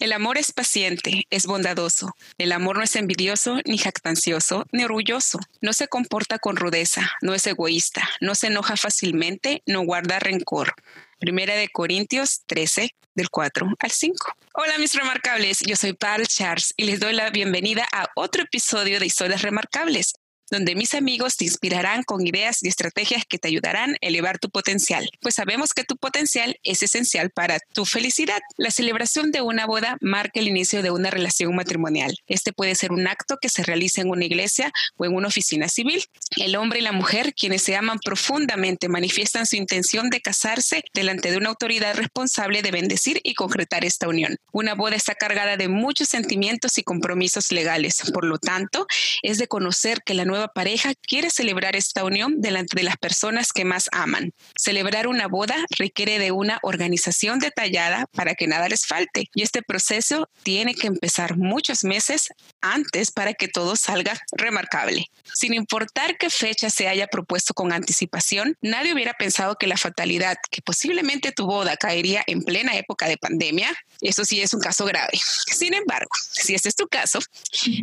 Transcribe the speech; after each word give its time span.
El 0.00 0.12
amor 0.12 0.38
es 0.38 0.50
paciente, 0.50 1.28
es 1.30 1.46
bondadoso. 1.46 2.16
El 2.36 2.50
amor 2.50 2.78
no 2.78 2.82
es 2.82 2.96
envidioso, 2.96 3.60
ni 3.64 3.78
jactancioso, 3.78 4.66
ni 4.72 4.82
orgulloso. 4.82 5.38
No 5.60 5.72
se 5.72 5.86
comporta 5.86 6.40
con 6.40 6.56
rudeza, 6.56 7.12
no 7.22 7.32
es 7.32 7.46
egoísta, 7.46 8.08
no 8.20 8.34
se 8.34 8.48
enoja 8.48 8.76
fácilmente, 8.76 9.62
no 9.66 9.82
guarda 9.82 10.18
rencor. 10.18 10.74
Primera 11.20 11.54
de 11.54 11.68
Corintios 11.68 12.42
13, 12.46 12.90
del 13.14 13.30
4 13.30 13.68
al 13.78 13.90
5. 13.90 14.36
Hola 14.54 14.78
mis 14.78 14.94
remarcables, 14.94 15.60
yo 15.60 15.76
soy 15.76 15.92
Paul 15.92 16.26
Charles 16.26 16.74
y 16.76 16.84
les 16.86 16.98
doy 16.98 17.12
la 17.12 17.30
bienvenida 17.30 17.86
a 17.92 18.08
otro 18.16 18.42
episodio 18.42 18.98
de 18.98 19.06
Historias 19.06 19.42
Remarcables 19.42 20.14
donde 20.50 20.74
mis 20.74 20.94
amigos 20.94 21.36
te 21.36 21.44
inspirarán 21.44 22.02
con 22.02 22.26
ideas 22.26 22.62
y 22.62 22.68
estrategias 22.68 23.24
que 23.28 23.38
te 23.38 23.48
ayudarán 23.48 23.92
a 23.94 23.96
elevar 24.00 24.38
tu 24.38 24.50
potencial, 24.50 25.08
pues 25.20 25.34
sabemos 25.34 25.72
que 25.72 25.84
tu 25.84 25.96
potencial 25.96 26.58
es 26.62 26.82
esencial 26.82 27.30
para 27.30 27.58
tu 27.72 27.84
felicidad. 27.84 28.40
La 28.56 28.70
celebración 28.70 29.30
de 29.30 29.40
una 29.40 29.66
boda 29.66 29.96
marca 30.00 30.40
el 30.40 30.48
inicio 30.48 30.82
de 30.82 30.90
una 30.90 31.10
relación 31.10 31.54
matrimonial. 31.54 32.16
Este 32.26 32.52
puede 32.52 32.74
ser 32.74 32.92
un 32.92 33.06
acto 33.06 33.36
que 33.40 33.48
se 33.48 33.62
realiza 33.62 34.00
en 34.00 34.10
una 34.10 34.24
iglesia 34.24 34.72
o 34.96 35.04
en 35.04 35.14
una 35.14 35.28
oficina 35.28 35.68
civil. 35.68 36.04
El 36.36 36.56
hombre 36.56 36.80
y 36.80 36.82
la 36.82 36.92
mujer, 36.92 37.34
quienes 37.34 37.62
se 37.62 37.76
aman 37.76 37.98
profundamente, 37.98 38.88
manifiestan 38.88 39.46
su 39.46 39.56
intención 39.56 40.10
de 40.10 40.20
casarse 40.20 40.82
delante 40.92 41.30
de 41.30 41.36
una 41.36 41.50
autoridad 41.50 41.94
responsable 41.94 42.62
de 42.62 42.70
bendecir 42.70 43.20
y 43.22 43.34
concretar 43.34 43.84
esta 43.84 44.08
unión. 44.08 44.36
Una 44.52 44.74
boda 44.74 44.96
está 44.96 45.14
cargada 45.14 45.56
de 45.56 45.68
muchos 45.68 46.08
sentimientos 46.08 46.78
y 46.78 46.82
compromisos 46.82 47.52
legales. 47.52 48.02
Por 48.12 48.24
lo 48.24 48.38
tanto, 48.38 48.86
es 49.22 49.38
de 49.38 49.48
conocer 49.48 50.02
que 50.04 50.14
la 50.14 50.24
pareja 50.48 50.92
quiere 50.94 51.30
celebrar 51.30 51.76
esta 51.76 52.04
unión 52.04 52.40
delante 52.40 52.76
de 52.76 52.82
las 52.82 52.96
personas 52.96 53.52
que 53.52 53.64
más 53.64 53.88
aman. 53.92 54.32
Celebrar 54.56 55.06
una 55.06 55.28
boda 55.28 55.56
requiere 55.78 56.18
de 56.18 56.32
una 56.32 56.58
organización 56.62 57.38
detallada 57.38 58.06
para 58.12 58.34
que 58.34 58.46
nada 58.46 58.68
les 58.68 58.86
falte 58.86 59.28
y 59.34 59.42
este 59.42 59.62
proceso 59.62 60.28
tiene 60.42 60.74
que 60.74 60.86
empezar 60.86 61.36
muchos 61.36 61.84
meses 61.84 62.28
antes 62.60 63.10
para 63.10 63.34
que 63.34 63.48
todo 63.48 63.76
salga 63.76 64.20
remarcable. 64.32 65.06
Sin 65.32 65.54
importar 65.54 66.16
qué 66.18 66.30
fecha 66.30 66.70
se 66.70 66.88
haya 66.88 67.06
propuesto 67.06 67.54
con 67.54 67.72
anticipación, 67.72 68.56
nadie 68.60 68.92
hubiera 68.94 69.14
pensado 69.14 69.56
que 69.56 69.66
la 69.66 69.76
fatalidad, 69.76 70.36
que 70.50 70.62
posiblemente 70.62 71.32
tu 71.32 71.46
boda 71.46 71.76
caería 71.76 72.22
en 72.26 72.42
plena 72.42 72.76
época 72.76 73.08
de 73.08 73.16
pandemia, 73.16 73.74
eso 74.00 74.24
sí 74.24 74.40
es 74.40 74.54
un 74.54 74.60
caso 74.60 74.84
grave. 74.84 75.18
Sin 75.46 75.74
embargo, 75.74 76.10
si 76.30 76.54
este 76.54 76.68
es 76.68 76.76
tu 76.76 76.86
caso, 76.88 77.20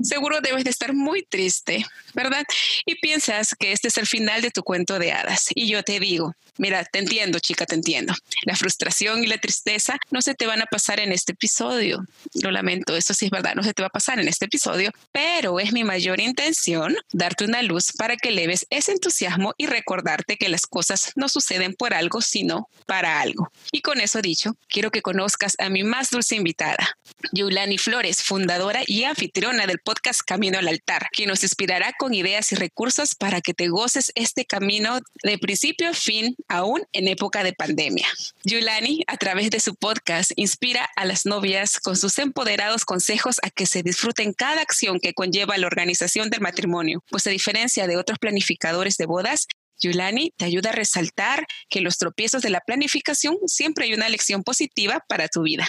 seguro 0.04 0.42
debes 0.42 0.64
de 0.64 0.70
estar 0.70 0.94
muy 0.94 1.24
triste, 1.24 1.86
¿verdad? 2.14 2.44
Y 2.86 2.96
piensas 2.96 3.56
que 3.58 3.72
este 3.72 3.88
es 3.88 3.98
el 3.98 4.08
final 4.08 4.42
de 4.42 4.52
tu 4.52 4.64
cuento 4.64 5.00
de 5.00 5.12
hadas. 5.12 5.48
Y 5.56 5.68
yo 5.68 5.84
te 5.84 6.00
digo, 6.00 6.36
mira, 6.58 6.84
te 6.86 7.00
entiendo, 7.00 7.40
chica, 7.40 7.66
te 7.66 7.76
entiendo. 7.76 8.14
La 8.44 8.56
frustración 8.56 9.24
y 9.24 9.28
la 9.28 9.38
tristeza 9.38 9.98
no 10.12 10.22
se 10.22 10.36
te 10.36 10.46
van 10.46 10.62
a 10.62 10.66
pasar 10.66 11.00
en 11.00 11.12
este 11.12 11.34
episodio. 11.34 12.06
Lo 12.42 12.52
lamento, 12.52 12.96
eso 12.96 13.14
sí 13.14 13.26
es 13.26 13.32
verdad, 13.32 13.56
no 13.56 13.64
se 13.64 13.74
te 13.74 13.82
va 13.82 13.88
a 13.88 13.92
pasar 13.92 14.20
en 14.20 14.28
este 14.28 14.46
episodio, 14.46 14.92
pero 15.12 15.60
es 15.60 15.74
mi 15.74 15.84
mayor 15.84 16.20
intención 16.20 16.96
darte 17.12 17.46
una 17.46 17.62
luz 17.62 17.92
para 17.98 18.16
que 18.16 18.32
leves 18.32 18.66
ese 18.70 18.92
entusiasmo 18.92 19.54
y 19.58 19.66
recordarte 19.66 20.38
que 20.38 20.50
las 20.50 20.68
cosas 20.68 21.12
no 21.16 21.30
suceden 21.30 21.74
por 21.74 21.94
algo, 21.94 22.22
sino 22.22 22.70
para 22.86 23.22
algo. 23.22 23.52
Y 23.72 23.82
con 23.82 24.00
eso 24.00 24.22
dicho, 24.22 24.56
quiero 24.68 24.92
que 24.92 25.02
conozcas 25.02 25.56
a 25.60 25.70
mi 25.70 25.84
dulce 26.10 26.36
invitada, 26.36 26.98
Yulani 27.32 27.78
Flores, 27.78 28.24
fundadora 28.24 28.82
y 28.86 29.04
anfitriona 29.04 29.68
del 29.68 29.80
podcast 29.80 30.22
Camino 30.26 30.58
al 30.58 30.68
Altar, 30.68 31.08
quien 31.12 31.30
nos 31.30 31.44
inspirará 31.44 31.94
con 31.98 32.14
ideas 32.14 32.52
y 32.52 32.56
recursos 32.56 33.16
para 33.16 33.42
que 33.42 33.54
te 33.54 33.68
goces 33.68 34.12
este 34.16 34.46
camino 34.46 35.00
de 35.24 35.38
principio 35.38 35.90
a 35.90 35.94
fin, 35.94 36.36
aún 36.48 36.84
en 36.94 37.08
época 37.08 37.44
de 37.44 37.54
pandemia. 37.54 38.08
Yulani, 38.44 39.04
a 39.08 39.18
través 39.18 39.52
de 39.52 39.60
su 39.60 39.76
podcast, 39.76 40.32
inspira 40.36 40.90
a 40.96 41.06
las 41.06 41.26
novias 41.26 41.80
con 41.80 41.96
sus 41.96 42.18
empoderados 42.20 42.86
consejos 42.86 43.38
a 43.44 43.50
que 43.50 43.66
se 43.66 43.84
disfruten 43.84 44.34
cada 44.34 44.62
acción 44.62 45.00
que 45.00 45.14
conlleva 45.14 45.58
la 45.58 45.68
organización 45.68 46.30
del 46.30 46.42
matrimonio, 46.42 47.04
pues 47.10 47.28
a 47.28 47.30
diferencia 47.30 47.88
de 47.88 47.98
otros 47.98 48.20
planificadores 48.20 48.98
de 48.98 49.06
bodas, 49.06 49.48
Yulani 49.82 50.32
te 50.38 50.46
ayuda 50.46 50.70
a 50.70 50.74
resaltar 50.74 51.48
que 51.70 51.82
los 51.82 51.98
tropiezos 51.98 52.42
de 52.42 52.52
la 52.52 52.62
planificación 52.62 53.38
siempre 53.48 53.86
hay 53.86 53.94
una 53.94 54.10
lección 54.10 54.44
positiva 54.44 55.04
para 55.08 55.28
tu 55.28 55.42
vida. 55.42 55.68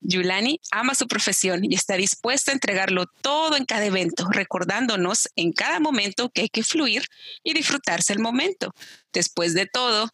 Yulani 0.00 0.60
ama 0.70 0.94
su 0.94 1.08
profesión 1.08 1.64
y 1.64 1.74
está 1.74 1.96
dispuesta 1.96 2.50
a 2.50 2.54
entregarlo 2.54 3.06
todo 3.20 3.56
en 3.56 3.64
cada 3.64 3.84
evento, 3.84 4.28
recordándonos 4.30 5.28
en 5.34 5.52
cada 5.52 5.80
momento 5.80 6.30
que 6.30 6.42
hay 6.42 6.48
que 6.48 6.62
fluir 6.62 7.04
y 7.42 7.52
disfrutarse 7.52 8.12
el 8.12 8.20
momento. 8.20 8.74
Después 9.12 9.54
de 9.54 9.66
todo, 9.66 10.08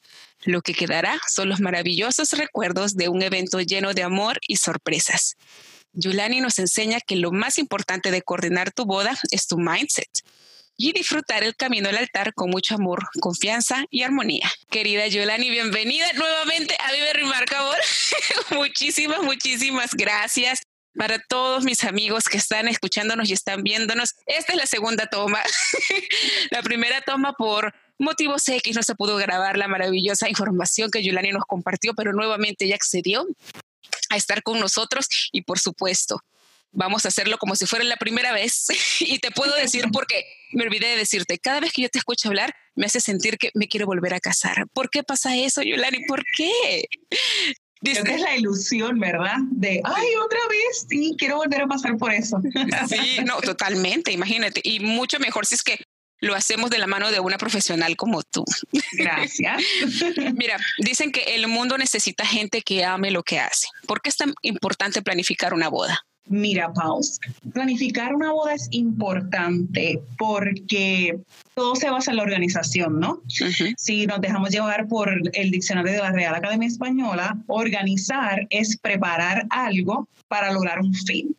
lo 0.44 0.62
que 0.62 0.74
quedará 0.74 1.20
son 1.28 1.48
los 1.48 1.60
maravillosos 1.60 2.32
recuerdos 2.32 2.94
de 2.94 3.08
un 3.08 3.22
evento 3.22 3.60
lleno 3.60 3.92
de 3.92 4.02
amor 4.02 4.38
y 4.46 4.56
sorpresas. 4.56 5.36
Yulani 5.92 6.40
nos 6.40 6.58
enseña 6.58 7.00
que 7.00 7.16
lo 7.16 7.30
más 7.30 7.58
importante 7.58 8.10
de 8.10 8.22
coordinar 8.22 8.72
tu 8.72 8.84
boda 8.84 9.16
es 9.30 9.46
tu 9.46 9.58
mindset 9.58 10.08
y 10.76 10.92
disfrutar 10.92 11.42
el 11.44 11.54
camino 11.56 11.88
al 11.88 11.96
altar 11.96 12.34
con 12.34 12.50
mucho 12.50 12.74
amor, 12.74 13.08
confianza 13.20 13.84
y 13.90 14.02
armonía. 14.02 14.50
Querida 14.70 15.06
Yolani, 15.06 15.50
bienvenida 15.50 16.06
nuevamente 16.14 16.76
a 16.80 16.92
Vive 16.92 17.12
Remarcable. 17.12 17.78
muchísimas, 18.50 19.22
muchísimas 19.22 19.94
gracias 19.94 20.62
para 20.96 21.18
todos 21.18 21.64
mis 21.64 21.84
amigos 21.84 22.24
que 22.24 22.38
están 22.38 22.68
escuchándonos 22.68 23.28
y 23.28 23.32
están 23.32 23.62
viéndonos. 23.62 24.14
Esta 24.26 24.52
es 24.52 24.58
la 24.58 24.66
segunda 24.66 25.06
toma. 25.06 25.42
la 26.50 26.62
primera 26.62 27.00
toma 27.02 27.32
por 27.32 27.74
motivos 27.98 28.48
X 28.48 28.76
no 28.76 28.82
se 28.82 28.94
pudo 28.94 29.16
grabar 29.16 29.56
la 29.56 29.68
maravillosa 29.68 30.28
información 30.28 30.90
que 30.90 31.02
Yolani 31.02 31.30
nos 31.30 31.44
compartió, 31.46 31.94
pero 31.94 32.12
nuevamente 32.12 32.64
ella 32.64 32.76
accedió 32.76 33.26
a 34.10 34.16
estar 34.16 34.42
con 34.42 34.60
nosotros 34.60 35.08
y 35.32 35.42
por 35.42 35.58
supuesto 35.58 36.20
vamos 36.74 37.04
a 37.04 37.08
hacerlo 37.08 37.38
como 37.38 37.56
si 37.56 37.66
fuera 37.66 37.84
la 37.84 37.96
primera 37.96 38.32
vez. 38.32 38.66
y 39.00 39.18
te 39.18 39.30
puedo 39.30 39.54
decir 39.54 39.86
porque 39.92 40.24
me 40.52 40.64
olvidé 40.64 40.88
de 40.88 40.96
decirte, 40.96 41.38
cada 41.38 41.60
vez 41.60 41.72
que 41.72 41.82
yo 41.82 41.88
te 41.88 41.98
escucho 41.98 42.28
hablar, 42.28 42.54
me 42.74 42.86
hace 42.86 43.00
sentir 43.00 43.38
que 43.38 43.50
me 43.54 43.68
quiero 43.68 43.86
volver 43.86 44.14
a 44.14 44.20
casar. 44.20 44.66
¿Por 44.72 44.90
qué 44.90 45.02
pasa 45.02 45.36
eso, 45.36 45.62
Yolani? 45.62 46.04
¿Por 46.06 46.22
qué? 46.36 46.84
Dice, 47.80 48.00
es 48.00 48.20
la 48.20 48.34
ilusión, 48.36 48.98
¿verdad? 48.98 49.36
De, 49.50 49.80
ay, 49.84 50.06
otra 50.24 50.38
vez, 50.48 50.86
sí, 50.88 51.14
quiero 51.18 51.36
volver 51.36 51.62
a 51.62 51.66
pasar 51.66 51.96
por 51.98 52.12
eso. 52.12 52.40
Sí, 52.88 53.18
no, 53.24 53.40
totalmente, 53.40 54.10
imagínate. 54.10 54.60
Y 54.64 54.80
mucho 54.80 55.18
mejor 55.18 55.44
si 55.44 55.54
es 55.54 55.62
que 55.62 55.78
lo 56.20 56.34
hacemos 56.34 56.70
de 56.70 56.78
la 56.78 56.86
mano 56.86 57.10
de 57.10 57.20
una 57.20 57.36
profesional 57.36 57.96
como 57.96 58.22
tú. 58.22 58.44
Gracias. 58.92 59.62
Mira, 60.34 60.58
dicen 60.78 61.12
que 61.12 61.34
el 61.34 61.46
mundo 61.46 61.76
necesita 61.76 62.24
gente 62.24 62.62
que 62.62 62.84
ame 62.84 63.10
lo 63.10 63.22
que 63.22 63.38
hace. 63.38 63.68
¿Por 63.86 64.00
qué 64.00 64.08
es 64.08 64.16
tan 64.16 64.32
importante 64.40 65.02
planificar 65.02 65.52
una 65.52 65.68
boda? 65.68 66.06
Mira, 66.26 66.72
Paus, 66.72 67.20
planificar 67.52 68.14
una 68.14 68.32
boda 68.32 68.54
es 68.54 68.68
importante 68.70 70.00
porque 70.16 71.20
todo 71.54 71.76
se 71.76 71.90
basa 71.90 72.12
en 72.12 72.16
la 72.16 72.22
organización, 72.22 72.98
¿no? 72.98 73.22
Si 73.76 74.06
nos 74.06 74.20
dejamos 74.22 74.50
llevar 74.50 74.88
por 74.88 75.10
el 75.34 75.50
diccionario 75.50 75.92
de 75.92 75.98
la 75.98 76.12
Real 76.12 76.34
Academia 76.34 76.68
Española, 76.68 77.38
organizar 77.46 78.46
es 78.48 78.78
preparar 78.78 79.46
algo 79.50 80.08
para 80.28 80.50
lograr 80.52 80.80
un 80.80 80.94
fin. 80.94 81.36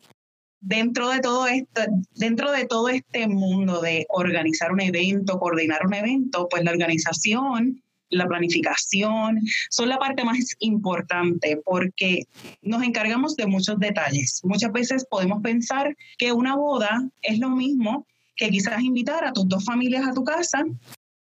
Dentro 0.60 1.10
de 1.10 1.20
todo 1.20 1.46
esto, 1.48 1.82
dentro 2.14 2.52
de 2.52 2.66
todo 2.66 2.88
este 2.88 3.26
mundo 3.26 3.80
de 3.80 4.06
organizar 4.08 4.72
un 4.72 4.80
evento, 4.80 5.38
coordinar 5.38 5.84
un 5.84 5.94
evento, 5.94 6.48
pues 6.48 6.62
la 6.62 6.70
organización 6.70 7.82
la 8.10 8.26
planificación, 8.26 9.40
son 9.70 9.88
la 9.88 9.98
parte 9.98 10.24
más 10.24 10.38
importante 10.60 11.60
porque 11.64 12.24
nos 12.62 12.82
encargamos 12.82 13.36
de 13.36 13.46
muchos 13.46 13.78
detalles. 13.78 14.40
Muchas 14.44 14.72
veces 14.72 15.06
podemos 15.10 15.42
pensar 15.42 15.96
que 16.18 16.32
una 16.32 16.56
boda 16.56 17.08
es 17.22 17.38
lo 17.38 17.50
mismo 17.50 18.06
que 18.36 18.50
quizás 18.50 18.82
invitar 18.82 19.24
a 19.24 19.32
tus 19.32 19.48
dos 19.48 19.64
familias 19.64 20.06
a 20.06 20.12
tu 20.12 20.22
casa 20.22 20.64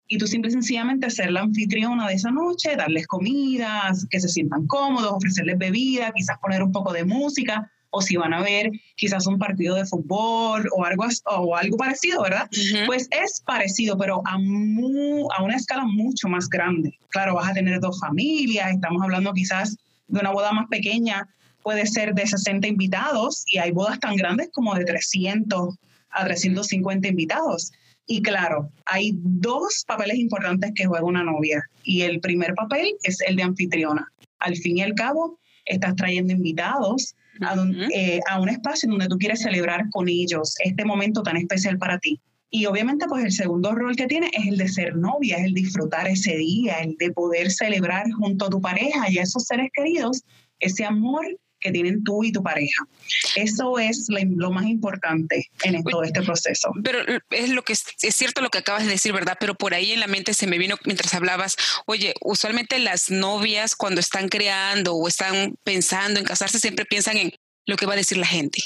y 0.07 0.17
tú 0.17 0.27
simple 0.27 0.49
y 0.49 0.53
sencillamente 0.53 1.09
ser 1.09 1.31
la 1.31 1.41
anfitriona 1.41 2.07
de 2.07 2.13
esa 2.13 2.29
noche, 2.29 2.75
darles 2.75 3.07
comidas, 3.07 4.05
que 4.09 4.19
se 4.19 4.29
sientan 4.29 4.67
cómodos, 4.67 5.13
ofrecerles 5.13 5.57
bebida, 5.57 6.11
quizás 6.11 6.37
poner 6.39 6.61
un 6.61 6.71
poco 6.71 6.93
de 6.93 7.05
música, 7.05 7.71
o 7.95 8.01
si 8.01 8.17
van 8.17 8.33
a 8.33 8.41
ver 8.41 8.69
quizás 8.97 9.25
un 9.25 9.39
partido 9.39 9.75
de 9.75 9.85
fútbol 9.85 10.67
o 10.75 10.83
algo, 10.83 11.05
o 11.27 11.55
algo 11.55 11.77
parecido, 11.77 12.23
¿verdad? 12.23 12.49
Pues 12.85 13.07
es 13.09 13.41
parecido, 13.45 13.97
pero 13.97 14.21
a, 14.25 14.33
a 14.33 15.43
una 15.43 15.55
escala 15.55 15.85
mucho 15.85 16.27
más 16.27 16.49
grande. 16.49 16.99
Claro, 17.09 17.35
vas 17.35 17.51
a 17.51 17.53
tener 17.53 17.79
dos 17.79 17.97
familias, 18.01 18.73
estamos 18.73 19.01
hablando 19.01 19.31
quizás 19.31 19.77
de 20.07 20.19
una 20.19 20.31
boda 20.31 20.51
más 20.51 20.67
pequeña, 20.67 21.25
puede 21.63 21.85
ser 21.85 22.13
de 22.13 22.27
60 22.27 22.67
invitados 22.67 23.45
y 23.47 23.59
hay 23.59 23.71
bodas 23.71 23.97
tan 24.01 24.17
grandes 24.17 24.49
como 24.51 24.75
de 24.75 24.83
300 24.83 25.75
a 26.09 26.25
350 26.25 27.07
invitados. 27.07 27.71
Y 28.07 28.21
claro, 28.21 28.69
hay 28.87 29.13
dos 29.15 29.85
papeles 29.87 30.17
importantes 30.17 30.73
que 30.75 30.85
juega 30.85 31.05
una 31.05 31.23
novia 31.23 31.63
y 31.83 32.01
el 32.01 32.19
primer 32.19 32.55
papel 32.55 32.93
es 33.03 33.21
el 33.21 33.37
de 33.37 33.43
anfitriona. 33.43 34.05
Al 34.39 34.57
fin 34.57 34.79
y 34.79 34.81
al 34.81 34.95
cabo, 34.95 35.39
estás 35.63 35.95
trayendo 35.95 36.33
invitados 36.33 37.15
a, 37.41 37.55
eh, 37.93 38.19
a 38.29 38.39
un 38.39 38.49
espacio 38.49 38.89
donde 38.89 39.07
tú 39.07 39.17
quieres 39.17 39.41
celebrar 39.41 39.89
con 39.91 40.07
ellos 40.07 40.55
este 40.63 40.85
momento 40.85 41.23
tan 41.23 41.37
especial 41.37 41.77
para 41.77 41.99
ti. 41.99 42.21
Y 42.49 42.67
obviamente, 42.67 43.05
pues 43.07 43.25
el 43.25 43.31
segundo 43.31 43.73
rol 43.73 43.95
que 43.95 44.07
tiene 44.07 44.29
es 44.31 44.47
el 44.47 44.57
de 44.57 44.67
ser 44.67 44.95
novia, 44.95 45.37
es 45.37 45.45
el 45.45 45.53
disfrutar 45.53 46.07
ese 46.07 46.37
día, 46.37 46.75
el 46.79 46.95
de 46.97 47.11
poder 47.11 47.51
celebrar 47.51 48.09
junto 48.11 48.45
a 48.45 48.49
tu 48.49 48.61
pareja 48.61 49.09
y 49.09 49.17
a 49.17 49.23
esos 49.23 49.43
seres 49.43 49.69
queridos 49.73 50.23
ese 50.59 50.85
amor 50.85 51.25
que 51.65 51.71
tienen 51.71 52.03
tú 52.03 52.23
y 52.23 52.31
tu 52.31 52.43
pareja. 52.43 52.85
Eso 53.35 53.79
es 53.79 54.07
lo, 54.09 54.51
más 54.51 54.65
importante 54.65 55.49
en 55.63 55.83
todo 55.83 56.03
este 56.03 56.21
proceso. 56.21 56.71
Pero 56.83 56.99
es 57.31 57.49
lo 57.49 57.63
que 57.63 57.73
es, 57.73 58.15
cierto 58.15 58.41
lo 58.41 58.49
que 58.49 58.59
acabas 58.59 58.83
de 58.83 58.91
decir, 58.91 59.13
¿verdad? 59.13 59.37
Pero 59.39 59.55
por 59.55 59.73
ahí 59.73 59.91
en 59.91 59.99
la 59.99 60.07
mente 60.07 60.33
se 60.33 60.47
me 60.47 60.59
vino 60.59 60.77
mientras 60.85 61.13
hablabas, 61.13 61.55
oye, 61.87 62.13
usualmente 62.21 62.77
las 62.77 63.09
novias 63.09 63.75
cuando 63.75 63.99
están 63.99 64.29
creando 64.29 64.93
o 64.93 65.07
están 65.07 65.55
pensando 65.63 66.19
en 66.19 66.25
casarse 66.25 66.59
siempre 66.59 66.85
piensan 66.85 67.17
en 67.17 67.31
lo 67.65 67.77
que 67.77 67.87
va 67.87 67.93
a 67.93 67.97
decir 67.97 68.17
la 68.17 68.27
gente. 68.27 68.61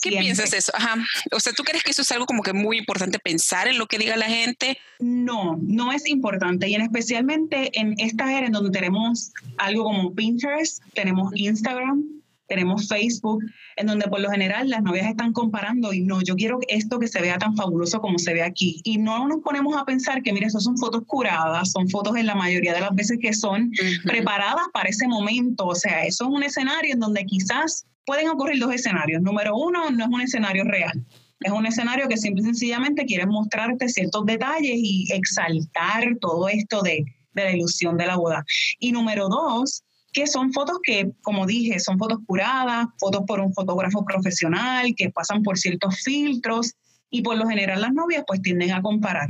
¿Qué 0.00 0.10
piensas 0.10 0.50
de 0.50 0.58
eso? 0.58 0.72
Ajá. 0.74 0.96
O 1.32 1.40
sea, 1.40 1.52
¿tú 1.52 1.64
crees 1.64 1.82
que 1.82 1.90
eso 1.90 2.02
es 2.02 2.12
algo 2.12 2.26
como 2.26 2.42
que 2.42 2.52
muy 2.52 2.78
importante 2.78 3.18
pensar 3.18 3.68
en 3.68 3.78
lo 3.78 3.86
que 3.86 3.98
diga 3.98 4.16
la 4.16 4.26
gente? 4.26 4.78
No, 5.00 5.58
no 5.60 5.92
es 5.92 6.06
importante. 6.06 6.68
Y 6.68 6.74
en 6.74 6.82
especialmente 6.82 7.70
en 7.78 7.94
esta 7.98 8.32
era 8.36 8.46
en 8.46 8.52
donde 8.52 8.70
tenemos 8.70 9.32
algo 9.56 9.84
como 9.84 10.14
Pinterest, 10.14 10.82
tenemos 10.94 11.32
Instagram, 11.34 12.04
tenemos 12.48 12.88
Facebook, 12.88 13.44
en 13.76 13.86
donde 13.86 14.08
por 14.08 14.20
lo 14.20 14.30
general 14.30 14.70
las 14.70 14.82
novias 14.82 15.06
están 15.06 15.32
comparando 15.32 15.92
y 15.92 16.00
no, 16.00 16.22
yo 16.22 16.34
quiero 16.34 16.58
esto 16.68 16.98
que 16.98 17.06
se 17.06 17.20
vea 17.20 17.38
tan 17.38 17.54
fabuloso 17.54 18.00
como 18.00 18.18
se 18.18 18.32
ve 18.32 18.42
aquí. 18.42 18.80
Y 18.84 18.98
no 18.98 19.28
nos 19.28 19.40
ponemos 19.40 19.76
a 19.76 19.84
pensar 19.84 20.22
que, 20.22 20.32
mira, 20.32 20.46
eso 20.46 20.58
son 20.58 20.78
fotos 20.78 21.02
curadas, 21.06 21.72
son 21.72 21.88
fotos 21.88 22.16
en 22.16 22.26
la 22.26 22.34
mayoría 22.34 22.72
de 22.72 22.80
las 22.80 22.94
veces 22.94 23.18
que 23.20 23.32
son 23.32 23.70
preparadas 24.04 24.66
para 24.72 24.88
ese 24.88 25.06
momento. 25.06 25.66
O 25.66 25.74
sea, 25.74 26.04
eso 26.04 26.24
es 26.24 26.30
un 26.30 26.42
escenario 26.42 26.94
en 26.94 27.00
donde 27.00 27.24
quizás 27.26 27.86
pueden 28.08 28.30
ocurrir 28.30 28.58
dos 28.58 28.72
escenarios. 28.72 29.20
Número 29.20 29.54
uno, 29.54 29.90
no 29.90 30.04
es 30.04 30.10
un 30.10 30.20
escenario 30.22 30.64
real. 30.64 31.04
Es 31.40 31.52
un 31.52 31.66
escenario 31.66 32.08
que 32.08 32.16
simple 32.16 32.40
y 32.40 32.46
sencillamente 32.46 33.04
quiere 33.04 33.26
mostrarte 33.26 33.86
ciertos 33.90 34.24
detalles 34.24 34.76
y 34.76 35.12
exaltar 35.12 36.16
todo 36.18 36.48
esto 36.48 36.80
de, 36.80 37.04
de 37.34 37.44
la 37.44 37.52
ilusión 37.52 37.98
de 37.98 38.06
la 38.06 38.16
boda. 38.16 38.46
Y 38.78 38.92
número 38.92 39.28
dos, 39.28 39.84
que 40.14 40.26
son 40.26 40.54
fotos 40.54 40.78
que, 40.82 41.12
como 41.20 41.44
dije, 41.44 41.78
son 41.80 41.98
fotos 41.98 42.20
curadas, 42.26 42.86
fotos 42.98 43.24
por 43.26 43.40
un 43.40 43.52
fotógrafo 43.52 44.02
profesional, 44.06 44.94
que 44.96 45.10
pasan 45.10 45.42
por 45.42 45.58
ciertos 45.58 46.00
filtros 46.02 46.76
y 47.10 47.20
por 47.20 47.36
lo 47.36 47.46
general 47.46 47.82
las 47.82 47.92
novias 47.92 48.24
pues 48.26 48.40
tienden 48.40 48.72
a 48.72 48.80
comparar. 48.80 49.28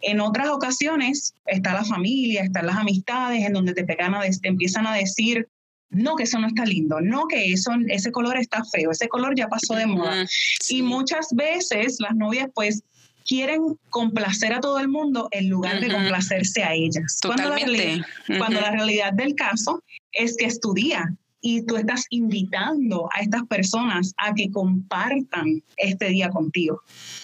En 0.00 0.20
otras 0.20 0.48
ocasiones 0.48 1.34
está 1.44 1.74
la 1.74 1.84
familia, 1.84 2.44
están 2.44 2.66
las 2.66 2.76
amistades 2.76 3.44
en 3.44 3.52
donde 3.52 3.74
te, 3.74 3.84
pegan 3.84 4.14
a, 4.14 4.22
te 4.22 4.48
empiezan 4.48 4.86
a 4.86 4.94
decir 4.94 5.48
no 5.90 6.16
que 6.16 6.24
eso 6.24 6.38
no 6.38 6.48
está 6.48 6.64
lindo, 6.64 7.00
no 7.00 7.26
que 7.26 7.52
eso, 7.52 7.70
ese 7.88 8.10
color 8.12 8.36
está 8.36 8.64
feo, 8.64 8.90
ese 8.90 9.08
color 9.08 9.34
ya 9.36 9.48
pasó 9.48 9.74
de 9.74 9.86
moda. 9.86 10.26
Y 10.68 10.82
muchas 10.82 11.28
veces 11.32 11.96
las 12.00 12.14
novias 12.14 12.48
pues 12.54 12.82
quieren 13.26 13.62
complacer 13.90 14.52
a 14.52 14.60
todo 14.60 14.78
el 14.78 14.88
mundo 14.88 15.28
en 15.32 15.48
lugar 15.48 15.80
de 15.80 15.90
complacerse 15.90 16.62
a 16.62 16.74
ellas. 16.74 17.18
Cuando 17.22 17.50
la, 17.50 18.38
cuando 18.38 18.60
la 18.60 18.70
realidad 18.70 19.12
del 19.12 19.34
caso 19.34 19.82
es 20.12 20.36
que 20.36 20.46
estudia 20.46 21.12
y 21.40 21.62
tú 21.62 21.76
estás 21.76 22.06
invitando 22.10 23.08
a 23.14 23.20
estas 23.20 23.44
personas 23.46 24.12
a 24.16 24.34
que 24.34 24.50
compartan 24.50 25.62
este 25.76 26.08
día 26.08 26.28
contigo. 26.30 26.82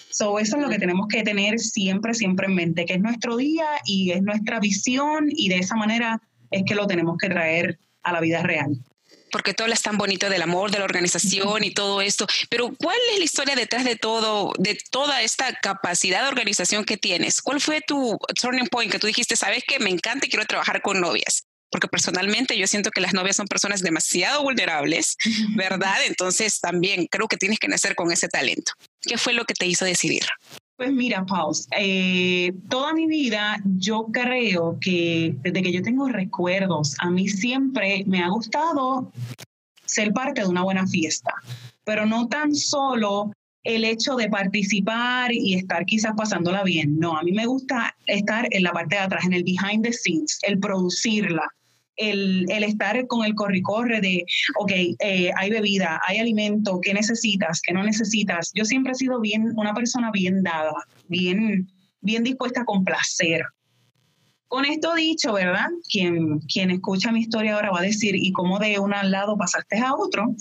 So, 0.09 0.39
eso 0.39 0.57
es 0.57 0.61
lo 0.61 0.69
que 0.69 0.77
tenemos 0.77 1.07
que 1.07 1.23
tener 1.23 1.59
siempre, 1.59 2.13
siempre 2.13 2.47
en 2.47 2.55
mente, 2.55 2.85
que 2.85 2.93
es 2.93 3.01
nuestro 3.01 3.35
día 3.35 3.65
y 3.85 4.11
es 4.11 4.21
nuestra 4.21 4.59
visión 4.59 5.25
y 5.29 5.49
de 5.49 5.57
esa 5.57 5.75
manera 5.75 6.21
es 6.51 6.63
que 6.65 6.75
lo 6.75 6.85
tenemos 6.85 7.17
que 7.17 7.29
traer 7.29 7.79
a 8.03 8.11
la 8.11 8.19
vida 8.19 8.41
real 8.41 8.77
porque 9.33 9.55
todo 9.55 9.67
es 9.67 9.81
tan 9.81 9.97
bonito 9.97 10.29
del 10.29 10.43
amor, 10.43 10.69
de 10.69 10.77
la 10.77 10.85
organización 10.85 11.63
y 11.63 11.71
todo 11.71 12.01
esto. 12.01 12.27
Pero 12.49 12.71
¿cuál 12.77 12.95
es 13.11 13.17
la 13.17 13.25
historia 13.25 13.55
detrás 13.55 13.83
de 13.83 13.95
todo, 13.95 14.53
de 14.59 14.77
toda 14.91 15.23
esta 15.23 15.51
capacidad 15.55 16.21
de 16.21 16.27
organización 16.27 16.85
que 16.85 16.97
tienes? 16.97 17.41
¿Cuál 17.41 17.59
fue 17.59 17.81
tu 17.81 18.19
turning 18.39 18.67
point 18.67 18.91
que 18.91 18.99
tú 18.99 19.07
dijiste, 19.07 19.35
sabes 19.35 19.63
que 19.67 19.79
me 19.79 19.89
encanta 19.89 20.27
y 20.27 20.29
quiero 20.29 20.45
trabajar 20.45 20.83
con 20.83 21.01
novias? 21.01 21.45
Porque 21.71 21.87
personalmente 21.87 22.55
yo 22.55 22.67
siento 22.67 22.91
que 22.91 23.01
las 23.01 23.15
novias 23.15 23.35
son 23.35 23.47
personas 23.47 23.81
demasiado 23.81 24.43
vulnerables, 24.43 25.17
¿verdad? 25.55 25.97
Entonces 26.05 26.59
también 26.59 27.07
creo 27.07 27.27
que 27.27 27.37
tienes 27.37 27.57
que 27.57 27.67
nacer 27.67 27.95
con 27.95 28.11
ese 28.11 28.27
talento. 28.27 28.73
¿Qué 29.01 29.17
fue 29.17 29.33
lo 29.33 29.45
que 29.45 29.55
te 29.55 29.65
hizo 29.65 29.83
decidir? 29.83 30.25
Pues 30.75 30.91
mira, 30.91 31.23
Paus, 31.25 31.67
eh, 31.77 32.51
toda 32.67 32.93
mi 32.93 33.05
vida 33.05 33.61
yo 33.77 34.07
creo 34.11 34.77
que 34.81 35.35
desde 35.43 35.61
que 35.61 35.71
yo 35.71 35.83
tengo 35.83 36.07
recuerdos, 36.09 36.95
a 36.99 37.11
mí 37.11 37.27
siempre 37.27 38.03
me 38.07 38.23
ha 38.23 38.29
gustado 38.29 39.11
ser 39.85 40.11
parte 40.13 40.41
de 40.41 40.47
una 40.47 40.63
buena 40.63 40.87
fiesta, 40.87 41.31
pero 41.83 42.07
no 42.07 42.27
tan 42.27 42.55
solo 42.55 43.31
el 43.63 43.85
hecho 43.85 44.15
de 44.15 44.29
participar 44.29 45.31
y 45.31 45.53
estar 45.53 45.85
quizás 45.85 46.13
pasándola 46.17 46.63
bien, 46.63 46.97
no, 46.97 47.17
a 47.17 47.23
mí 47.23 47.31
me 47.31 47.45
gusta 47.45 47.95
estar 48.07 48.47
en 48.49 48.63
la 48.63 48.71
parte 48.71 48.95
de 48.95 49.01
atrás, 49.01 49.25
en 49.25 49.33
el 49.33 49.43
behind 49.43 49.83
the 49.83 49.93
scenes, 49.93 50.39
el 50.41 50.59
producirla, 50.59 51.47
el, 51.95 52.45
estar 52.49 53.05
con 53.07 53.25
el 53.25 53.35
corre-corre 53.35 54.01
de, 54.01 54.25
ok, 54.57 54.71
eh, 54.99 55.31
hay 55.35 55.49
bebida, 55.49 56.01
hay 56.07 56.17
alimento, 56.17 56.79
¿qué 56.81 56.93
necesitas? 56.93 57.61
¿Qué 57.61 57.73
no 57.73 57.83
necesitas? 57.83 58.51
Yo 58.53 58.65
siempre 58.65 58.93
he 58.93 58.95
sido 58.95 59.19
bien, 59.19 59.53
una 59.55 59.73
persona 59.73 60.11
bien 60.11 60.43
dada, 60.43 60.73
bien, 61.07 61.67
bien 62.01 62.23
dispuesta 62.23 62.61
a 62.61 62.65
complacer. 62.65 63.41
Con 64.47 64.65
esto 64.65 64.93
dicho, 64.93 65.33
¿verdad? 65.33 65.69
Quien, 65.91 66.39
quien 66.41 66.69
escucha 66.69 67.11
mi 67.11 67.21
historia 67.21 67.55
ahora 67.55 67.71
va 67.71 67.79
a 67.79 67.83
decir, 67.83 68.15
¿y 68.15 68.31
cómo 68.33 68.59
de 68.59 68.77
un 68.77 68.91
lado 68.91 69.35
pasaste 69.35 69.79
a 69.79 69.95
otro? 69.95 70.35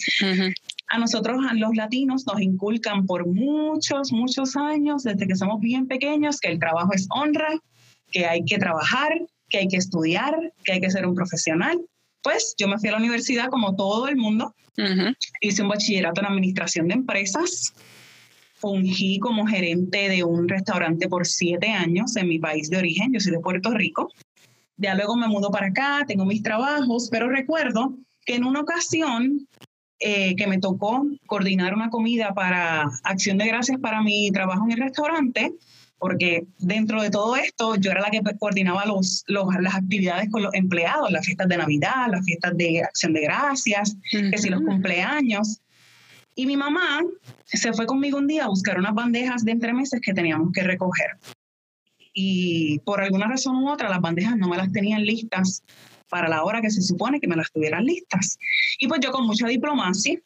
A 0.88 0.98
nosotros, 0.98 1.38
a 1.48 1.54
los 1.54 1.74
latinos, 1.74 2.26
nos 2.26 2.42
inculcan 2.42 3.06
por 3.06 3.26
muchos, 3.26 4.12
muchos 4.12 4.54
años, 4.54 5.04
desde 5.04 5.26
que 5.26 5.34
somos 5.34 5.60
bien 5.60 5.86
pequeños, 5.86 6.40
que 6.40 6.48
el 6.48 6.58
trabajo 6.58 6.92
es 6.92 7.06
honra, 7.08 7.48
que 8.10 8.26
hay 8.26 8.44
que 8.44 8.58
trabajar, 8.58 9.18
que 9.52 9.58
hay 9.58 9.68
que 9.68 9.76
estudiar, 9.76 10.34
que 10.64 10.72
hay 10.72 10.80
que 10.80 10.90
ser 10.90 11.06
un 11.06 11.14
profesional. 11.14 11.78
Pues 12.22 12.54
yo 12.58 12.66
me 12.66 12.78
fui 12.78 12.88
a 12.88 12.92
la 12.92 12.98
universidad 12.98 13.48
como 13.48 13.76
todo 13.76 14.08
el 14.08 14.16
mundo, 14.16 14.54
hice 15.40 15.62
un 15.62 15.68
bachillerato 15.68 16.20
en 16.20 16.28
administración 16.28 16.88
de 16.88 16.94
empresas, 16.94 17.74
fungí 18.54 19.18
como 19.18 19.46
gerente 19.46 20.08
de 20.08 20.24
un 20.24 20.48
restaurante 20.48 21.08
por 21.08 21.26
siete 21.26 21.68
años 21.68 22.16
en 22.16 22.28
mi 22.28 22.38
país 22.38 22.70
de 22.70 22.78
origen, 22.78 23.12
yo 23.12 23.20
soy 23.20 23.32
de 23.32 23.40
Puerto 23.40 23.70
Rico. 23.70 24.08
Ya 24.76 24.94
luego 24.94 25.16
me 25.16 25.28
mudo 25.28 25.50
para 25.50 25.66
acá, 25.66 26.04
tengo 26.06 26.24
mis 26.24 26.42
trabajos, 26.42 27.08
pero 27.10 27.28
recuerdo 27.28 27.98
que 28.24 28.36
en 28.36 28.44
una 28.44 28.60
ocasión 28.60 29.46
eh, 29.98 30.34
que 30.36 30.46
me 30.46 30.58
tocó 30.58 31.04
coordinar 31.26 31.74
una 31.74 31.90
comida 31.90 32.34
para 32.34 32.88
Acción 33.04 33.38
de 33.38 33.46
Gracias 33.46 33.78
para 33.80 34.00
mi 34.00 34.30
trabajo 34.30 34.64
en 34.64 34.72
el 34.72 34.78
restaurante, 34.78 35.52
porque 36.02 36.48
dentro 36.58 37.00
de 37.00 37.10
todo 37.10 37.36
esto 37.36 37.76
yo 37.76 37.92
era 37.92 38.00
la 38.00 38.10
que 38.10 38.20
coordinaba 38.40 38.84
los, 38.86 39.22
las 39.28 39.74
actividades 39.76 40.28
con 40.32 40.42
los 40.42 40.52
empleados, 40.52 41.12
las 41.12 41.24
fiestas 41.24 41.46
de 41.46 41.56
Navidad, 41.56 42.08
las 42.10 42.24
fiestas 42.24 42.56
de 42.56 42.82
Acción 42.82 43.12
de 43.12 43.20
Gracias, 43.20 43.96
que 44.10 44.36
si 44.36 44.48
los 44.48 44.62
cumpleaños. 44.62 45.60
Y 46.34 46.46
mi 46.46 46.56
mamá 46.56 47.02
se 47.44 47.72
fue 47.72 47.86
conmigo 47.86 48.18
un 48.18 48.26
día 48.26 48.46
a 48.46 48.48
buscar 48.48 48.80
unas 48.80 48.94
bandejas 48.94 49.44
de 49.44 49.52
entremeses 49.52 50.00
que 50.00 50.12
teníamos 50.12 50.50
que 50.52 50.64
recoger. 50.64 51.12
Y 52.12 52.80
por 52.80 53.00
alguna 53.00 53.28
razón 53.28 53.58
u 53.58 53.70
otra, 53.70 53.88
las 53.88 54.00
bandejas 54.00 54.36
no 54.36 54.48
me 54.48 54.56
las 54.56 54.72
tenían 54.72 55.04
listas 55.04 55.62
para 56.08 56.28
la 56.28 56.42
hora 56.42 56.60
que 56.60 56.70
se 56.70 56.82
supone 56.82 57.20
que 57.20 57.28
me 57.28 57.36
las 57.36 57.52
tuvieran 57.52 57.84
listas. 57.84 58.40
Y 58.80 58.88
pues 58.88 58.98
yo 59.00 59.12
con 59.12 59.24
mucha 59.24 59.46
diplomacia 59.46 60.18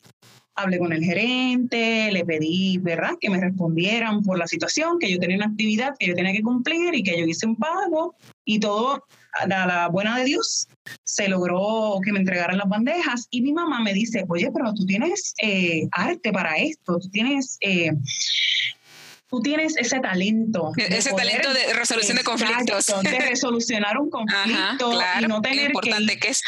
hablé 0.57 0.79
con 0.79 0.93
el 0.93 1.05
gerente, 1.05 2.11
le 2.11 2.25
pedí, 2.25 2.79
¿verdad?, 2.79 3.13
que 3.21 3.31
me 3.31 3.41
respondieran 3.41 4.23
por 4.23 4.39
la 4.39 4.47
situación, 4.47 4.99
que 4.99 5.11
yo 5.11 5.19
tenía 5.19 5.37
una 5.37 5.47
actividad 5.47 5.95
que 5.99 6.07
yo 6.07 6.15
tenía 6.15 6.33
que 6.33 6.43
cumplir 6.43 6.95
y 6.95 7.03
que 7.03 7.19
yo 7.19 7.27
hice 7.27 7.47
un 7.47 7.57
pago 7.57 8.17
y 8.45 8.59
todo, 8.59 9.05
a 9.39 9.47
la 9.47 9.89
buena 9.89 10.19
de 10.19 10.25
Dios, 10.25 10.69
se 11.05 11.29
logró 11.29 11.99
que 12.03 12.13
me 12.13 12.19
entregaran 12.19 12.57
las 12.57 12.69
bandejas 12.69 13.27
y 13.31 13.43
mi 13.43 13.53
mamá 13.53 13.81
me 13.81 13.93
dice, 13.93 14.25
oye, 14.29 14.51
pero 14.53 14.73
tú 14.73 14.87
tienes 14.87 15.35
eh, 15.43 15.89
arte 15.93 16.33
para 16.33 16.57
esto, 16.57 16.99
tú 16.99 17.11
tienes... 17.11 17.59
Eh, 17.61 17.93
tú 19.29 19.41
tienes 19.41 19.77
ese 19.77 19.99
talento. 19.99 20.73
ese 20.77 21.13
talento 21.13 21.53
de 21.53 21.75
resolución 21.75 22.17
de 22.17 22.23
conflictos. 22.23 22.87
De 23.03 23.19
resolucionar 23.19 23.99
un 23.99 24.09
conflicto 24.11 25.01
y 25.21 25.27
no 25.27 25.43
tener 25.43 25.67
importante 25.67 26.17
que, 26.19 26.29
es 26.29 26.43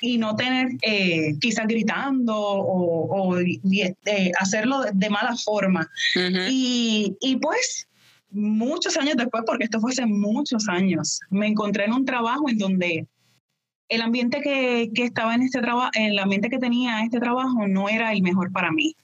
y 0.00 0.18
no 0.18 0.36
tener 0.36 0.68
eh, 0.82 1.34
quizás 1.40 1.66
gritando 1.66 2.34
o, 2.36 3.38
eh, 3.38 4.32
hacerlo 4.38 4.82
de, 4.92 5.10
mala 5.10 5.36
forma. 5.36 5.88
y, 6.50 7.16
y, 7.20 7.36
pues 7.36 7.88
muchos 8.30 8.96
años 8.96 9.16
después, 9.16 9.44
porque 9.46 9.64
esto 9.64 9.80
fue 9.80 9.92
hace 9.92 10.06
muchos 10.06 10.68
años, 10.68 11.20
me 11.30 11.46
encontré 11.46 11.84
en 11.84 11.92
un 11.92 12.04
trabajo 12.04 12.48
en 12.48 12.58
donde 12.58 13.06
el 13.88 14.02
ambiente 14.02 14.40
que, 14.40 14.90
que 14.94 15.04
estaba 15.04 15.34
en 15.34 15.42
este 15.42 15.60
trabajo, 15.60 15.90
el 15.94 16.18
ambiente 16.18 16.50
que 16.50 16.58
tenía 16.58 17.02
este 17.02 17.20
trabajo 17.20 17.66
no 17.68 17.88
era 17.88 18.12
el 18.12 18.22
mejor 18.22 18.52
para 18.52 18.72
mí. 18.72 18.96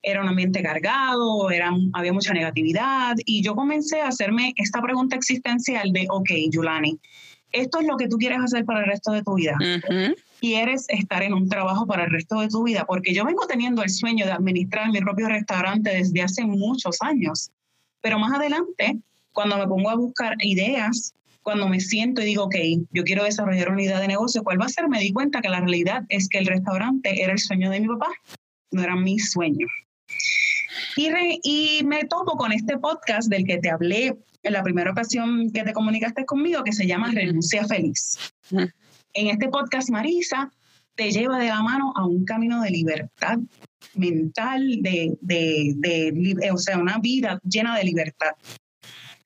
Era 0.00 0.22
un 0.22 0.28
ambiente 0.28 0.62
cargado, 0.62 1.50
era, 1.50 1.72
había 1.92 2.12
mucha 2.12 2.32
negatividad 2.32 3.16
y 3.24 3.42
yo 3.42 3.56
comencé 3.56 4.00
a 4.00 4.08
hacerme 4.08 4.54
esta 4.56 4.80
pregunta 4.80 5.16
existencial 5.16 5.92
de, 5.92 6.06
ok, 6.08 6.30
Yulani, 6.52 7.00
esto 7.50 7.80
es 7.80 7.86
lo 7.86 7.96
que 7.96 8.06
tú 8.06 8.16
quieres 8.16 8.38
hacer 8.38 8.64
para 8.64 8.80
el 8.80 8.86
resto 8.86 9.10
de 9.10 9.22
tu 9.24 9.34
vida. 9.34 9.56
Quieres 10.40 10.86
estar 10.88 11.22
en 11.22 11.34
un 11.34 11.48
trabajo 11.48 11.86
para 11.86 12.04
el 12.04 12.10
resto 12.10 12.40
de 12.40 12.48
tu 12.48 12.62
vida, 12.62 12.84
porque 12.86 13.12
yo 13.12 13.24
vengo 13.24 13.46
teniendo 13.46 13.82
el 13.82 13.90
sueño 13.90 14.24
de 14.24 14.32
administrar 14.32 14.90
mi 14.90 15.00
propio 15.00 15.28
restaurante 15.28 15.90
desde 15.90 16.22
hace 16.22 16.44
muchos 16.44 16.98
años. 17.00 17.50
Pero 18.00 18.18
más 18.18 18.32
adelante, 18.32 18.98
cuando 19.32 19.58
me 19.58 19.66
pongo 19.66 19.90
a 19.90 19.96
buscar 19.96 20.34
ideas, 20.40 21.14
cuando 21.42 21.68
me 21.68 21.80
siento 21.80 22.22
y 22.22 22.26
digo, 22.26 22.44
ok, 22.44 22.56
yo 22.92 23.04
quiero 23.04 23.24
desarrollar 23.24 23.70
una 23.70 23.82
idea 23.82 23.98
de 24.00 24.06
negocio, 24.06 24.44
¿cuál 24.44 24.60
va 24.60 24.66
a 24.66 24.68
ser? 24.68 24.88
Me 24.88 25.00
di 25.00 25.12
cuenta 25.12 25.40
que 25.40 25.48
la 25.48 25.60
realidad 25.60 26.04
es 26.08 26.28
que 26.28 26.38
el 26.38 26.46
restaurante 26.46 27.22
era 27.22 27.32
el 27.32 27.38
sueño 27.38 27.70
de 27.70 27.80
mi 27.80 27.88
papá, 27.88 28.10
no 28.70 28.82
era 28.82 28.94
mi 28.94 29.18
sueño. 29.18 29.66
Y, 30.96 31.08
y 31.42 31.84
me 31.84 32.04
topo 32.04 32.36
con 32.36 32.52
este 32.52 32.78
podcast 32.78 33.28
del 33.28 33.44
que 33.44 33.58
te 33.58 33.70
hablé 33.70 34.16
en 34.42 34.52
la 34.52 34.62
primera 34.62 34.90
ocasión 34.90 35.50
que 35.50 35.64
te 35.64 35.72
comunicaste 35.72 36.24
conmigo, 36.24 36.62
que 36.64 36.72
se 36.72 36.86
llama 36.86 37.10
Renuncia 37.12 37.66
Feliz. 37.66 38.18
En 39.14 39.28
este 39.28 39.48
podcast, 39.48 39.90
Marisa 39.90 40.52
te 40.94 41.10
lleva 41.10 41.38
de 41.38 41.48
la 41.48 41.62
mano 41.62 41.92
a 41.96 42.06
un 42.06 42.24
camino 42.24 42.60
de 42.62 42.70
libertad 42.70 43.38
mental, 43.94 44.78
de, 44.80 45.16
de, 45.20 46.50
o 46.52 46.58
sea, 46.58 46.78
una 46.78 46.98
vida 46.98 47.40
llena 47.48 47.76
de 47.76 47.84
libertad. 47.84 48.32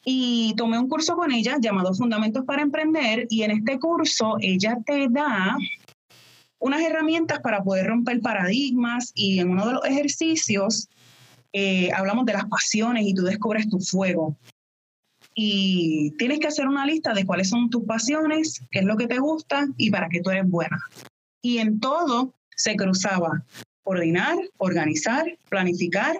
Y 0.04 0.54
tomé 0.56 0.78
un 0.78 0.88
curso 0.88 1.14
con 1.14 1.32
ella 1.32 1.56
llamado 1.60 1.94
Fundamentos 1.94 2.44
para 2.44 2.62
Emprender 2.62 3.26
y 3.30 3.42
en 3.42 3.52
este 3.52 3.78
curso 3.78 4.36
ella 4.40 4.76
te 4.84 5.08
da 5.08 5.56
unas 6.58 6.80
herramientas 6.80 7.40
para 7.40 7.62
poder 7.62 7.86
romper 7.86 8.20
paradigmas 8.20 9.12
y 9.14 9.40
en 9.40 9.50
uno 9.50 9.66
de 9.66 9.72
los 9.74 9.84
ejercicios 9.84 10.88
eh, 11.52 11.90
hablamos 11.92 12.24
de 12.24 12.32
las 12.32 12.46
pasiones 12.46 13.04
y 13.06 13.14
tú 13.14 13.22
descubres 13.22 13.68
tu 13.68 13.78
fuego. 13.80 14.36
Y 15.34 16.12
tienes 16.18 16.40
que 16.40 16.48
hacer 16.48 16.66
una 16.68 16.86
lista 16.86 17.14
de 17.14 17.24
cuáles 17.24 17.48
son 17.48 17.70
tus 17.70 17.84
pasiones, 17.84 18.60
qué 18.70 18.80
es 18.80 18.84
lo 18.84 18.96
que 18.96 19.06
te 19.06 19.18
gusta 19.18 19.66
y 19.76 19.90
para 19.90 20.08
qué 20.08 20.20
tú 20.20 20.30
eres 20.30 20.48
buena. 20.48 20.78
Y 21.40 21.58
en 21.58 21.80
todo 21.80 22.34
se 22.54 22.76
cruzaba 22.76 23.44
coordinar, 23.82 24.36
organizar, 24.58 25.24
planificar 25.48 26.16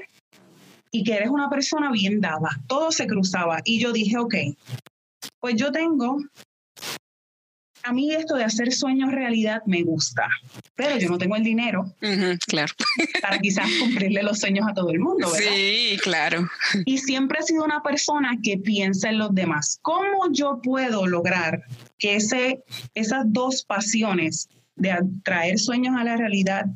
y 0.90 1.04
que 1.04 1.14
eres 1.14 1.30
una 1.30 1.48
persona 1.48 1.90
bien 1.92 2.20
dada. 2.20 2.50
Todo 2.66 2.92
se 2.92 3.06
cruzaba 3.06 3.60
y 3.64 3.78
yo 3.78 3.92
dije, 3.92 4.18
ok, 4.18 4.34
pues 5.40 5.56
yo 5.56 5.72
tengo, 5.72 6.18
a 7.84 7.92
mí 7.92 8.12
esto 8.12 8.36
de 8.36 8.44
hacer 8.44 8.72
sueños 8.72 9.10
realidad 9.10 9.62
me 9.66 9.82
gusta, 9.82 10.28
pero 10.74 10.98
yo 10.98 11.08
no 11.08 11.18
tengo 11.18 11.36
el 11.36 11.44
dinero. 11.44 11.84
claro. 12.46 12.72
Para 13.22 13.38
quizás 13.38 13.68
cumplirle 13.80 14.22
los 14.22 14.40
sueños 14.40 14.66
a 14.68 14.74
todo 14.74 14.90
el 14.90 15.00
mundo, 15.00 15.30
¿verdad? 15.30 15.50
Sí, 15.54 15.96
claro. 16.02 16.48
Y 16.84 16.98
siempre 16.98 17.38
he 17.40 17.42
sido 17.42 17.64
una 17.64 17.82
persona 17.82 18.38
que 18.42 18.58
piensa 18.58 19.08
en 19.08 19.18
los 19.18 19.34
demás. 19.34 19.78
¿Cómo 19.82 20.32
yo 20.32 20.60
puedo 20.62 21.06
lograr 21.06 21.62
que 21.98 22.16
ese, 22.16 22.62
esas 22.94 23.24
dos 23.26 23.64
pasiones 23.64 24.48
de 24.76 24.96
traer 25.24 25.58
sueños 25.58 25.96
a 25.96 26.04
la 26.04 26.16
realidad, 26.16 26.66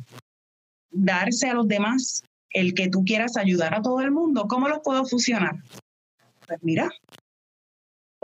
darse 0.91 1.49
a 1.49 1.55
los 1.55 1.67
demás 1.69 2.23
el 2.51 2.75
que 2.75 2.89
tú 2.89 3.05
quieras 3.05 3.37
ayudar 3.37 3.75
a 3.75 3.83
todo 3.83 4.01
el 4.01 4.11
mundo, 4.11 4.47
¿cómo 4.49 4.69
los 4.69 4.81
puedo 4.83 5.05
fusionar? 5.05 5.57
Pues 6.47 6.59
mira, 6.63 6.91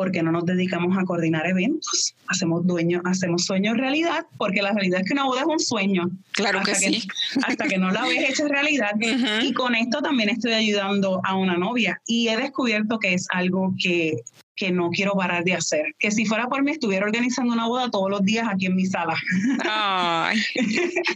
porque 0.02 0.20
no 0.20 0.32
nos 0.32 0.44
dedicamos 0.44 0.98
a 0.98 1.04
coordinar 1.04 1.46
eventos, 1.46 2.16
hacemos 2.26 2.66
dueños, 2.66 3.02
hacemos 3.04 3.44
sueños 3.44 3.76
realidad, 3.76 4.26
porque 4.36 4.60
la 4.60 4.72
realidad 4.72 5.02
es 5.02 5.06
que 5.06 5.12
una 5.12 5.26
boda 5.26 5.42
es 5.42 5.46
un 5.46 5.60
sueño. 5.60 6.10
Claro 6.32 6.60
que, 6.64 6.74
sí. 6.74 7.06
Hasta 7.46 7.68
que 7.68 7.78
no 7.78 7.88
la 7.92 8.02
ves 8.02 8.30
hecha 8.30 8.48
realidad. 8.48 8.90
Y 9.42 9.52
con 9.52 9.76
esto 9.76 10.02
también 10.02 10.28
estoy 10.28 10.54
ayudando 10.54 11.20
a 11.22 11.36
una 11.36 11.56
novia 11.56 12.00
y 12.04 12.26
he 12.26 12.36
descubierto 12.36 12.98
que 12.98 13.14
es 13.14 13.28
algo 13.30 13.72
que 13.80 14.16
que 14.56 14.70
no 14.70 14.90
quiero 14.90 15.14
parar 15.14 15.44
de 15.44 15.54
hacer. 15.54 15.86
Que 15.98 16.10
si 16.10 16.26
fuera 16.26 16.46
por 16.48 16.62
mí 16.62 16.72
estuviera 16.72 17.06
organizando 17.06 17.52
una 17.52 17.66
boda 17.66 17.90
todos 17.90 18.10
los 18.10 18.22
días 18.22 18.46
aquí 18.48 18.66
en 18.66 18.76
mi 18.76 18.86
sala. 18.86 19.16
Ay, 19.64 20.40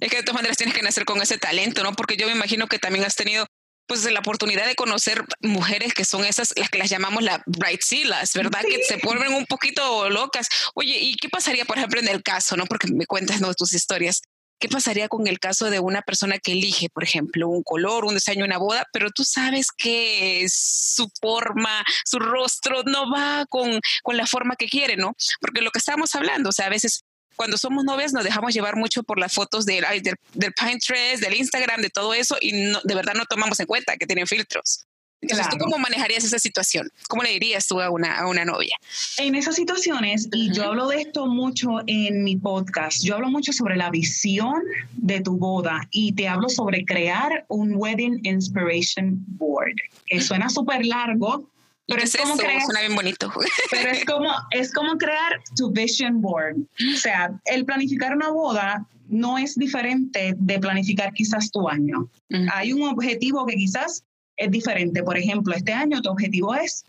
es 0.01 0.11
que 0.11 0.17
de 0.17 0.23
todas 0.23 0.35
maneras 0.37 0.57
tienes 0.57 0.75
que 0.75 0.83
nacer 0.83 1.05
con 1.05 1.21
ese 1.21 1.39
talento, 1.39 1.83
¿no? 1.83 1.93
Porque 1.93 2.17
yo 2.17 2.27
me 2.27 2.33
imagino 2.33 2.67
que 2.67 2.79
también 2.79 3.05
has 3.05 3.15
tenido 3.15 3.47
pues 3.87 4.05
la 4.11 4.21
oportunidad 4.21 4.67
de 4.67 4.75
conocer 4.75 5.25
mujeres 5.41 5.95
que 5.95 6.05
son 6.05 6.25
esas, 6.25 6.53
las 6.57 6.71
que 6.71 6.79
las 6.79 6.91
llamamos 6.91 7.23
las 7.23 7.41
bright 7.47 7.81
sealers, 7.83 8.33
¿verdad? 8.35 8.63
Que 8.69 8.83
se 8.83 8.99
vuelven 8.99 9.33
un 9.33 9.47
poquito 9.47 10.09
locas. 10.11 10.49
Oye, 10.75 10.99
¿y 10.99 11.17
qué 11.17 11.29
pasaría, 11.29 11.65
por 11.65 11.79
ejemplo, 11.79 12.01
en 12.01 12.09
el 12.09 12.23
caso, 12.23 12.57
no? 12.57 12.67
Porque 12.67 12.89
me 12.89 13.07
cuentas 13.07 13.41
¿no? 13.41 13.55
tus 13.55 13.73
historias. 13.73 14.23
¿Qué 14.59 14.69
pasaría 14.69 15.09
con 15.09 15.27
el 15.27 15.39
caso 15.39 15.69
de 15.69 15.81
una 15.81 16.01
persona 16.01 16.39
que 16.39 16.53
elige, 16.53 16.89
por 16.89 17.05
ejemplo, 17.05 17.49
un 17.49 17.63
color, 17.63 18.07
un 18.07 18.15
diseño, 18.15 18.47
una 18.47 18.57
boda, 18.57 18.87
pero 18.91 19.11
tú 19.11 19.23
sabes 19.23 19.67
que 19.71 20.47
su 20.49 21.11
forma, 21.21 21.85
su 22.07 22.19
rostro 22.19 22.83
no 22.85 23.11
va 23.11 23.45
con, 23.51 23.81
con 24.03 24.17
la 24.17 24.27
forma 24.27 24.57
que 24.57 24.67
quiere, 24.67 24.97
¿no? 24.97 25.15
Porque 25.43 25.61
lo 25.61 25.71
que 25.71 25.79
estábamos 25.79 26.15
hablando, 26.15 26.49
o 26.49 26.53
sea, 26.53 26.67
a 26.67 26.71
veces 26.71 27.05
cuando 27.37 27.57
somos 27.59 27.85
novias 27.85 28.13
nos 28.13 28.25
dejamos 28.25 28.55
llevar 28.55 28.77
mucho 28.77 29.03
por 29.03 29.19
las 29.19 29.33
fotos 29.33 29.67
del, 29.67 29.85
del, 30.03 30.17
del 30.35 30.53
Pinterest, 30.53 31.23
del 31.23 31.35
Instagram, 31.35 31.83
de 31.83 31.91
todo 31.91 32.15
eso, 32.15 32.37
y 32.41 32.53
de 32.53 32.95
verdad 32.95 33.15
no 33.15 33.27
tomamos 33.27 33.61
en 33.61 33.67
cuenta 33.67 33.97
que 33.97 34.07
tienen 34.07 34.27
filtros. 34.27 34.87
Entonces, 35.23 35.49
¿tú 35.49 35.57
cómo 35.59 35.79
manejarías 35.79 36.25
esa 36.25 36.39
situación? 36.39 36.89
¿Cómo 37.09 37.23
le 37.23 37.31
dirías 37.31 37.67
tú 37.67 37.81
a 37.81 37.91
una, 37.91 38.19
a 38.19 38.29
una 38.29 38.45
novia? 38.45 38.77
En 39.19 39.35
esas 39.35 39.57
situaciones, 39.57 40.29
y 40.33 40.53
yo 40.53 40.65
hablo 40.65 40.89
de 40.89 41.01
esto 41.01 41.27
mucho 41.27 41.71
en 41.87 42.23
mi 42.23 42.37
podcast, 42.37 43.03
yo 43.03 43.15
hablo 43.15 43.29
mucho 43.29 43.53
sobre 43.53 43.77
la 43.77 43.91
visión 43.91 44.63
de 44.93 45.21
tu 45.21 45.37
boda 45.37 45.89
y 45.91 46.13
te 46.13 46.29
hablo 46.29 46.49
sobre 46.49 46.85
crear 46.85 47.45
un 47.49 47.75
Wedding 47.75 48.21
Inspiration 48.25 49.25
Board, 49.27 49.75
que 50.07 50.21
suena 50.21 50.51
súper 50.51 50.85
largo, 50.85 51.51
pero 51.87 52.03
es, 52.03 52.17
como 52.17 52.37
crear, 52.37 52.63
suena 52.63 52.81
bien 52.81 52.97
bonito. 52.97 53.33
Pero 53.71 53.91
es 53.91 54.05
como, 54.05 54.29
es 54.51 54.73
como 54.73 54.99
crear 54.99 55.41
tu 55.57 55.71
vision 55.71 56.21
board. 56.21 56.57
O 56.95 56.97
sea, 56.97 57.31
el 57.45 57.65
planificar 57.65 58.17
una 58.17 58.31
boda 58.31 58.87
no 59.09 59.39
es 59.39 59.55
diferente 59.55 60.35
de 60.37 60.59
planificar 60.59 61.13
quizás 61.13 61.51
tu 61.53 61.69
año. 61.69 62.11
Hay 62.53 62.73
un 62.73 62.83
objetivo 62.89 63.47
que 63.47 63.55
quizás 63.55 64.05
es 64.37 64.51
diferente. 64.51 65.03
Por 65.05 65.17
ejemplo, 65.17 65.55
este 65.55 65.73
año 65.73 66.03
tu 66.03 66.11
objetivo 66.11 66.55
es 66.55 66.85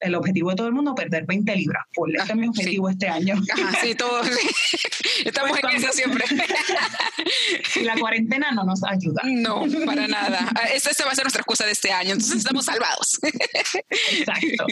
el 0.00 0.14
objetivo 0.14 0.50
de 0.50 0.56
todo 0.56 0.66
el 0.66 0.72
mundo, 0.72 0.94
perder 0.94 1.26
20 1.26 1.54
libras. 1.56 1.84
Pues 1.94 2.14
ese 2.14 2.32
es 2.32 2.38
mi 2.38 2.48
objetivo 2.48 2.88
este 2.88 3.08
año. 3.08 3.36
sí, 3.82 3.94
todos. 3.98 4.26
Estamos 5.24 5.58
pues 5.60 5.74
en 5.74 5.84
eso 5.84 5.92
siempre. 5.92 6.24
y 7.76 7.80
la 7.84 7.96
cuarentena 7.96 8.50
no 8.52 8.64
nos 8.64 8.82
ayuda. 8.84 9.22
No, 9.24 9.64
para 9.84 10.08
nada. 10.08 10.48
Ah, 10.60 10.68
esa, 10.74 10.90
va 11.04 11.12
a 11.12 11.14
ser 11.14 11.24
nuestra 11.24 11.40
excusa 11.40 11.64
de 11.64 11.72
este 11.72 11.92
año. 11.92 12.12
Entonces 12.12 12.38
estamos 12.38 12.64
salvados. 12.64 13.18
Exacto. 13.22 14.66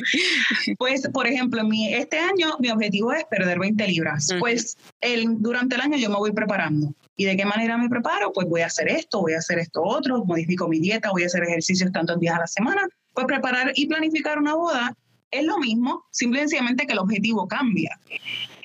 Pues, 0.76 1.08
por 1.12 1.26
ejemplo, 1.26 1.62
mi, 1.64 1.94
este 1.94 2.18
año 2.18 2.56
mi 2.58 2.70
objetivo 2.70 3.12
es 3.12 3.24
perder 3.24 3.58
20 3.58 3.86
libras. 3.86 4.28
Pues 4.38 4.76
el, 5.00 5.40
durante 5.40 5.76
el 5.76 5.82
año 5.82 5.96
yo 5.96 6.10
me 6.10 6.16
voy 6.16 6.32
preparando. 6.32 6.94
¿Y 7.16 7.24
de 7.24 7.36
qué 7.36 7.44
manera 7.44 7.76
me 7.76 7.88
preparo? 7.88 8.32
Pues 8.32 8.48
voy 8.48 8.62
a 8.62 8.66
hacer 8.66 8.88
esto, 8.88 9.20
voy 9.20 9.34
a 9.34 9.38
hacer 9.38 9.58
esto 9.58 9.82
otro, 9.82 10.24
modifico 10.24 10.68
mi 10.68 10.80
dieta, 10.80 11.10
voy 11.10 11.22
a 11.22 11.26
hacer 11.26 11.44
ejercicios 11.44 11.92
tantos 11.92 12.18
días 12.18 12.36
a 12.36 12.40
la 12.40 12.46
semana. 12.46 12.88
Pues 13.12 13.26
preparar 13.26 13.72
y 13.74 13.86
planificar 13.86 14.38
una 14.38 14.54
boda 14.54 14.96
es 15.30 15.44
lo 15.44 15.58
mismo, 15.58 16.04
simplemente 16.10 16.86
que 16.86 16.92
el 16.92 16.98
objetivo 16.98 17.46
cambia. 17.46 17.98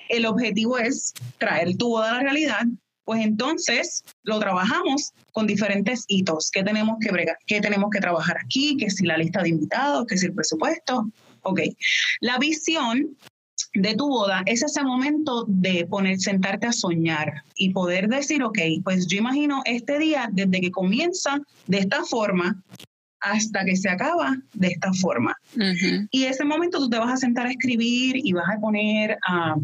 El 0.09 0.25
objetivo 0.25 0.77
es 0.77 1.13
traer 1.37 1.75
tu 1.77 1.89
boda 1.89 2.11
a 2.11 2.13
la 2.15 2.19
realidad, 2.21 2.63
pues 3.05 3.21
entonces 3.23 4.03
lo 4.23 4.39
trabajamos 4.39 5.11
con 5.31 5.47
diferentes 5.47 6.05
hitos. 6.07 6.49
¿Qué 6.51 6.63
tenemos 6.63 6.97
que 7.01 7.11
bregar? 7.11 7.37
¿Qué 7.47 7.59
tenemos 7.59 7.89
que 7.91 7.99
trabajar 7.99 8.37
aquí? 8.43 8.77
¿Qué 8.77 8.89
si 8.89 9.05
la 9.05 9.17
lista 9.17 9.41
de 9.41 9.49
invitados? 9.49 10.05
¿Qué 10.07 10.17
si 10.17 10.27
el 10.27 10.33
presupuesto? 10.33 11.09
Ok. 11.41 11.61
La 12.21 12.37
visión 12.37 13.17
de 13.73 13.95
tu 13.95 14.07
boda 14.07 14.43
es 14.45 14.63
ese 14.63 14.83
momento 14.83 15.45
de 15.47 15.85
poner, 15.85 16.19
sentarte 16.19 16.67
a 16.67 16.71
soñar 16.71 17.43
y 17.55 17.71
poder 17.71 18.07
decir, 18.07 18.43
ok, 18.43 18.59
pues 18.83 19.07
yo 19.07 19.17
imagino 19.17 19.61
este 19.65 19.99
día 19.99 20.29
desde 20.31 20.61
que 20.61 20.71
comienza 20.71 21.41
de 21.67 21.79
esta 21.79 22.03
forma 22.03 22.63
hasta 23.23 23.63
que 23.63 23.75
se 23.75 23.89
acaba 23.89 24.35
de 24.53 24.67
esta 24.67 24.91
forma. 24.93 25.35
Y 26.11 26.25
ese 26.25 26.43
momento 26.43 26.77
tú 26.77 26.89
te 26.89 26.99
vas 26.99 27.13
a 27.13 27.17
sentar 27.17 27.47
a 27.47 27.51
escribir 27.51 28.17
y 28.17 28.33
vas 28.33 28.49
a 28.55 28.59
poner 28.59 29.17
a 29.27 29.55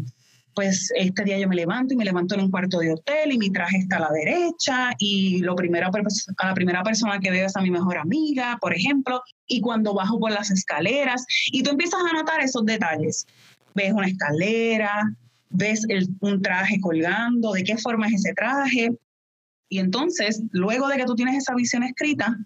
pues 0.54 0.90
este 0.96 1.24
día 1.24 1.38
yo 1.38 1.48
me 1.48 1.54
levanto 1.54 1.94
y 1.94 1.96
me 1.96 2.04
levanto 2.04 2.34
en 2.34 2.42
un 2.42 2.50
cuarto 2.50 2.80
de 2.80 2.92
hotel 2.92 3.32
y 3.32 3.38
mi 3.38 3.50
traje 3.50 3.78
está 3.78 3.96
a 3.96 4.00
la 4.00 4.10
derecha 4.10 4.90
y 4.98 5.38
lo 5.38 5.54
primero, 5.54 5.86
a 5.86 6.46
la 6.46 6.54
primera 6.54 6.82
persona 6.82 7.20
que 7.20 7.30
veo 7.30 7.46
es 7.46 7.56
a 7.56 7.62
mi 7.62 7.70
mejor 7.70 7.98
amiga, 7.98 8.58
por 8.60 8.74
ejemplo, 8.74 9.22
y 9.46 9.60
cuando 9.60 9.94
bajo 9.94 10.18
por 10.18 10.32
las 10.32 10.50
escaleras 10.50 11.24
y 11.52 11.62
tú 11.62 11.70
empiezas 11.70 12.00
a 12.00 12.16
notar 12.16 12.40
esos 12.40 12.64
detalles. 12.64 13.26
Ves 13.74 13.92
una 13.92 14.08
escalera, 14.08 15.14
ves 15.50 15.86
un 16.20 16.42
traje 16.42 16.80
colgando, 16.80 17.52
de 17.52 17.62
qué 17.62 17.76
forma 17.76 18.08
es 18.08 18.14
ese 18.14 18.34
traje. 18.34 18.90
Y 19.68 19.78
entonces, 19.78 20.42
luego 20.50 20.88
de 20.88 20.96
que 20.96 21.04
tú 21.04 21.14
tienes 21.14 21.36
esa 21.36 21.54
visión 21.54 21.84
escrita, 21.84 22.36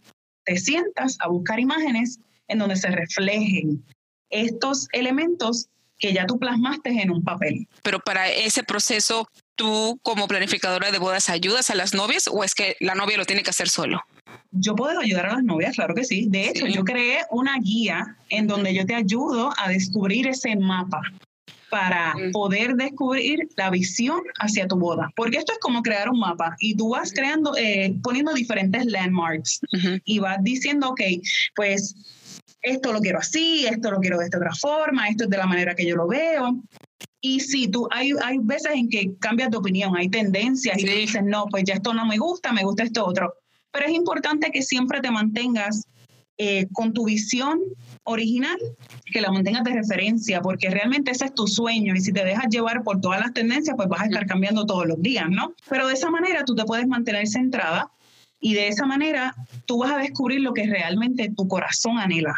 te 0.45 0.57
sientas 0.57 1.17
a 1.21 1.29
buscar 1.29 1.61
imágenes 1.61 2.19
en 2.49 2.59
donde 2.59 2.77
se 2.77 2.89
reflejen 2.89 3.85
estos 4.31 4.89
elementos 4.93 5.69
que 5.99 6.13
ya 6.13 6.27
tú 6.27 6.39
plasmaste 6.39 6.91
en 6.91 7.11
un 7.11 7.23
papel. 7.23 7.69
Pero 7.83 8.01
para 8.01 8.29
ese 8.29 8.65
proceso, 8.65 9.29
¿tú 9.55 9.99
como 10.03 10.27
planificadora 10.29 10.91
de 10.91 10.99
bodas 10.99 11.31
ayudas 11.31 11.71
a 11.71 11.75
las 11.75 11.95
novias 11.95 12.29
o 12.29 12.45
es 12.45 12.55
que 12.55 12.77
la 12.81 12.95
novia 12.95 13.17
lo 13.17 13.25
tiene 13.25 13.43
que 13.43 13.51
hacer 13.51 13.69
solo? 13.69 14.03
Yo 14.51 14.75
puedo 14.75 15.01
ayudar 15.01 15.27
a 15.27 15.35
las 15.35 15.45
novias, 15.45 15.75
claro 15.77 15.95
que 15.95 16.05
sí. 16.05 16.27
De 16.29 16.49
hecho, 16.49 16.67
yo 16.67 16.85
creé 16.85 17.21
una 17.31 17.59
guía 17.61 18.17
en 18.29 18.47
donde 18.47 18.75
yo 18.75 18.85
te 18.87 18.95
ayudo 18.95 19.53
a 19.57 19.69
descubrir 19.69 20.27
ese 20.27 20.57
mapa 20.57 21.01
para 21.75 22.15
poder 22.33 22.77
descubrir 22.77 23.49
la 23.57 23.69
visión 23.69 24.21
hacia 24.39 24.69
tu 24.69 24.77
boda. 24.77 25.11
Porque 25.17 25.39
esto 25.39 25.55
es 25.55 25.59
como 25.59 25.83
crear 25.83 26.09
un 26.09 26.21
mapa 26.21 26.55
y 26.61 26.77
tú 26.77 26.91
vas 26.91 27.13
creando, 27.13 27.57
eh, 27.57 27.97
poniendo 28.01 28.33
diferentes 28.33 28.87
landmarks 28.87 29.59
y 30.05 30.21
vas 30.21 30.39
diciendo, 30.43 30.91
ok, 30.91 31.01
pues 31.57 31.97
esto 32.63 32.93
lo 32.93 33.01
quiero 33.01 33.19
así, 33.19 33.67
esto 33.67 33.91
lo 33.91 33.99
quiero 33.99 34.19
de 34.19 34.27
esta 34.27 34.39
otra 34.39 34.55
forma, 34.55 35.09
esto 35.09 35.25
es 35.25 35.31
de 35.31 35.37
la 35.37 35.47
manera 35.47 35.75
que 35.75 35.85
yo 35.85 35.97
lo 35.97 36.07
veo. 36.07 36.63
Y 37.21 37.41
sí, 37.41 37.67
tú, 37.67 37.89
hay, 37.91 38.13
hay 38.23 38.39
veces 38.39 38.71
en 38.73 38.89
que 38.89 39.17
cambias 39.19 39.51
de 39.51 39.57
opinión, 39.57 39.97
hay 39.97 40.09
tendencias 40.09 40.79
y 40.79 40.87
dices, 40.87 41.25
no, 41.25 41.47
pues 41.47 41.65
ya 41.65 41.75
esto 41.75 41.93
no 41.93 42.07
me 42.07 42.19
gusta, 42.19 42.53
me 42.53 42.63
gusta 42.63 42.85
esto 42.85 43.05
otro. 43.05 43.35
Pero 43.73 43.87
es 43.87 43.93
importante 43.93 44.53
que 44.53 44.63
siempre 44.63 45.01
te 45.01 45.11
mantengas 45.11 45.89
eh, 46.37 46.67
con 46.73 46.93
tu 46.93 47.05
visión 47.07 47.61
original, 48.03 48.59
que 49.07 49.21
la 49.21 49.31
mantengas 49.31 49.65
de 49.65 49.73
referencia, 49.73 50.43
porque 50.43 50.69
realmente 50.69 51.13
ese 51.13 51.27
es 51.27 51.35
tu 51.35 51.47
sueño 51.47 51.95
y 51.95 52.01
si 52.01 52.13
te 52.13 52.25
dejas 52.25 52.47
llevar 52.51 52.83
por 52.83 53.01
todas 53.01 53.21
las 53.21 53.33
tendencias, 53.33 53.77
pues 53.77 53.89
vas 53.89 54.03
a 54.03 54.07
estar 54.07 54.27
cambiando 54.27 54.67
todos 54.67 54.87
los 54.87 55.01
días, 55.01 55.27
¿no? 55.31 55.55
Pero 55.69 55.87
de 55.87 55.95
esa 55.95 56.11
manera 56.11 56.45
tú 56.45 56.55
te 56.55 56.65
puedes 56.65 56.87
mantener 56.87 57.29
centrada 57.29 57.91
y 58.41 58.53
de 58.53 58.69
esa 58.69 58.85
manera 58.85 59.35
tú 59.65 59.79
vas 59.79 59.93
a 59.93 59.99
descubrir 59.99 60.41
lo 60.41 60.53
que 60.53 60.67
realmente 60.67 61.33
tu 61.35 61.49
corazón 61.49 61.99
anhela. 61.99 62.35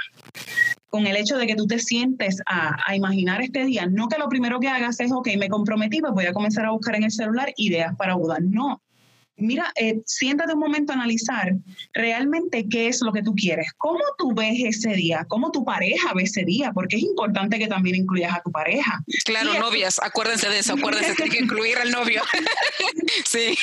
Con 0.88 1.06
el 1.06 1.16
hecho 1.16 1.36
de 1.36 1.46
que 1.46 1.56
tú 1.56 1.66
te 1.66 1.78
sientes 1.78 2.40
a, 2.46 2.94
imaginar 2.94 3.42
este 3.42 3.64
día, 3.64 3.86
no 3.86 4.08
que 4.08 4.18
lo 4.18 4.28
primero 4.28 4.60
que 4.60 4.68
hagas 4.68 5.00
es, 5.00 5.10
ok, 5.10 5.30
me 5.36 5.48
comprometí, 5.48 6.00
pues 6.00 6.12
voy 6.12 6.26
a 6.26 6.32
comenzar 6.32 6.64
a 6.64 6.70
buscar 6.70 6.94
en 6.94 7.04
el 7.04 7.10
celular 7.10 7.52
ideas 7.56 7.96
para 7.96 8.14
boda. 8.14 8.38
No, 8.40 8.80
mira, 9.36 9.72
eh, 9.76 10.00
siéntate 10.06 10.54
un 10.54 10.60
momento 10.60 10.92
a 10.92 10.96
analizar 10.96 11.54
realmente 11.92 12.66
qué 12.68 12.88
es 12.88 13.00
lo 13.02 13.12
que 13.12 13.22
tú 13.22 13.34
quieres, 13.34 13.72
cómo 13.76 14.00
tú 14.18 14.34
ves 14.34 14.58
ese 14.58 14.94
día, 14.94 15.24
cómo 15.28 15.50
tu 15.50 15.64
pareja 15.64 16.12
ve 16.14 16.24
ese 16.24 16.44
día, 16.44 16.72
porque 16.72 16.96
es 16.96 17.02
importante 17.02 17.58
que 17.58 17.68
también 17.68 17.96
incluyas 17.96 18.34
a 18.34 18.42
tu 18.42 18.50
pareja. 18.50 19.02
Claro, 19.24 19.58
novias, 19.58 20.00
acuérdense 20.02 20.48
de 20.48 20.58
eso, 20.58 20.74
acuérdense, 20.74 21.14
que 21.14 21.24
hay 21.24 21.30
que 21.30 21.40
incluir 21.42 21.78
al 21.78 21.90
novio. 21.90 22.22
sí. 23.24 23.54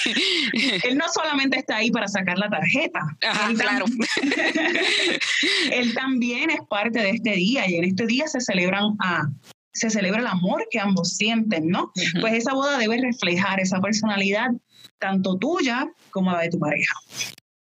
Él 0.84 0.98
no 0.98 1.06
solamente 1.14 1.58
está 1.58 1.78
ahí 1.78 1.92
para 1.92 2.08
sacar 2.08 2.38
la 2.38 2.50
tarjeta. 2.50 3.02
Ajá, 3.22 3.54
claro. 3.54 3.86
él 5.72 5.94
también 5.94 6.50
es 6.50 6.62
parte 6.70 7.00
de 7.00 7.10
este 7.12 7.32
día 7.32 7.70
y 7.70 7.76
en 7.76 7.84
este 7.86 8.06
día 8.06 8.28
se 8.28 8.42
celebran 8.42 8.96
a 9.00 9.28
se 9.76 9.90
celebra 9.90 10.22
el 10.22 10.28
amor 10.28 10.68
que 10.70 10.80
ambos 10.80 11.16
sienten, 11.16 11.68
¿no? 11.68 11.92
Pues 12.22 12.34
esa 12.36 12.54
boda 12.54 12.78
debe 12.78 13.02
reflejar 13.02 13.60
esa 13.60 13.82
personalidad 13.82 14.52
tanto 15.04 15.36
tuya 15.38 15.86
como 16.12 16.32
la 16.32 16.40
de 16.40 16.50
tu 16.50 16.60
pareja. 16.60 16.96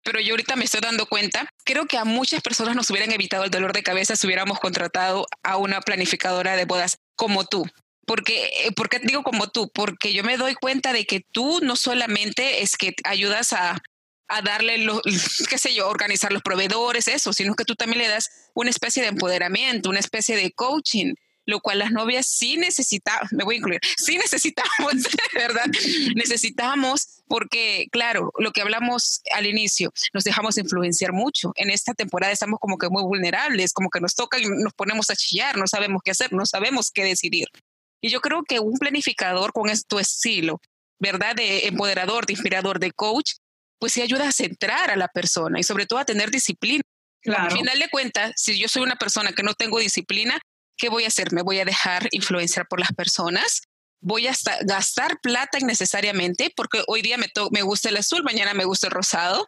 Pero 0.04 0.20
yo 0.20 0.34
ahorita 0.34 0.58
me 0.58 0.66
estoy 0.66 0.82
dando 0.82 1.06
cuenta, 1.06 1.50
creo 1.64 1.86
que 1.86 1.98
a 1.98 2.04
muchas 2.04 2.42
personas 2.42 2.76
nos 2.76 2.90
hubieran 2.90 3.14
evitado 3.14 3.46
el 3.46 3.50
dolor 3.50 3.72
de 3.72 3.82
cabeza 3.82 4.18
si 4.18 4.28
hubiéramos 4.28 4.60
contratado 4.60 5.26
a 5.42 5.56
una 5.56 5.80
planificadora 5.80 6.58
de 6.58 6.66
bodas 6.66 6.98
como 7.16 7.46
tú. 7.46 7.66
Porque, 8.06 8.52
eh, 8.66 8.72
¿Por 8.76 8.90
qué 8.90 9.00
digo 9.00 9.24
como 9.24 9.48
tú? 9.48 9.72
Porque 9.74 10.12
yo 10.12 10.24
me 10.26 10.36
doy 10.36 10.56
cuenta 10.56 10.92
de 10.92 11.06
que 11.06 11.22
tú 11.32 11.62
no 11.62 11.78
solamente 11.78 12.62
es 12.62 12.76
que 12.76 12.94
ayudas 13.06 13.54
a, 13.54 13.78
a 14.28 14.42
darle, 14.42 14.80
lo, 14.80 15.02
qué 15.50 15.58
sé 15.58 15.74
yo, 15.74 15.88
organizar 15.88 16.34
los 16.34 16.42
proveedores, 16.42 17.08
eso, 17.08 17.32
sino 17.32 17.56
que 17.56 17.64
tú 17.64 17.76
también 17.76 18.00
le 18.00 18.10
das 18.10 18.30
una 18.54 18.70
especie 18.70 19.02
de 19.02 19.10
empoderamiento, 19.10 19.90
una 19.90 20.00
especie 20.00 20.36
de 20.36 20.52
coaching 20.52 21.14
lo 21.50 21.60
cual 21.62 21.80
las 21.80 21.92
novias 21.92 22.28
sí 22.28 22.58
necesitamos, 22.58 23.32
me 23.32 23.44
voy 23.44 23.56
a 23.56 23.58
incluir, 23.58 23.82
sí 23.98 24.18
necesitamos, 24.18 24.94
¿verdad? 25.34 25.66
necesitamos 26.16 27.24
porque, 27.28 27.88
claro, 27.92 28.32
lo 28.38 28.52
que 28.52 28.62
hablamos 28.62 29.22
al 29.34 29.46
inicio, 29.46 29.92
nos 30.14 30.24
dejamos 30.24 30.58
influenciar 30.58 31.14
mucho. 31.14 31.52
En 31.56 31.70
esta 31.70 31.94
temporada 31.94 32.34
estamos 32.34 32.60
como 32.60 32.78
que 32.78 32.90
muy 32.90 33.04
vulnerables, 33.04 33.74
como 33.74 33.90
que 33.90 34.00
nos 34.00 34.16
toca 34.16 34.40
y 34.40 34.46
nos 34.46 34.74
ponemos 34.74 35.10
a 35.10 35.16
chillar, 35.16 35.58
no 35.58 35.68
sabemos 35.68 36.02
qué 36.04 36.12
hacer, 36.12 36.34
no 36.34 36.46
sabemos 36.46 36.92
qué 36.92 37.04
decidir. 37.04 37.48
Y 38.02 38.10
yo 38.10 38.22
creo 38.22 38.44
que 38.44 38.60
un 38.60 38.78
planificador 38.78 39.54
con 39.54 39.70
tu 39.88 40.00
estilo, 40.00 40.62
¿verdad? 41.00 41.36
De 41.36 41.68
empoderador, 41.68 42.26
de 42.26 42.34
inspirador, 42.34 42.80
de 42.80 42.92
coach, 42.92 43.34
pues 43.80 43.94
sí 43.94 44.02
ayuda 44.02 44.28
a 44.28 44.32
centrar 44.32 44.92
a 44.92 44.96
la 44.96 45.08
persona 45.08 45.60
y 45.60 45.64
sobre 45.64 45.86
todo 45.86 46.00
a 46.00 46.06
tener 46.06 46.32
disciplina. 46.32 46.84
Claro. 47.22 47.46
Al 47.46 47.52
final 47.52 47.80
de 47.80 47.90
cuentas, 47.90 48.34
si 48.36 48.58
yo 48.58 48.68
soy 48.68 48.82
una 48.82 48.96
persona 48.96 49.34
que 49.34 49.44
no 49.44 49.54
tengo 49.54 49.80
disciplina, 49.80 50.40
¿qué 50.80 50.90
voy 50.90 51.04
a 51.04 51.08
hacer? 51.08 51.32
¿Me 51.32 51.44
voy 51.44 51.60
a 51.60 51.66
dejar 51.66 52.08
influenciar 52.12 52.68
por 52.68 52.80
las 52.80 52.92
personas? 52.94 53.62
¿Voy 54.02 54.28
a 54.28 54.34
gastar 54.62 55.20
plata 55.22 55.60
innecesariamente? 55.60 56.52
Porque 56.56 56.82
hoy 56.88 57.02
día 57.02 57.18
me, 57.18 57.28
me 57.52 57.62
gusta 57.62 57.90
el 57.90 57.98
azul, 57.98 58.24
mañana 58.24 58.54
me 58.56 58.66
gusta 58.66 58.88
el 58.88 58.92
rosado. 58.92 59.48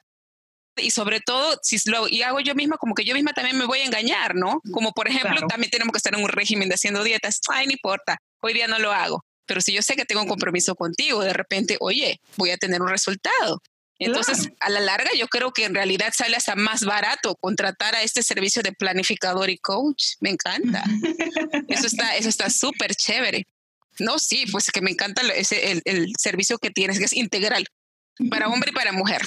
Y 0.78 0.92
sobre 0.92 1.20
todo, 1.20 1.58
si 1.64 1.78
lo 1.90 2.08
y 2.08 2.22
hago 2.22 2.40
yo 2.40 2.54
misma, 2.56 2.78
como 2.78 2.94
que 2.94 3.04
yo 3.04 3.14
misma 3.14 3.34
también 3.34 3.58
me 3.58 3.66
voy 3.66 3.80
a 3.80 3.86
engañar, 3.86 4.36
¿no? 4.36 4.62
Como 4.72 4.92
por 4.92 5.08
ejemplo, 5.08 5.48
también 5.48 5.72
tenemos 5.72 5.92
que 5.92 5.98
estar 5.98 6.14
en 6.14 6.24
un 6.24 6.30
régimen 6.30 6.70
de 6.70 6.76
haciendo 6.76 7.04
dietas. 7.04 7.40
Ay, 7.50 7.66
no 7.66 7.74
importa, 7.74 8.18
hoy 8.42 8.54
día 8.54 8.68
no 8.68 8.80
lo 8.80 8.92
hago. 8.92 9.24
Pero 9.46 9.60
si 9.60 9.74
yo 9.74 9.82
sé 9.82 9.96
que 9.96 10.06
tengo 10.06 10.22
un 10.22 10.30
compromiso 10.30 10.76
contigo, 10.76 11.24
de 11.24 11.34
repente, 11.34 11.78
oye, 11.80 12.22
voy 12.38 12.52
a 12.52 12.58
tener 12.58 12.82
un 12.82 12.88
resultado. 12.88 13.62
Entonces, 14.04 14.50
a 14.60 14.70
la 14.70 14.80
larga, 14.80 15.12
yo 15.16 15.28
creo 15.28 15.52
que 15.52 15.64
en 15.64 15.76
realidad 15.76 16.12
sale 16.16 16.36
hasta 16.36 16.56
más 16.56 16.84
barato 16.84 17.36
contratar 17.36 17.94
a 17.94 18.02
este 18.02 18.24
servicio 18.24 18.64
de 18.64 18.72
planificador 18.72 19.52
y 19.52 19.58
coach. 19.60 20.16
Me 20.20 20.32
encanta. 20.32 20.84
eso 21.68 21.86
está, 21.86 22.16
eso 22.16 22.28
está 22.28 22.50
súper 22.50 22.96
chévere. 22.96 23.46
No, 24.00 24.18
sí, 24.18 24.46
pues 24.52 24.72
que 24.72 24.82
me 24.82 24.90
encanta 24.90 25.22
ese, 25.36 25.72
el, 25.72 25.82
el 25.86 26.14
servicio 26.18 26.58
que 26.58 26.72
tienes, 26.72 26.98
que 26.98 27.06
es 27.06 27.14
integral 27.14 27.66
para 28.32 28.48
hombre 28.48 28.72
y 28.72 28.74
para 28.74 28.92
mujer. 28.92 29.22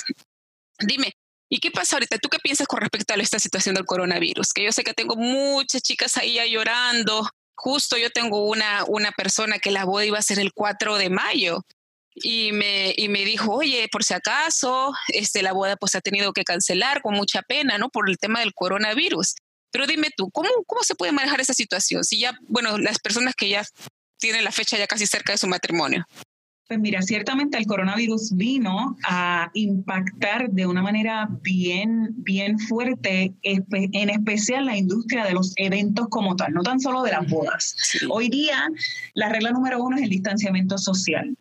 Dime, 0.81 1.15
¿Y 1.49 1.59
qué 1.59 1.71
pasa 1.71 1.95
ahorita? 1.95 2.19
¿Tú 2.19 2.29
qué 2.29 2.39
piensas 2.41 2.67
con 2.67 2.81
respecto 2.81 3.15
a 3.15 3.17
esta 3.17 3.39
situación 3.39 3.77
del 3.77 3.85
coronavirus? 3.85 4.53
Que 4.53 4.65
yo 4.65 4.73
sé 4.73 4.83
que 4.83 4.93
tengo 4.93 5.15
muchas 5.15 5.83
chicas 5.83 6.17
ahí 6.17 6.35
ya 6.35 6.47
llorando. 6.47 7.29
Justo 7.55 7.97
yo 7.97 8.11
tengo 8.11 8.49
una, 8.49 8.83
una 8.89 9.13
persona 9.13 9.61
que 9.61 9.71
la 9.71 9.85
boda 9.85 10.05
iba 10.05 10.19
a 10.19 10.23
ser 10.23 10.41
el 10.41 10.53
4 10.53 10.97
de 10.97 11.11
mayo 11.11 11.65
y 12.14 12.53
me, 12.53 12.94
y 12.96 13.09
me 13.09 13.24
dijo, 13.24 13.53
oye, 13.53 13.88
por 13.90 14.05
si 14.05 14.14
acaso, 14.14 14.92
este, 15.09 15.42
la 15.42 15.53
boda 15.53 15.77
pues 15.77 15.94
ha 15.94 16.00
tenido 16.00 16.33
que 16.33 16.44
cancelar 16.44 17.03
con 17.03 17.14
mucha 17.14 17.42
pena, 17.42 17.79
¿no? 17.79 17.88
Por 17.88 18.09
el 18.09 18.18
tema 18.18 18.40
del 18.40 18.55
coronavirus. 18.55 19.35
Pero 19.70 19.87
dime 19.87 20.11
tú, 20.16 20.31
¿cómo, 20.31 20.48
cómo 20.66 20.85
se 20.85 20.94
puede 20.94 21.12
manejar 21.12 21.40
esa 21.40 21.55
situación? 21.55 22.05
Si 22.05 22.20
ya, 22.20 22.38
bueno, 22.42 22.79
las 22.79 23.00
personas 23.00 23.35
que 23.35 23.48
ya 23.48 23.64
tienen 24.18 24.44
la 24.44 24.53
fecha 24.53 24.79
ya 24.79 24.87
casi 24.87 25.07
cerca 25.07 25.33
de 25.33 25.38
su 25.38 25.48
matrimonio. 25.48 26.07
Pues 26.66 26.81
mira, 26.81 27.03
ciertamente 27.03 27.59
el 27.59 27.66
coronavirus 27.66 28.35
vino 28.37 28.96
a 29.07 29.50
impactar 29.53 30.48
de 30.50 30.66
una 30.66 30.81
manera 30.81 31.29
bien, 31.42 32.09
bien 32.16 32.59
fuerte, 32.59 33.35
en 33.42 34.11
especial 34.11 34.64
la 34.64 34.77
industria 34.77 35.24
de 35.27 35.35
los 35.35 35.53
eventos 35.57 36.09
como 36.09 36.37
tal, 36.37 36.55
no 36.55 36.62
tan 36.62 36.81
solo 36.81 37.03
de 37.03 37.11
las 37.11 37.29
bodas. 37.29 37.77
Hoy 38.09 38.31
día, 38.31 38.66
la 39.12 39.29
regla 39.29 39.50
número 39.50 39.83
uno 39.83 39.96
es 39.96 40.05
el 40.05 40.09
distanciamiento 40.09 40.79
social. 40.79 41.37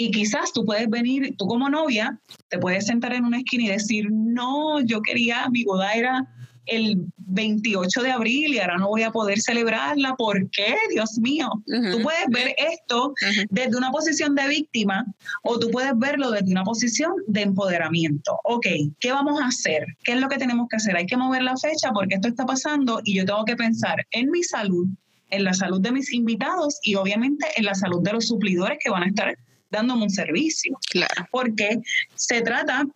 Y 0.00 0.12
quizás 0.12 0.52
tú 0.52 0.64
puedes 0.64 0.88
venir, 0.88 1.34
tú 1.36 1.46
como 1.48 1.68
novia, 1.68 2.20
te 2.48 2.58
puedes 2.58 2.86
sentar 2.86 3.12
en 3.12 3.24
una 3.24 3.38
esquina 3.38 3.64
y 3.64 3.68
decir, 3.68 4.06
no, 4.10 4.80
yo 4.80 5.02
quería, 5.02 5.48
mi 5.50 5.64
boda 5.64 5.92
era 5.92 6.26
el 6.66 7.04
28 7.16 8.02
de 8.02 8.12
abril 8.12 8.54
y 8.54 8.58
ahora 8.60 8.78
no 8.78 8.88
voy 8.88 9.02
a 9.02 9.10
poder 9.10 9.40
celebrarla. 9.40 10.14
¿Por 10.14 10.48
qué? 10.50 10.76
Dios 10.90 11.18
mío. 11.18 11.50
Tú 11.66 12.00
puedes 12.02 12.26
ver 12.28 12.54
esto 12.56 13.12
desde 13.50 13.76
una 13.76 13.90
posición 13.90 14.36
de 14.36 14.46
víctima 14.46 15.04
o 15.42 15.58
tú 15.58 15.68
puedes 15.70 15.98
verlo 15.98 16.30
desde 16.30 16.50
una 16.50 16.62
posición 16.62 17.12
de 17.26 17.42
empoderamiento. 17.42 18.38
Ok, 18.44 18.66
¿qué 19.00 19.10
vamos 19.10 19.40
a 19.40 19.46
hacer? 19.46 19.84
¿Qué 20.04 20.12
es 20.12 20.20
lo 20.20 20.28
que 20.28 20.38
tenemos 20.38 20.68
que 20.68 20.76
hacer? 20.76 20.96
Hay 20.96 21.06
que 21.06 21.16
mover 21.16 21.42
la 21.42 21.56
fecha 21.56 21.90
porque 21.92 22.14
esto 22.14 22.28
está 22.28 22.46
pasando 22.46 23.00
y 23.02 23.16
yo 23.16 23.24
tengo 23.24 23.44
que 23.44 23.56
pensar 23.56 24.06
en 24.12 24.30
mi 24.30 24.44
salud, 24.44 24.86
en 25.30 25.44
la 25.44 25.54
salud 25.54 25.80
de 25.80 25.90
mis 25.90 26.12
invitados 26.12 26.78
y 26.82 26.94
obviamente 26.94 27.46
en 27.56 27.64
la 27.64 27.74
salud 27.74 28.02
de 28.02 28.12
los 28.12 28.28
suplidores 28.28 28.78
que 28.80 28.90
van 28.90 29.02
a 29.02 29.08
estar 29.08 29.36
dándome 29.70 30.04
un 30.04 30.10
servicio. 30.10 30.78
Claro. 30.90 31.26
Porque 31.30 31.80
se 32.14 32.42
trata 32.42 32.86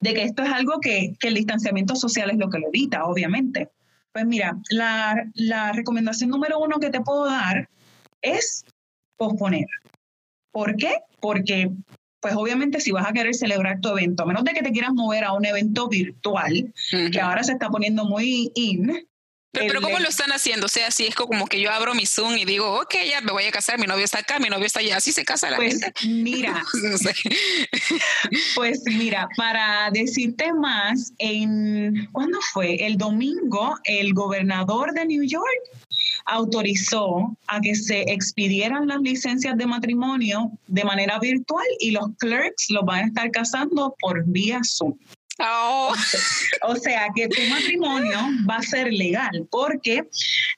de 0.00 0.14
que 0.14 0.22
esto 0.22 0.42
es 0.42 0.50
algo 0.50 0.80
que, 0.80 1.16
el 1.22 1.34
distanciamiento 1.34 1.96
social 1.96 2.30
es 2.30 2.36
lo 2.36 2.50
que 2.50 2.58
lo 2.58 2.68
evita, 2.68 3.04
obviamente. 3.04 3.70
Pues 4.12 4.26
mira, 4.26 4.56
la, 4.70 5.26
la 5.34 5.72
recomendación 5.72 6.30
número 6.30 6.58
uno 6.58 6.78
que 6.78 6.90
te 6.90 7.00
puedo 7.00 7.26
dar 7.26 7.68
es 8.22 8.64
posponer. 9.16 9.66
¿Por 10.52 10.76
qué? 10.76 10.98
Porque 11.20 11.70
pues 12.24 12.36
obviamente 12.36 12.80
si 12.80 12.90
vas 12.90 13.06
a 13.06 13.12
querer 13.12 13.34
celebrar 13.34 13.80
tu 13.82 13.90
evento, 13.90 14.22
a 14.22 14.26
menos 14.26 14.44
de 14.44 14.52
que 14.52 14.62
te 14.62 14.72
quieras 14.72 14.94
mover 14.94 15.24
a 15.24 15.34
un 15.34 15.44
evento 15.44 15.88
virtual, 15.88 16.72
que 17.12 17.20
ahora 17.20 17.42
se 17.42 17.52
está 17.52 17.68
poniendo 17.68 18.06
muy 18.06 18.50
in, 18.54 19.06
pero, 19.54 19.80
¿cómo 19.80 19.98
lo 19.98 20.08
están 20.08 20.30
haciendo? 20.32 20.66
O 20.66 20.68
sea, 20.68 20.90
si 20.90 21.06
es 21.06 21.14
como 21.14 21.46
que 21.46 21.60
yo 21.60 21.70
abro 21.70 21.94
mi 21.94 22.06
Zoom 22.06 22.36
y 22.36 22.44
digo, 22.44 22.80
ok, 22.80 22.94
ya 23.08 23.20
me 23.20 23.32
voy 23.32 23.44
a 23.44 23.50
casar, 23.50 23.78
mi 23.78 23.86
novio 23.86 24.04
está 24.04 24.18
acá, 24.18 24.38
mi 24.38 24.48
novio 24.48 24.66
está 24.66 24.80
allá, 24.80 24.96
así 24.96 25.12
se 25.12 25.24
casa 25.24 25.50
la 25.50 25.56
pues, 25.56 25.80
gente. 25.80 25.92
Mira, 26.06 26.62
no 26.82 26.98
sé. 26.98 27.14
pues 28.54 28.82
mira, 28.86 29.28
para 29.36 29.90
decirte 29.92 30.52
más, 30.52 31.12
en 31.18 32.08
¿cuándo 32.12 32.38
fue? 32.52 32.86
El 32.86 32.98
domingo, 32.98 33.78
el 33.84 34.12
gobernador 34.12 34.92
de 34.92 35.06
New 35.06 35.24
York 35.24 35.44
autorizó 36.26 37.36
a 37.46 37.60
que 37.60 37.74
se 37.74 38.02
expidieran 38.02 38.88
las 38.88 39.00
licencias 39.00 39.56
de 39.56 39.66
matrimonio 39.66 40.50
de 40.66 40.84
manera 40.84 41.18
virtual 41.18 41.66
y 41.80 41.92
los 41.92 42.08
clerks 42.18 42.70
los 42.70 42.84
van 42.84 43.04
a 43.04 43.06
estar 43.06 43.30
casando 43.30 43.94
por 44.00 44.24
vía 44.26 44.60
Zoom. 44.64 44.94
Oh. 45.38 45.92
O 46.62 46.76
sea 46.76 47.08
que 47.14 47.28
tu 47.28 47.40
matrimonio 47.50 48.18
va 48.48 48.56
a 48.56 48.62
ser 48.62 48.92
legal, 48.92 49.46
porque 49.50 50.08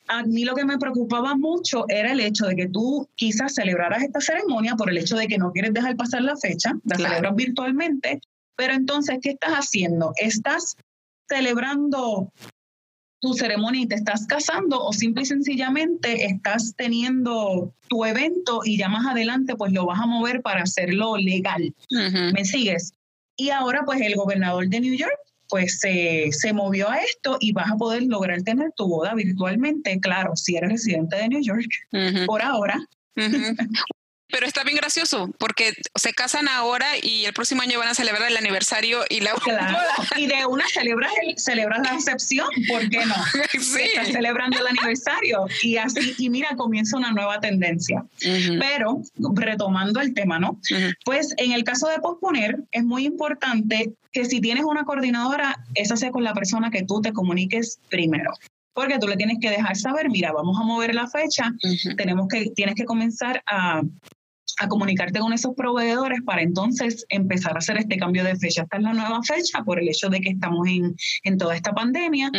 a 0.09 0.23
mí 0.23 0.45
lo 0.45 0.55
que 0.55 0.65
me 0.65 0.79
preocupaba 0.79 1.35
mucho 1.35 1.85
era 1.89 2.13
el 2.13 2.21
hecho 2.21 2.47
de 2.47 2.57
que 2.57 2.69
tú 2.69 3.09
quizás 3.15 3.55
celebraras 3.55 4.03
esta 4.03 4.21
ceremonia 4.21 4.77
por 4.77 4.91
el 4.91 4.99
hecho 4.99 5.17
de 5.17 5.29
que 5.29 5.39
no 5.39 5.53
quieres 5.53 5.73
dejar 5.73 5.97
pasar 5.97 6.23
la 6.23 6.37
fecha, 6.37 6.75
la 6.85 6.97
celebras 6.97 7.35
virtualmente, 7.35 8.21
pero 8.55 8.75
entonces, 8.75 9.19
¿qué 9.23 9.31
estás 9.31 9.53
haciendo? 9.53 10.13
¿Estás 10.17 10.77
celebrando 11.29 12.33
tu 13.21 13.35
ceremonia 13.35 13.83
y 13.83 13.87
te 13.87 13.95
estás 13.95 14.27
casando 14.27 14.85
o 14.85 14.93
simple 14.93 15.23
y 15.23 15.27
sencillamente 15.27 16.27
estás 16.27 16.75
teniendo 16.77 17.73
tu 17.89 18.05
evento 18.05 18.61
y 18.65 18.77
ya 18.77 18.89
más 18.89 19.07
adelante 19.07 19.57
pues 19.57 19.73
lo 19.73 19.87
vas 19.87 20.01
a 20.01 20.07
mover 20.07 20.43
para 20.43 20.63
hacerlo 20.63 21.17
legal. 21.17 21.75
¿Me 21.91 22.45
sigues? 22.45 22.93
Y 23.37 23.51
ahora 23.51 23.83
pues 23.85 24.01
el 24.01 24.15
gobernador 24.15 24.69
de 24.69 24.81
New 24.81 24.95
York 24.95 25.19
pues 25.49 25.79
se, 25.79 26.29
se 26.33 26.53
movió 26.53 26.89
a 26.91 26.97
esto 26.99 27.37
y 27.41 27.53
vas 27.53 27.71
a 27.71 27.77
poder 27.77 28.03
lograr 28.05 28.43
tener 28.43 28.73
tu 28.77 28.89
boda 28.89 29.15
virtualmente, 29.15 29.99
claro, 30.01 30.35
si 30.35 30.57
eres 30.57 30.71
residente 30.71 31.17
de 31.17 31.29
New 31.29 31.43
York, 31.43 31.71
por 32.27 32.43
ahora. 32.43 32.81
Pero 34.29 34.47
está 34.47 34.65
bien 34.65 34.77
gracioso 34.77 35.31
porque 35.39 35.73
se 35.95 36.13
casan 36.13 36.49
ahora 36.49 36.87
y 37.01 37.25
el 37.27 37.33
próximo 37.33 37.63
año 37.63 37.79
van 37.79 37.89
a 37.89 37.95
celebrar 37.95 38.29
el 38.29 38.37
aniversario 38.37 39.05
y 39.09 39.21
la 39.21 39.33
claro. 39.35 39.79
Y 40.17 40.27
de 40.27 40.45
una 40.47 40.67
celebras, 40.69 41.13
el, 41.23 41.39
celebras 41.39 41.81
la 41.83 41.95
excepción, 41.95 42.49
¿por 42.69 42.89
qué 42.89 43.05
no? 43.07 43.15
Sí. 43.61 43.83
Estás 43.83 44.09
celebrando 44.09 44.59
el 44.59 44.67
aniversario 44.67 45.47
y 45.63 45.77
así, 45.77 46.15
y 46.19 46.31
mira, 46.31 46.57
comienza 46.57 46.97
una 46.97 47.13
nueva 47.13 47.41
tendencia. 47.41 48.05
Pero 48.59 49.03
retomando 49.35 50.01
el 50.01 50.15
tema, 50.15 50.39
¿no? 50.39 50.61
Pues 51.05 51.33
en 51.37 51.53
el 51.53 51.65
caso 51.65 51.89
de 51.89 51.99
posponer, 52.01 52.59
es 52.73 52.85
muy 52.85 53.07
importante 53.07 53.93
que 54.13 54.25
si 54.25 54.41
tienes 54.41 54.65
una 54.65 54.85
coordinadora, 54.85 55.57
esa 55.75 55.97
sea 55.97 56.11
con 56.11 56.25
la 56.25 56.35
persona 56.35 56.71
que 56.71 56.83
tú 56.83 57.01
te 57.01 57.13
comuniques 57.13 57.79
primero 57.89 58.33
porque 58.77 58.99
tú 58.99 59.09
le 59.09 59.17
tienes 59.17 59.39
que 59.41 59.49
dejar 59.49 59.75
saber, 59.75 60.11
mira, 60.11 60.33
vamos 60.33 60.59
a 60.61 60.63
mover 60.63 60.95
la 60.95 61.07
fecha, 61.07 61.51
tenemos 61.97 62.29
que, 62.29 62.51
tienes 62.51 62.75
que 62.75 62.85
comenzar 62.85 63.43
a, 63.47 63.81
a 64.59 64.69
comunicarte 64.69 65.19
con 65.19 65.33
esos 65.33 65.55
proveedores 65.55 66.21
para 66.25 66.43
entonces 66.43 67.05
empezar 67.09 67.55
a 67.55 67.59
hacer 67.59 67.77
este 67.79 67.97
cambio 67.97 68.25
de 68.25 68.37
fecha. 68.37 68.63
Esta 68.63 68.79
es 68.79 68.83
la 68.83 68.93
nueva 68.93 69.21
fecha 69.23 69.63
por 69.65 69.79
el 69.79 69.89
hecho 69.89 70.09
de 70.09 70.21
que 70.21 70.31
estamos 70.31 70.67
en, 70.69 70.97
en 71.25 71.39
toda 71.39 71.55
esta 71.55 71.73
pandemia. 71.73 72.31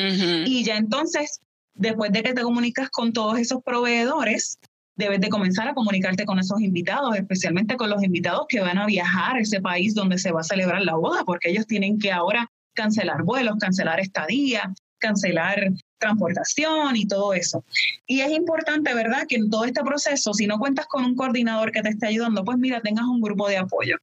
Y 0.45 0.63
ya 0.63 0.77
entonces, 0.77 1.39
después 1.73 2.11
de 2.11 2.23
que 2.23 2.33
te 2.33 2.41
comunicas 2.41 2.89
con 2.89 3.13
todos 3.13 3.37
esos 3.37 3.61
proveedores, 3.63 4.57
debes 4.95 5.21
de 5.21 5.29
comenzar 5.29 5.67
a 5.67 5.73
comunicarte 5.73 6.25
con 6.25 6.39
esos 6.39 6.59
invitados, 6.59 7.15
especialmente 7.15 7.77
con 7.77 7.89
los 7.89 8.03
invitados 8.03 8.45
que 8.49 8.61
van 8.61 8.79
a 8.79 8.87
viajar 8.87 9.37
a 9.37 9.41
ese 9.41 9.61
país 9.61 9.93
donde 9.93 10.17
se 10.17 10.31
va 10.31 10.41
a 10.41 10.43
celebrar 10.43 10.81
la 10.81 10.95
boda, 10.95 11.23
porque 11.23 11.51
ellos 11.51 11.67
tienen 11.67 11.99
que 11.99 12.11
ahora 12.11 12.49
cancelar 12.73 13.23
vuelos, 13.23 13.57
cancelar 13.59 13.99
estadía, 13.99 14.73
cancelar 14.99 15.71
transportación 15.99 16.95
y 16.95 17.07
todo 17.07 17.33
eso. 17.33 17.63
Y 18.05 18.21
es 18.21 18.31
importante, 18.31 18.93
¿verdad?, 18.93 19.25
que 19.27 19.35
en 19.35 19.49
todo 19.49 19.65
este 19.65 19.83
proceso, 19.83 20.33
si 20.33 20.47
no 20.47 20.59
cuentas 20.59 20.87
con 20.87 21.05
un 21.05 21.15
coordinador 21.15 21.71
que 21.71 21.81
te 21.81 21.89
esté 21.89 22.07
ayudando, 22.07 22.43
pues 22.43 22.57
mira, 22.57 22.81
tengas 22.81 23.05
un 23.05 23.21
grupo 23.21 23.47
de 23.47 23.57
apoyo. 23.57 23.97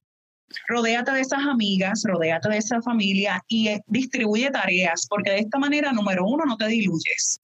Rodéate 0.68 1.12
de 1.12 1.20
esas 1.20 1.40
amigas, 1.40 2.02
rodéate 2.04 2.48
de 2.48 2.58
esa 2.58 2.80
familia 2.82 3.42
y 3.48 3.68
eh, 3.68 3.82
distribuye 3.86 4.50
tareas, 4.50 5.06
porque 5.08 5.30
de 5.30 5.38
esta 5.40 5.58
manera, 5.58 5.92
número 5.92 6.26
uno, 6.26 6.44
no 6.44 6.56
te 6.56 6.68
diluyes, 6.68 7.40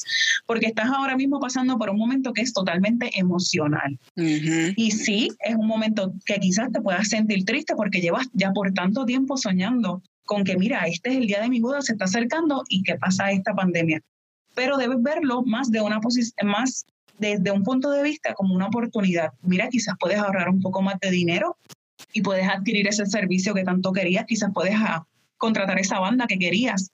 porque 0.46 0.66
estás 0.66 0.90
ahora 0.90 1.16
mismo 1.16 1.40
pasando 1.40 1.76
por 1.78 1.90
un 1.90 1.98
momento 1.98 2.32
que 2.32 2.42
es 2.42 2.52
totalmente 2.52 3.10
emocional. 3.18 3.98
Y 4.16 4.90
sí, 4.90 5.30
es 5.40 5.56
un 5.56 5.66
momento 5.66 6.12
que 6.24 6.38
quizás 6.38 6.70
te 6.72 6.80
puedas 6.80 7.08
sentir 7.08 7.44
triste 7.44 7.74
porque 7.74 8.00
llevas 8.00 8.28
ya 8.32 8.52
por 8.52 8.72
tanto 8.72 9.04
tiempo 9.04 9.36
soñando 9.36 10.02
con 10.24 10.44
que, 10.44 10.56
mira, 10.56 10.84
este 10.86 11.10
es 11.10 11.16
el 11.16 11.26
día 11.26 11.40
de 11.40 11.48
mi 11.48 11.60
boda, 11.60 11.82
se 11.82 11.92
está 11.92 12.04
acercando 12.04 12.62
y 12.68 12.82
qué 12.82 12.94
pasa 12.94 13.32
esta 13.32 13.52
pandemia. 13.52 14.00
Pero 14.60 14.76
debes 14.76 15.02
verlo 15.02 15.42
más 15.42 15.70
de 15.70 15.80
una 15.80 16.00
posición, 16.00 16.50
más 16.50 16.84
desde 17.18 17.50
un 17.50 17.62
punto 17.62 17.90
de 17.90 18.02
vista 18.02 18.34
como 18.34 18.54
una 18.54 18.66
oportunidad. 18.66 19.30
Mira, 19.40 19.70
quizás 19.70 19.94
puedes 19.98 20.18
ahorrar 20.18 20.50
un 20.50 20.60
poco 20.60 20.82
más 20.82 21.00
de 21.00 21.10
dinero 21.10 21.56
y 22.12 22.20
puedes 22.20 22.46
adquirir 22.46 22.86
ese 22.86 23.06
servicio 23.06 23.54
que 23.54 23.64
tanto 23.64 23.90
querías, 23.90 24.26
quizás 24.26 24.50
puedes 24.52 24.74
contratar 25.40 25.78
esa 25.78 25.98
banda 25.98 26.26
que 26.26 26.38
querías. 26.38 26.92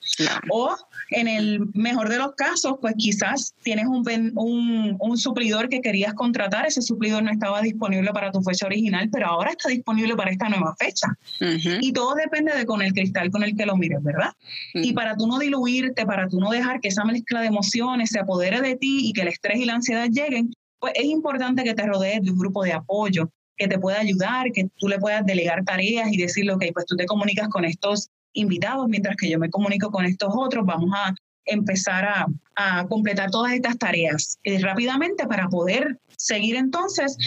O 0.51 0.75
en 1.11 1.29
el 1.29 1.69
mejor 1.75 2.09
de 2.09 2.17
los 2.17 2.35
casos, 2.37 2.77
pues 2.81 2.95
quizás 2.97 3.55
tienes 3.63 3.87
un, 3.87 4.05
un, 4.37 4.97
un, 4.99 5.19
suplidor 5.19 5.69
que 5.69 5.81
querías 5.81 6.15
contratar, 6.15 6.65
ese 6.65 6.81
suplidor 6.81 7.25
no 7.25 7.33
estaba 7.33 7.61
disponible 7.61 8.13
para 8.13 8.31
tu 8.31 8.41
fecha 8.43 8.67
original, 8.67 9.11
pero 9.13 9.27
ahora 9.27 9.51
está 9.51 9.69
disponible 9.69 10.15
para 10.15 10.31
esta 10.31 10.49
nueva 10.49 10.75
fecha. 10.79 11.09
Y 11.81 11.93
todo 11.93 12.15
depende 12.15 12.57
de 12.57 12.65
con 12.65 12.81
el 12.81 12.95
cristal 12.95 13.31
con 13.31 13.43
el 13.43 13.57
que 13.57 13.67
lo 13.67 13.77
mires, 13.77 14.03
¿verdad? 14.03 14.33
Y 14.73 14.93
para 14.93 15.17
tú 15.17 15.27
no 15.27 15.39
diluirte, 15.39 16.07
para 16.07 16.29
tú 16.29 16.41
no 16.41 16.51
dejar 16.51 16.81
que 16.81 16.89
esa 16.89 17.05
mezcla 17.05 17.41
de 17.41 17.49
emociones 17.49 18.11
se 18.11 18.21
apodere 18.21 18.61
de 18.61 18.77
ti 18.77 19.09
y 19.09 19.13
que 19.13 19.23
el 19.23 19.29
estrés 19.29 19.59
y 19.59 19.65
la 19.65 19.75
ansiedad 19.75 20.07
lleguen, 20.09 20.53
pues 20.79 20.93
es 20.95 21.07
importante 21.07 21.65
que 21.65 21.75
te 21.75 21.85
rodees 21.85 22.23
de 22.23 22.31
un 22.31 22.39
grupo 22.39 22.63
de 22.63 22.75
apoyo 22.75 23.29
que 23.57 23.67
te 23.67 23.79
pueda 23.79 24.01
ayudar, 24.01 24.53
que 24.53 24.69
tú 24.77 24.89
le 24.89 24.99
puedas 24.99 25.25
delegar 25.25 25.65
tareas 25.65 26.13
y 26.13 26.17
decirle, 26.17 26.53
ok, 26.53 26.65
pues 26.73 26.87
tú 26.87 26.95
te 26.95 27.07
comunicas 27.07 27.49
con 27.49 27.65
estos 27.65 28.11
invitados, 28.37 28.89
mientras 28.89 29.17
que 29.17 29.29
yo 29.29 29.39
me 29.39 29.51
comunico 29.51 29.91
con 29.91 30.05
estos 30.05 30.33
otros, 30.35 30.65
vamos 30.65 30.91
a 30.95 31.15
empezar 31.47 32.05
a, 32.05 32.27
completar 32.89 33.31
todas 33.31 33.53
estas 33.53 33.77
tareas 33.77 34.39
eh, 34.43 34.59
rápidamente 34.61 35.27
para 35.27 35.49
poder 35.49 35.99
seguir 36.17 36.57
entonces 36.57 37.19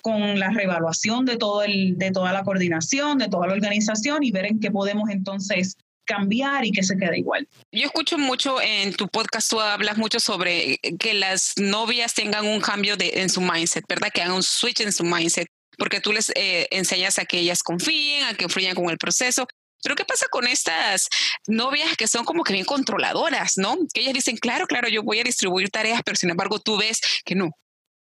con 0.00 0.38
la 0.38 0.50
reevaluación 0.50 1.24
de, 1.24 1.36
todo 1.36 1.64
el, 1.64 1.98
de 1.98 2.12
toda 2.12 2.32
la 2.32 2.44
coordinación, 2.44 3.18
de 3.18 3.28
toda 3.28 3.48
la 3.48 3.54
organización 3.54 4.22
y 4.22 4.30
ver 4.30 4.46
en 4.46 4.60
qué 4.60 4.70
podemos 4.70 5.10
entonces 5.10 5.76
cambiar 6.06 6.64
y 6.64 6.70
que 6.70 6.84
se 6.84 6.96
quede 6.96 7.18
igual. 7.18 7.48
Yo 7.72 7.84
escucho 7.84 8.16
mucho 8.16 8.60
en 8.62 8.94
tu 8.94 9.08
podcast, 9.08 9.50
tú 9.50 9.60
hablas 9.60 9.98
mucho 9.98 10.20
sobre 10.20 10.78
que 10.98 11.14
las 11.14 11.54
novias 11.56 12.14
tengan 12.14 12.46
un 12.46 12.60
cambio 12.60 12.96
de, 12.96 13.10
en 13.16 13.28
su 13.28 13.40
mindset, 13.40 13.84
¿verdad? 13.88 14.10
Que 14.14 14.22
hagan 14.22 14.36
un 14.36 14.42
switch 14.44 14.80
en 14.82 14.92
su 14.92 15.02
mindset, 15.02 15.48
porque 15.76 16.00
tú 16.00 16.12
les 16.12 16.30
eh, 16.36 16.68
enseñas 16.70 17.18
a 17.18 17.24
que 17.24 17.40
ellas 17.40 17.62
confíen, 17.62 18.24
a 18.24 18.34
que 18.34 18.48
fluyan 18.48 18.76
con 18.76 18.88
el 18.88 18.98
proceso, 18.98 19.48
pero 19.82 19.94
¿qué 19.94 20.04
pasa 20.04 20.26
con 20.28 20.46
estas 20.46 21.08
novias 21.46 21.96
que 21.96 22.08
son 22.08 22.24
como 22.24 22.44
que 22.44 22.52
bien 22.52 22.64
controladoras, 22.64 23.56
¿no? 23.56 23.76
Que 23.92 24.00
ellas 24.02 24.14
dicen, 24.14 24.36
claro, 24.36 24.66
claro, 24.66 24.88
yo 24.88 25.02
voy 25.02 25.20
a 25.20 25.24
distribuir 25.24 25.70
tareas, 25.70 26.02
pero 26.04 26.16
sin 26.16 26.30
embargo 26.30 26.58
tú 26.58 26.76
ves 26.76 27.00
que 27.24 27.34
no. 27.34 27.50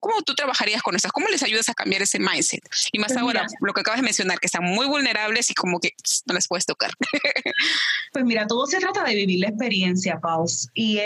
¿Cómo 0.02 0.20
tú 0.22 0.34
trabajarías 0.34 0.82
con 0.82 0.96
esas? 0.96 1.12
¿Cómo 1.12 1.28
les 1.28 1.44
ayudas 1.44 1.68
a 1.68 1.74
cambiar 1.74 2.02
ese 2.02 2.18
mindset? 2.18 2.60
Y 2.90 2.98
más 2.98 3.12
pues 3.12 3.22
ahora, 3.22 3.46
lo 3.60 3.72
que 3.72 3.82
acabas 3.82 4.00
de 4.00 4.04
mencionar, 4.04 4.40
que 4.40 4.46
están 4.46 4.64
muy 4.64 4.84
vulnerables 4.86 5.48
y 5.50 5.54
como 5.54 5.78
que 5.78 5.92
no 6.26 6.34
les 6.34 6.48
puedes 6.48 6.66
tocar. 6.66 6.90
pues 8.12 8.24
mira, 8.24 8.48
todo 8.48 8.66
se 8.66 8.80
trata 8.80 9.04
de 9.04 9.14
vivir 9.14 9.38
la 9.38 9.50
experiencia, 9.50 10.18
Paus. 10.18 10.68
Y 10.74 10.98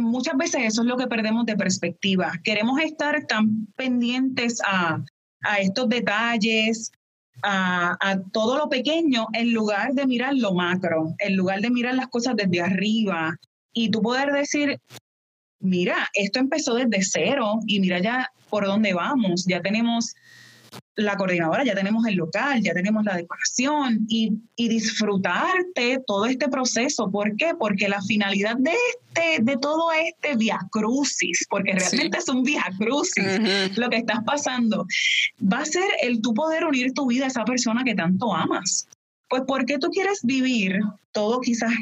muchas 0.00 0.36
veces 0.36 0.62
eso 0.64 0.82
es 0.82 0.88
lo 0.88 0.96
que 0.96 1.06
perdemos 1.06 1.46
de 1.46 1.54
perspectiva. 1.54 2.32
Queremos 2.42 2.80
estar 2.80 3.24
tan 3.26 3.68
pendientes 3.76 4.60
a, 4.64 5.00
a 5.42 5.60
estos 5.60 5.88
detalles, 5.88 6.90
a, 7.42 8.18
todo 8.32 8.56
lo 8.58 8.68
pequeño 8.68 9.26
en 9.32 9.52
lugar 9.52 9.92
de 9.94 10.06
mirar 10.06 10.34
lo 10.34 10.54
macro, 10.54 11.14
en 11.18 11.36
lugar 11.36 11.60
de 11.60 11.70
mirar 11.70 11.94
las 11.94 12.08
cosas 12.08 12.36
desde 12.36 12.60
arriba 12.60 13.36
y 13.72 13.90
tú 13.90 14.02
poder 14.02 14.32
decir, 14.32 14.80
mira, 15.60 16.08
esto 16.14 16.38
empezó 16.40 16.74
desde 16.74 17.02
cero 17.02 17.60
y 17.66 17.80
mira 17.80 18.00
ya 18.00 18.28
por 18.48 18.66
dónde 18.66 18.92
vamos, 18.92 19.44
ya 19.46 19.60
tenemos 19.60 20.14
la 20.96 21.16
coordinadora, 21.16 21.64
ya 21.64 21.74
tenemos 21.74 22.06
el 22.06 22.16
local, 22.16 22.60
ya 22.62 22.72
tenemos 22.74 23.04
la 23.04 23.16
decoración 23.16 24.06
y, 24.08 24.38
disfrutarte 24.56 26.00
todo 26.06 26.26
este 26.26 26.48
proceso. 26.48 27.10
¿Por 27.10 27.34
qué? 27.36 27.54
Porque 27.58 27.88
la 27.88 28.00
finalidad 28.02 28.56
de 28.56 28.72
este, 28.72 29.42
de 29.42 29.56
todo 29.56 29.90
este 29.92 30.36
via 30.36 30.58
crucis, 30.70 31.46
porque 31.48 31.72
realmente 31.72 32.18
es 32.18 32.28
un 32.28 32.42
via 32.42 32.64
crucis, 32.78 33.24
lo 33.76 33.88
que 33.88 33.96
estás 33.96 34.22
pasando, 34.24 34.86
va 35.40 35.58
a 35.58 35.64
ser 35.64 35.90
el 36.02 36.20
tú 36.20 36.34
poder 36.34 36.64
unir 36.64 36.92
tu 36.92 37.06
vida 37.06 37.24
a 37.24 37.28
esa 37.28 37.44
persona 37.44 37.82
que 37.84 37.94
tanto 37.94 38.34
amas. 38.34 38.86
Pues 39.28 39.42
¿por 39.46 39.64
qué 39.64 39.78
tú 39.78 39.88
quieres 39.90 40.20
vivir 40.22 40.80
todo 41.12 41.40
quizás, 41.40 41.72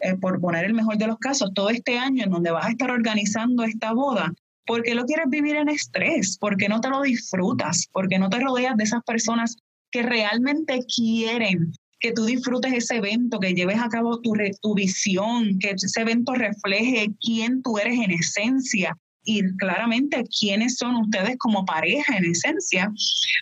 eh, 0.00 0.14
por 0.14 0.40
poner 0.40 0.64
el 0.64 0.74
mejor 0.74 0.96
de 0.96 1.06
los 1.06 1.18
casos, 1.18 1.52
todo 1.54 1.70
este 1.70 1.98
año 1.98 2.24
en 2.24 2.30
donde 2.30 2.50
vas 2.50 2.66
a 2.66 2.70
estar 2.70 2.90
organizando 2.90 3.64
esta 3.64 3.92
boda? 3.92 4.32
¿Por 4.68 4.82
qué 4.82 4.94
lo 4.94 5.06
quieres 5.06 5.30
vivir 5.30 5.56
en 5.56 5.70
estrés? 5.70 6.36
¿Por 6.38 6.58
qué 6.58 6.68
no 6.68 6.80
te 6.82 6.90
lo 6.90 7.00
disfrutas? 7.00 7.88
¿Por 7.90 8.06
qué 8.06 8.18
no 8.18 8.28
te 8.28 8.38
rodeas 8.38 8.76
de 8.76 8.84
esas 8.84 9.02
personas 9.02 9.56
que 9.90 10.02
realmente 10.02 10.80
quieren 10.94 11.72
que 12.00 12.12
tú 12.12 12.26
disfrutes 12.26 12.72
ese 12.72 12.96
evento, 12.96 13.40
que 13.40 13.54
lleves 13.54 13.80
a 13.80 13.88
cabo 13.88 14.20
tu, 14.20 14.34
tu 14.62 14.74
visión, 14.74 15.58
que 15.58 15.70
ese 15.70 16.00
evento 16.00 16.34
refleje 16.34 17.08
quién 17.20 17.62
tú 17.62 17.78
eres 17.78 17.98
en 17.98 18.10
esencia 18.10 18.96
y 19.24 19.42
claramente 19.56 20.22
quiénes 20.38 20.76
son 20.76 20.96
ustedes 20.96 21.36
como 21.38 21.64
pareja 21.64 22.16
en 22.16 22.26
esencia, 22.26 22.92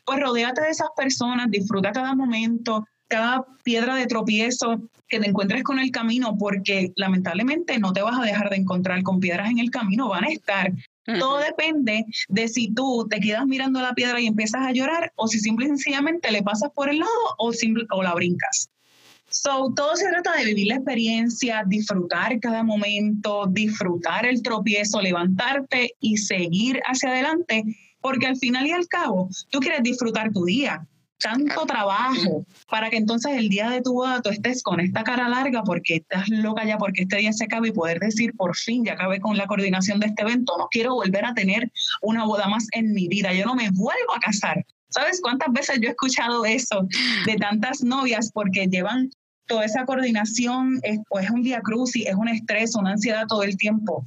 pues 0.04 0.20
rodéate 0.20 0.62
de 0.62 0.70
esas 0.70 0.88
personas, 0.96 1.50
disfruta 1.50 1.92
cada 1.92 2.14
momento, 2.14 2.86
cada 3.08 3.44
piedra 3.62 3.96
de 3.96 4.06
tropiezo 4.06 4.80
que 5.08 5.20
te 5.20 5.28
encuentres 5.28 5.62
con 5.62 5.78
el 5.78 5.90
camino, 5.90 6.36
porque 6.38 6.92
lamentablemente 6.96 7.78
no 7.78 7.92
te 7.92 8.02
vas 8.02 8.18
a 8.18 8.24
dejar 8.24 8.48
de 8.48 8.56
encontrar 8.56 9.02
con 9.02 9.20
piedras 9.20 9.50
en 9.50 9.58
el 9.58 9.70
camino, 9.70 10.08
van 10.08 10.24
a 10.24 10.28
estar. 10.28 10.72
Todo 11.18 11.38
depende 11.38 12.04
de 12.28 12.48
si 12.48 12.72
tú 12.72 13.06
te 13.08 13.20
quedas 13.20 13.46
mirando 13.46 13.80
la 13.80 13.94
piedra 13.94 14.20
y 14.20 14.26
empiezas 14.26 14.66
a 14.66 14.72
llorar 14.72 15.12
o 15.14 15.28
si 15.28 15.38
simple 15.38 15.66
y 15.66 15.68
sencillamente 15.68 16.30
le 16.32 16.42
pasas 16.42 16.70
por 16.74 16.88
el 16.88 16.98
lado 16.98 17.10
o, 17.38 17.52
o 17.90 18.02
la 18.02 18.14
brincas. 18.14 18.70
So, 19.28 19.72
todo 19.74 19.96
se 19.96 20.08
trata 20.08 20.36
de 20.36 20.44
vivir 20.46 20.68
la 20.68 20.76
experiencia, 20.76 21.64
disfrutar 21.66 22.38
cada 22.40 22.62
momento, 22.62 23.46
disfrutar 23.48 24.24
el 24.24 24.42
tropiezo, 24.42 25.00
levantarte 25.00 25.94
y 26.00 26.16
seguir 26.16 26.80
hacia 26.86 27.10
adelante, 27.10 27.64
porque 28.00 28.26
al 28.26 28.36
final 28.36 28.66
y 28.66 28.72
al 28.72 28.86
cabo, 28.88 29.28
tú 29.50 29.58
quieres 29.60 29.82
disfrutar 29.82 30.32
tu 30.32 30.44
día, 30.44 30.86
tanto 31.18 31.64
trabajo 31.66 32.44
para 32.68 32.90
que 32.90 32.96
entonces 32.96 33.32
el 33.36 33.48
día 33.48 33.70
de 33.70 33.80
tu 33.80 33.94
boda 33.94 34.20
tú 34.22 34.30
estés 34.30 34.62
con 34.62 34.80
esta 34.80 35.02
cara 35.02 35.28
larga 35.28 35.62
porque 35.62 35.96
estás 35.96 36.28
loca 36.28 36.64
ya 36.64 36.78
porque 36.78 37.02
este 37.02 37.16
día 37.16 37.32
se 37.32 37.44
acaba 37.44 37.66
y 37.66 37.72
poder 37.72 37.98
decir 37.98 38.34
por 38.34 38.56
fin 38.56 38.84
ya 38.84 38.94
acabé 38.94 39.20
con 39.20 39.36
la 39.36 39.46
coordinación 39.46 40.00
de 40.00 40.08
este 40.08 40.22
evento, 40.22 40.54
no 40.58 40.68
quiero 40.70 40.94
volver 40.94 41.24
a 41.24 41.34
tener 41.34 41.70
una 42.02 42.24
boda 42.24 42.48
más 42.48 42.66
en 42.72 42.92
mi 42.92 43.08
vida, 43.08 43.32
yo 43.32 43.44
no 43.46 43.54
me 43.54 43.70
vuelvo 43.70 44.14
a 44.14 44.20
casar. 44.20 44.64
¿Sabes 44.88 45.20
cuántas 45.20 45.52
veces 45.52 45.80
yo 45.80 45.88
he 45.88 45.90
escuchado 45.90 46.44
eso 46.44 46.86
de 47.26 47.36
tantas 47.36 47.82
novias 47.82 48.30
porque 48.32 48.66
llevan 48.66 49.10
toda 49.46 49.64
esa 49.64 49.84
coordinación, 49.84 50.80
es, 50.82 50.98
un 51.30 51.42
día 51.42 51.60
cruz 51.60 51.96
y 51.96 52.06
es 52.06 52.14
un 52.14 52.28
estrés, 52.28 52.74
una 52.74 52.92
ansiedad 52.92 53.26
todo 53.26 53.42
el 53.42 53.56
tiempo? 53.56 54.04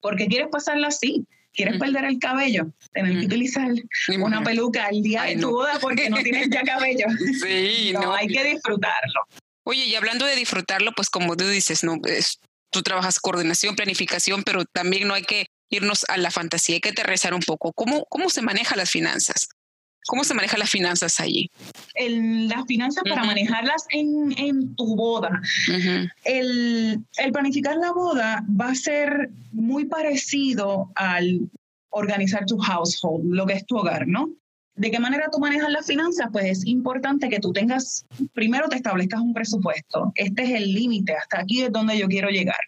Porque 0.00 0.26
quieres 0.26 0.48
pasarla 0.50 0.88
así 0.88 1.26
quieres 1.54 1.78
perder 1.78 2.04
el 2.04 2.18
cabello, 2.18 2.66
tener 2.92 3.20
que 3.20 3.26
utilizar 3.26 3.70
una 4.18 4.42
peluca 4.42 4.88
el 4.88 5.02
día 5.02 5.22
de 5.22 5.36
tu 5.36 5.50
boda 5.50 5.78
porque 5.80 6.10
no 6.10 6.16
tienes 6.18 6.48
ya 6.50 6.62
cabello. 6.62 7.06
Sí, 7.44 7.92
no, 7.92 8.14
hay 8.14 8.26
que 8.26 8.44
disfrutarlo. 8.44 9.20
Oye, 9.64 9.86
y 9.86 9.94
hablando 9.94 10.26
de 10.26 10.36
disfrutarlo, 10.36 10.92
pues 10.92 11.08
como 11.08 11.36
tú 11.36 11.46
dices, 11.48 11.84
no, 11.84 11.98
tú 12.70 12.82
trabajas 12.82 13.18
coordinación, 13.18 13.76
planificación, 13.76 14.42
pero 14.42 14.64
también 14.64 15.08
no 15.08 15.14
hay 15.14 15.22
que 15.22 15.46
irnos 15.70 16.04
a 16.08 16.16
la 16.16 16.30
fantasía, 16.30 16.76
hay 16.76 16.80
que 16.80 16.90
aterrizar 16.90 17.34
un 17.34 17.40
poco. 17.40 17.72
¿Cómo, 17.72 18.04
cómo 18.06 18.30
se 18.30 18.42
manejan 18.42 18.78
las 18.78 18.90
finanzas? 18.90 19.48
¿Cómo 20.06 20.24
se 20.24 20.34
manejan 20.34 20.60
las 20.60 20.70
finanzas 20.70 21.20
allí? 21.20 21.50
las 21.96 22.66
finanzas 22.66 23.04
para 23.08 23.24
manejarlas 23.24 23.86
en, 23.90 24.34
en, 24.36 24.74
tu 24.74 24.96
boda. 24.96 25.40
el, 26.24 27.00
el, 27.16 27.32
planificar 27.32 27.76
la 27.76 27.92
boda 27.92 28.44
va 28.60 28.70
a 28.70 28.74
ser 28.74 29.30
muy 29.52 29.84
parecido 29.84 30.90
al 30.96 31.48
organizar 31.90 32.44
tu 32.46 32.58
household, 32.58 33.32
lo 33.32 33.46
que 33.46 33.54
es 33.54 33.66
tu 33.66 33.76
hogar, 33.76 34.08
¿no? 34.08 34.28
¿De 34.76 34.90
qué 34.90 34.98
manera 34.98 35.28
tú 35.30 35.38
manejas 35.38 35.70
las 35.70 35.86
finanzas? 35.86 36.28
Pues 36.32 36.46
es 36.46 36.66
importante 36.66 37.28
que 37.28 37.38
tú 37.38 37.52
tengas, 37.52 38.04
primero 38.32 38.68
te 38.68 38.76
establezcas 38.76 39.20
un 39.20 39.32
presupuesto. 39.32 40.12
Este 40.16 40.42
es 40.42 40.50
el 40.50 40.72
límite, 40.72 41.14
hasta 41.14 41.40
aquí 41.40 41.62
es 41.62 41.70
donde 41.70 41.96
yo 41.96 42.08
quiero 42.08 42.28
llegar. 42.28 42.58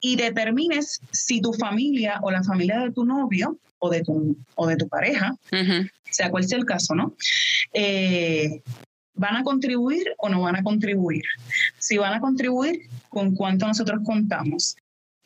Y 0.00 0.16
determines 0.16 1.00
si 1.10 1.40
tu 1.40 1.52
familia 1.54 2.18
o 2.22 2.30
la 2.30 2.42
familia 2.42 2.80
de 2.80 2.92
tu 2.92 3.04
novio 3.04 3.58
o 3.82 3.90
de 3.90 4.02
tu, 4.02 4.36
o 4.54 4.66
de 4.68 4.76
tu 4.76 4.88
pareja, 4.88 5.36
sea 6.08 6.30
cual 6.30 6.44
sea 6.44 6.58
el 6.58 6.64
caso, 6.64 6.94
¿no? 6.94 7.16
Eh, 7.74 8.62
¿Van 9.14 9.36
a 9.36 9.42
contribuir 9.42 10.14
o 10.18 10.28
no 10.28 10.40
van 10.40 10.54
a 10.54 10.62
contribuir? 10.62 11.24
Si 11.78 11.98
van 11.98 12.14
a 12.14 12.20
contribuir, 12.20 12.88
¿con 13.08 13.34
cuánto 13.34 13.66
nosotros 13.66 14.00
contamos? 14.04 14.76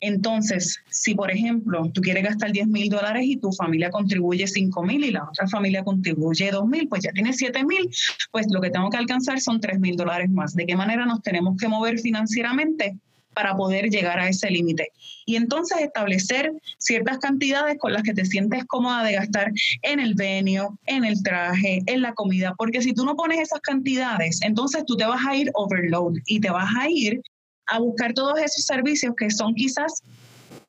Entonces, 0.01 0.79
si 0.91 1.15
por 1.15 1.31
ejemplo 1.31 1.91
tú 1.93 2.01
quieres 2.01 2.25
gastar 2.25 2.51
10 2.51 2.69
mil 2.69 2.89
dólares 2.89 3.25
y 3.27 3.37
tu 3.37 3.53
familia 3.53 3.91
contribuye 3.91 4.47
5 4.47 4.83
mil 4.83 5.05
y 5.05 5.11
la 5.11 5.25
otra 5.25 5.47
familia 5.49 5.85
contribuye 5.85 6.51
2 6.51 6.67
mil, 6.67 6.89
pues 6.89 7.03
ya 7.03 7.13
tienes 7.13 7.37
7 7.37 7.63
mil, 7.65 7.91
pues 8.31 8.47
lo 8.51 8.63
que 8.63 8.71
tengo 8.71 8.89
que 8.89 8.97
alcanzar 8.97 9.39
son 9.39 9.61
3 9.61 9.79
mil 9.81 9.97
dólares 9.97 10.31
más. 10.31 10.55
¿De 10.55 10.65
qué 10.65 10.77
manera 10.77 11.05
nos 11.05 11.21
tenemos 11.21 11.59
que 11.59 11.69
mover 11.69 11.99
financieramente? 11.99 12.99
Para 13.37 13.55
poder 13.55 13.91
llegar 13.91 14.19
a 14.19 14.31
ese 14.31 14.51
límite. 14.51 14.93
Y 15.27 15.37
entonces 15.37 15.79
establecer 15.83 16.51
ciertas 16.79 17.19
cantidades 17.19 17.77
con 17.79 17.93
las 17.93 18.03
que 18.03 18.15
te 18.15 18.25
sientes 18.25 18.65
cómoda 18.65 19.05
de 19.05 19.13
gastar 19.13 19.53
en 19.83 20.01
el 20.01 20.15
venio, 20.15 20.79
en 20.87 21.05
el 21.05 21.23
traje, 21.23 21.83
en 21.85 22.01
la 22.01 22.15
comida, 22.15 22.55
porque 22.57 22.81
si 22.81 22.95
tú 22.95 23.05
no 23.05 23.15
pones 23.15 23.39
esas 23.41 23.61
cantidades, 23.61 24.41
entonces 24.41 24.85
tú 24.87 24.97
te 24.97 25.05
vas 25.05 25.21
a 25.27 25.37
ir 25.37 25.51
overload 25.53 26.15
y 26.25 26.41
te 26.41 26.49
vas 26.49 26.71
a 26.81 26.89
ir 26.89 27.21
a 27.67 27.79
buscar 27.79 28.15
todos 28.15 28.39
esos 28.39 28.65
servicios 28.65 29.15
que 29.15 29.31
son 29.31 29.55
quizás 29.55 30.03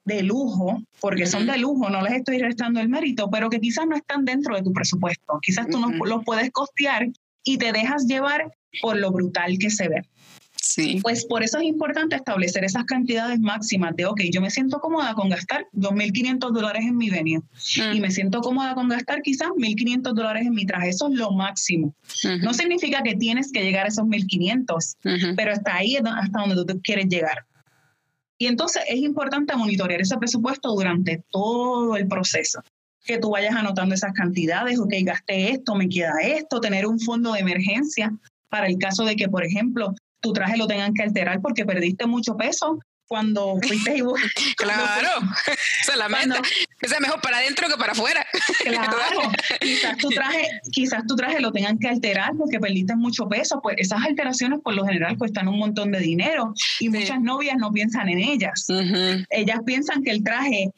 de 0.04 0.24
lujo, 0.24 0.82
porque 1.00 1.26
son 1.26 1.48
de 1.48 1.58
lujo, 1.58 1.90
no 1.90 2.02
les 2.02 2.16
estoy 2.16 2.40
restando 2.40 2.82
el 2.82 2.90
mérito, 2.90 3.30
pero 3.30 3.50
que 3.50 3.62
quizás 3.62 3.88
no 3.88 3.96
están 3.96 4.26
dentro 4.26 4.58
de 4.58 4.64
tu 4.64 4.74
presupuesto. 4.74 5.40
Quizás 5.42 5.68
tú 5.70 5.80
no 5.80 5.90
los 6.06 6.26
puedes 6.26 6.52
costear 6.52 7.08
y 7.46 7.58
te 7.58 7.72
dejas 7.72 8.06
llevar 8.08 8.52
por 8.82 8.98
lo 8.98 9.12
brutal 9.12 9.58
que 9.58 9.70
se 9.70 9.88
ve. 9.88 10.02
Sí. 10.68 11.00
Pues 11.02 11.26
por 11.26 11.44
eso 11.44 11.60
es 11.60 11.64
importante 11.64 12.16
establecer 12.16 12.64
esas 12.66 12.84
cantidades 12.84 13.40
máximas 13.40 13.96
de, 13.96 14.06
ok, 14.06 14.22
yo 14.32 14.42
me 14.42 14.50
siento 14.50 14.80
cómoda 14.80 15.14
con 15.14 15.30
gastar 15.30 15.66
2.500 15.74 16.52
dólares 16.52 16.84
en 16.86 16.98
mi 16.98 17.10
venue 17.10 17.40
mm. 17.40 17.96
y 17.96 18.02
me 18.02 18.12
siento 18.12 18.42
cómoda 18.42 18.76
con 18.76 18.90
gastar 18.90 19.22
quizás 19.22 19.48
1.500 19.50 20.14
dólares 20.14 20.46
en 20.46 20.54
mi 20.54 20.66
traje. 20.66 20.90
Eso 20.90 21.08
es 21.08 21.16
lo 21.16 21.32
máximo. 21.32 21.96
No 22.42 22.54
significa 22.54 23.02
que 23.02 23.16
tienes 23.16 23.52
que 23.52 23.64
llegar 23.64 23.86
a 23.86 23.88
esos 23.88 24.06
1.500, 24.06 25.36
pero 25.36 25.54
hasta 25.54 25.76
ahí 25.76 25.96
hasta 25.96 26.40
donde 26.40 26.66
tú 26.66 26.82
quieres 26.82 27.08
llegar. 27.08 27.46
Y 28.38 28.48
entonces 28.48 28.84
es 28.88 29.00
importante 29.00 29.56
monitorear 29.56 30.02
ese 30.02 30.18
presupuesto 30.18 30.70
durante 30.74 31.24
todo 31.32 31.96
el 31.96 32.08
proceso 32.08 32.62
que 33.06 33.18
tú 33.18 33.32
vayas 33.32 33.56
anotando 33.56 33.96
esas 33.96 34.12
cantidades, 34.12 34.78
ok, 34.80 34.94
gasté 35.04 35.52
esto, 35.52 35.76
me 35.76 35.88
queda 35.88 36.14
esto, 36.22 36.60
tener 36.60 36.86
un 36.86 37.00
fondo 37.00 37.32
de 37.32 37.40
emergencia 37.40 38.14
para 38.50 38.68
el 38.68 38.78
caso 38.78 39.06
de 39.06 39.16
que, 39.16 39.30
por 39.30 39.46
ejemplo, 39.46 39.96
tu 40.28 40.34
traje 40.34 40.58
lo 40.58 40.68
tengan 40.68 40.94
que 40.94 41.04
alterar 41.04 41.42
porque 41.42 41.66
perdiste 41.66 42.06
mucho 42.06 42.36
peso 42.36 42.80
cuando 43.08 43.58
fuiste 43.66 43.98
y 43.98 44.02
Claro, 44.58 45.22
esa 45.82 45.92
es 45.94 45.98
la 45.98 46.10
meta. 46.10 46.42
que 46.78 46.90
sea 46.90 47.00
mejor 47.00 47.22
para 47.22 47.38
adentro 47.38 47.70
que 47.70 47.78
para 47.78 47.94
afuera. 47.94 48.26
Claro, 48.64 49.32
quizás 49.62 49.98
tu 49.98 50.10
traje, 50.10 50.48
quizás 50.72 51.06
tu 51.08 51.16
traje 51.16 51.40
lo 51.40 51.52
tengan 51.52 51.78
que 51.80 51.88
alterar 51.88 52.34
porque 52.38 52.60
perdiste 52.60 52.96
mucho 52.96 53.30
peso. 53.30 53.62
Pues 53.62 53.78
esas 53.80 54.04
alteraciones 54.04 54.60
por 54.62 54.74
lo 54.74 54.86
general 54.86 55.18
cuestan 55.18 55.48
un 55.48 55.58
montón 55.58 55.92
de 55.92 56.00
dinero 56.00 56.54
y 56.80 56.90
muchas 56.90 57.22
novias 57.22 57.56
no 57.58 57.72
piensan 57.72 58.10
en 58.10 58.20
ellas. 58.20 58.68
Ellas 59.30 59.60
piensan 59.66 60.04
que 60.04 60.12
el 60.12 60.24
traje, 60.24 60.72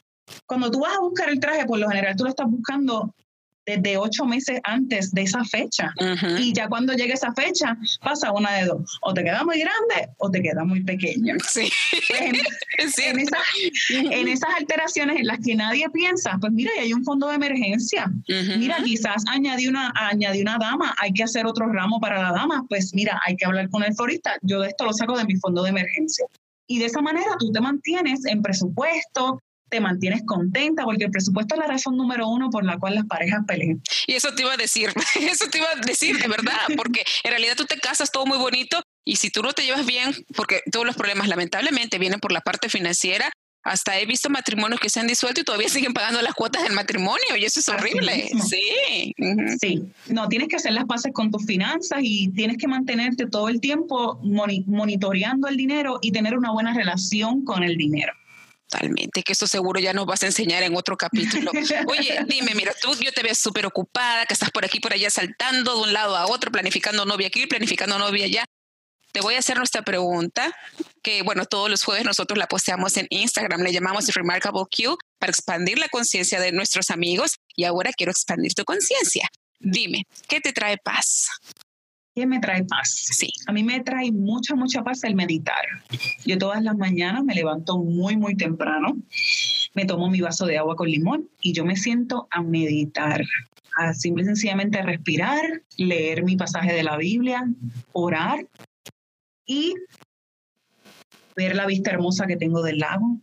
cuando 0.46 0.70
tú 0.70 0.80
vas 0.80 0.96
a 0.96 1.00
buscar 1.00 1.28
el 1.30 1.40
traje, 1.40 1.64
por 1.66 1.80
lo 1.80 1.88
general 1.88 2.14
tú 2.14 2.24
lo 2.24 2.30
estás 2.30 2.46
buscando 2.48 3.12
desde 3.66 3.96
ocho 3.96 4.24
meses 4.24 4.60
antes 4.64 5.12
de 5.12 5.22
esa 5.22 5.44
fecha. 5.44 5.92
Y 6.38 6.52
ya 6.52 6.68
cuando 6.68 6.92
llegue 6.92 7.12
esa 7.12 7.32
fecha, 7.34 7.76
pasa 8.02 8.32
una 8.32 8.52
de 8.54 8.66
dos. 8.66 8.98
O 9.02 9.14
te 9.14 9.22
queda 9.22 9.44
muy 9.44 9.58
grande 9.58 10.12
o 10.18 10.30
te 10.30 10.42
queda 10.42 10.64
muy 10.64 10.82
pequeña. 10.82 11.34
Sí. 11.50 11.68
Pues, 12.08 12.98
en, 13.90 14.12
en, 14.12 14.28
esas 14.28 14.50
alteraciones 14.56 15.18
en 15.18 15.26
las 15.26 15.38
que 15.44 15.54
nadie 15.56 15.88
piensa, 15.90 16.38
pues 16.40 16.52
mira, 16.52 16.70
hay 16.78 16.92
un 16.92 17.04
fondo 17.04 17.28
de 17.28 17.34
emergencia. 17.34 18.10
Mira, 18.56 18.76
quizás 18.84 19.24
añadí 19.26 19.66
una, 19.66 19.92
añadí 19.96 20.42
una 20.42 20.58
dama, 20.58 20.94
hay 20.98 21.12
que 21.12 21.24
hacer 21.24 21.46
otro 21.46 21.66
ramo 21.72 21.98
para 22.00 22.22
la 22.22 22.30
dama. 22.32 22.64
Pues 22.68 22.94
mira, 22.94 23.20
hay 23.26 23.36
que 23.36 23.46
hablar 23.46 23.68
con 23.70 23.82
el 23.82 23.94
florista. 23.94 24.38
Yo 24.42 24.60
de 24.60 24.68
esto 24.68 24.84
lo 24.84 24.92
saco 24.92 25.18
de 25.18 25.24
mi 25.24 25.36
fondo 25.36 25.62
de 25.62 25.70
emergencia. 25.70 26.24
Y 26.66 26.78
de 26.78 26.86
esa 26.86 27.00
manera 27.00 27.36
tú 27.38 27.50
te 27.50 27.60
mantienes 27.60 28.24
en 28.26 28.42
presupuesto, 28.42 29.42
te 29.70 29.80
mantienes 29.80 30.22
contenta, 30.26 30.84
porque 30.84 31.04
el 31.04 31.10
presupuesto 31.10 31.54
es 31.54 31.60
la 31.60 31.66
razón 31.66 31.96
número 31.96 32.28
uno 32.28 32.50
por 32.50 32.64
la 32.64 32.78
cual 32.78 32.96
las 32.96 33.06
parejas 33.06 33.40
pelean. 33.46 33.82
Y 34.06 34.14
eso 34.14 34.34
te 34.34 34.42
iba 34.42 34.52
a 34.52 34.56
decir, 34.56 34.92
eso 35.20 35.46
te 35.48 35.58
iba 35.58 35.68
a 35.70 35.76
decir 35.76 36.18
de 36.18 36.28
verdad, 36.28 36.58
porque 36.76 37.04
en 37.24 37.30
realidad 37.30 37.56
tú 37.56 37.64
te 37.64 37.78
casas 37.78 38.10
todo 38.10 38.26
muy 38.26 38.38
bonito 38.38 38.82
y 39.04 39.16
si 39.16 39.30
tú 39.30 39.42
no 39.42 39.52
te 39.52 39.64
llevas 39.64 39.86
bien, 39.86 40.12
porque 40.34 40.62
todos 40.70 40.84
los 40.84 40.96
problemas 40.96 41.28
lamentablemente 41.28 41.98
vienen 41.98 42.20
por 42.20 42.32
la 42.32 42.40
parte 42.40 42.68
financiera, 42.68 43.30
hasta 43.62 43.98
he 43.98 44.06
visto 44.06 44.30
matrimonios 44.30 44.80
que 44.80 44.88
se 44.88 45.00
han 45.00 45.06
disuelto 45.06 45.40
y 45.40 45.44
todavía 45.44 45.68
siguen 45.70 45.92
pagando 45.92 46.20
las 46.22 46.34
cuotas 46.34 46.62
del 46.62 46.72
matrimonio 46.72 47.36
y 47.38 47.44
eso 47.44 47.60
es 47.60 47.68
horrible. 47.68 48.30
Sí. 48.48 49.14
Sí. 49.60 49.82
No, 50.08 50.28
tienes 50.28 50.48
que 50.48 50.56
hacer 50.56 50.72
las 50.72 50.84
paces 50.86 51.12
con 51.12 51.30
tus 51.30 51.44
finanzas 51.44 52.00
y 52.02 52.28
tienes 52.28 52.56
que 52.56 52.66
mantenerte 52.66 53.26
todo 53.26 53.48
el 53.48 53.60
tiempo 53.60 54.20
monitoreando 54.22 55.48
el 55.48 55.56
dinero 55.56 55.98
y 56.02 56.12
tener 56.12 56.36
una 56.36 56.52
buena 56.52 56.74
relación 56.74 57.44
con 57.44 57.62
el 57.62 57.76
dinero. 57.76 58.12
Totalmente, 58.70 59.24
que 59.24 59.32
eso 59.32 59.48
seguro 59.48 59.80
ya 59.80 59.92
nos 59.92 60.06
vas 60.06 60.22
a 60.22 60.26
enseñar 60.26 60.62
en 60.62 60.76
otro 60.76 60.96
capítulo. 60.96 61.50
Oye, 61.88 62.20
dime, 62.28 62.54
mira, 62.54 62.72
tú 62.80 62.94
yo 63.00 63.12
te 63.12 63.22
veo 63.22 63.34
súper 63.34 63.66
ocupada, 63.66 64.26
que 64.26 64.34
estás 64.34 64.50
por 64.50 64.64
aquí, 64.64 64.78
por 64.78 64.92
allá 64.92 65.10
saltando 65.10 65.74
de 65.74 65.80
un 65.82 65.92
lado 65.92 66.16
a 66.16 66.26
otro, 66.26 66.52
planificando 66.52 67.04
novia 67.04 67.26
aquí, 67.26 67.46
planificando 67.46 67.98
novia 67.98 68.26
allá. 68.26 68.44
te 69.10 69.20
voy 69.20 69.34
a 69.34 69.40
hacer 69.40 69.56
nuestra 69.58 69.82
pregunta, 69.82 70.56
que 71.02 71.22
bueno, 71.22 71.46
todos 71.46 71.68
los 71.68 71.82
jueves 71.82 72.04
nosotros 72.04 72.38
la 72.38 72.46
posteamos 72.46 72.96
en 72.96 73.08
Instagram, 73.10 73.62
le 73.62 73.72
llamamos 73.72 74.06
Remarkable 74.06 74.62
Q 74.70 74.96
para 75.18 75.30
expandir 75.30 75.78
la 75.78 75.88
conciencia 75.88 76.38
de 76.38 76.52
nuestros 76.52 76.90
amigos 76.90 77.38
y 77.56 77.64
ahora 77.64 77.92
quiero 77.92 78.12
expandir 78.12 78.54
tu 78.54 78.64
conciencia. 78.64 79.28
Dime, 79.58 80.04
¿qué 80.28 80.40
te 80.40 80.52
trae 80.52 80.78
paz? 80.78 81.28
¿Qué 82.14 82.26
me 82.26 82.40
trae 82.40 82.64
paz? 82.64 82.90
Sí. 83.12 83.28
A 83.46 83.52
mí 83.52 83.62
me 83.62 83.80
trae 83.80 84.10
mucha, 84.10 84.54
mucha 84.54 84.82
paz 84.82 85.04
el 85.04 85.14
meditar. 85.14 85.64
Yo 86.24 86.38
todas 86.38 86.62
las 86.62 86.76
mañanas 86.76 87.24
me 87.24 87.34
levanto 87.34 87.78
muy, 87.78 88.16
muy 88.16 88.36
temprano, 88.36 88.96
me 89.74 89.84
tomo 89.84 90.10
mi 90.10 90.20
vaso 90.20 90.46
de 90.46 90.58
agua 90.58 90.74
con 90.74 90.88
limón 90.88 91.28
y 91.40 91.52
yo 91.52 91.64
me 91.64 91.76
siento 91.76 92.26
a 92.30 92.42
meditar, 92.42 93.22
a 93.76 93.94
simple 93.94 94.24
y 94.24 94.26
sencillamente 94.26 94.82
respirar, 94.82 95.62
leer 95.76 96.24
mi 96.24 96.36
pasaje 96.36 96.72
de 96.72 96.82
la 96.82 96.96
Biblia, 96.96 97.48
orar 97.92 98.44
y 99.46 99.74
ver 101.36 101.54
la 101.54 101.66
vista 101.66 101.90
hermosa 101.90 102.26
que 102.26 102.36
tengo 102.36 102.62
del 102.62 102.78
lago. 102.78 103.18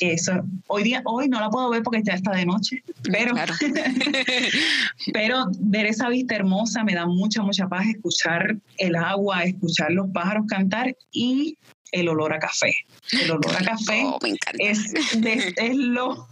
Eso, 0.00 0.32
hoy 0.66 0.82
día, 0.82 1.02
hoy 1.04 1.28
no 1.28 1.40
la 1.40 1.50
puedo 1.50 1.68
ver 1.68 1.82
porque 1.82 2.02
ya 2.02 2.14
está 2.14 2.32
de 2.32 2.46
noche, 2.46 2.82
pero, 3.12 3.34
pero 5.12 5.44
ver 5.58 5.86
esa 5.86 6.08
vista 6.08 6.36
hermosa 6.36 6.84
me 6.84 6.94
da 6.94 7.06
mucha, 7.06 7.42
mucha 7.42 7.68
paz, 7.68 7.86
escuchar 7.86 8.56
el 8.78 8.96
agua, 8.96 9.44
escuchar 9.44 9.92
los 9.92 10.08
pájaros 10.10 10.46
cantar 10.48 10.96
y 11.12 11.58
el 11.92 12.08
olor 12.08 12.32
a 12.32 12.38
café. 12.38 12.74
El 13.12 13.30
olor 13.30 13.54
a 13.54 13.62
café 13.62 14.06
es, 14.58 14.94
es 15.56 15.76
lo 15.76 16.28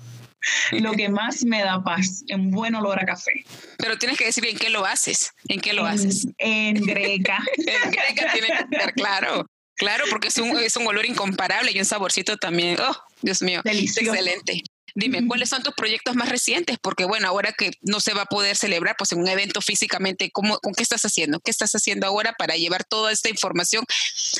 lo 0.72 0.92
que 0.92 1.08
más 1.08 1.44
me 1.44 1.62
da 1.62 1.82
paz, 1.82 2.24
un 2.32 2.50
buen 2.50 2.74
olor 2.74 3.00
a 3.00 3.04
café. 3.04 3.44
Pero 3.78 3.98
tienes 3.98 4.18
que 4.18 4.26
decir 4.26 4.42
bien 4.42 4.56
qué 4.56 4.70
lo 4.70 4.84
haces, 4.84 5.32
en 5.48 5.60
qué 5.60 5.72
lo 5.72 5.84
haces. 5.84 6.28
En 6.38 6.76
greca. 6.76 7.38
en 7.56 7.90
greca 7.90 8.32
tiene 8.32 8.46
que 8.46 8.76
estar 8.76 8.92
claro. 8.94 9.46
Claro, 9.78 10.04
porque 10.10 10.28
es 10.28 10.38
un, 10.38 10.58
es 10.58 10.76
un 10.76 10.86
olor 10.86 11.06
incomparable 11.06 11.70
y 11.72 11.78
un 11.78 11.84
saborcito 11.84 12.36
también. 12.36 12.76
Oh, 12.80 12.96
Dios 13.22 13.42
mío. 13.42 13.60
Delicioso. 13.64 14.12
Excelente. 14.12 14.62
Dime, 14.94 15.24
¿cuáles 15.28 15.50
son 15.50 15.62
tus 15.62 15.74
proyectos 15.74 16.16
más 16.16 16.28
recientes? 16.28 16.76
Porque 16.82 17.04
bueno, 17.04 17.28
ahora 17.28 17.52
que 17.56 17.70
no 17.82 18.00
se 18.00 18.14
va 18.14 18.22
a 18.22 18.26
poder 18.26 18.56
celebrar 18.56 18.96
pues 18.98 19.12
en 19.12 19.20
un 19.20 19.28
evento 19.28 19.60
físicamente, 19.60 20.30
¿cómo, 20.32 20.58
¿con 20.58 20.74
qué 20.74 20.82
estás 20.82 21.02
haciendo? 21.02 21.38
¿Qué 21.38 21.52
estás 21.52 21.72
haciendo 21.72 22.08
ahora 22.08 22.34
para 22.36 22.56
llevar 22.56 22.82
toda 22.82 23.12
esta 23.12 23.28
información 23.28 23.84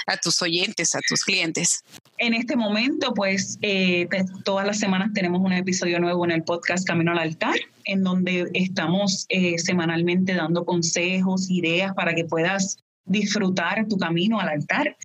a 0.09 0.17
tus 0.17 0.43
oyentes, 0.43 0.97
a 0.97 1.01
tus 1.07 1.23
clientes? 1.23 1.85
En 2.17 2.35
este 2.35 2.57
momento, 2.57 3.15
pues 3.15 3.59
eh, 3.63 4.09
todas 4.45 4.67
las 4.67 4.81
semanas 4.81 5.13
tenemos 5.15 5.41
un 5.41 5.53
episodio 5.53 6.01
nuevo 6.01 6.25
en 6.25 6.33
el 6.33 6.43
podcast 6.43 6.85
Camino 6.85 7.13
al 7.13 7.21
Altar, 7.21 7.55
en 7.85 8.03
donde 8.03 8.51
estamos 8.55 9.27
eh, 9.29 9.59
semanalmente 9.59 10.35
dando 10.35 10.65
consejos, 10.65 11.49
ideas 11.51 11.95
para 11.95 12.17
que 12.17 12.25
puedas 12.25 12.79
disfrutar 13.05 13.87
tu 13.87 13.97
camino 13.97 14.41
al 14.41 14.49
altar. 14.49 14.97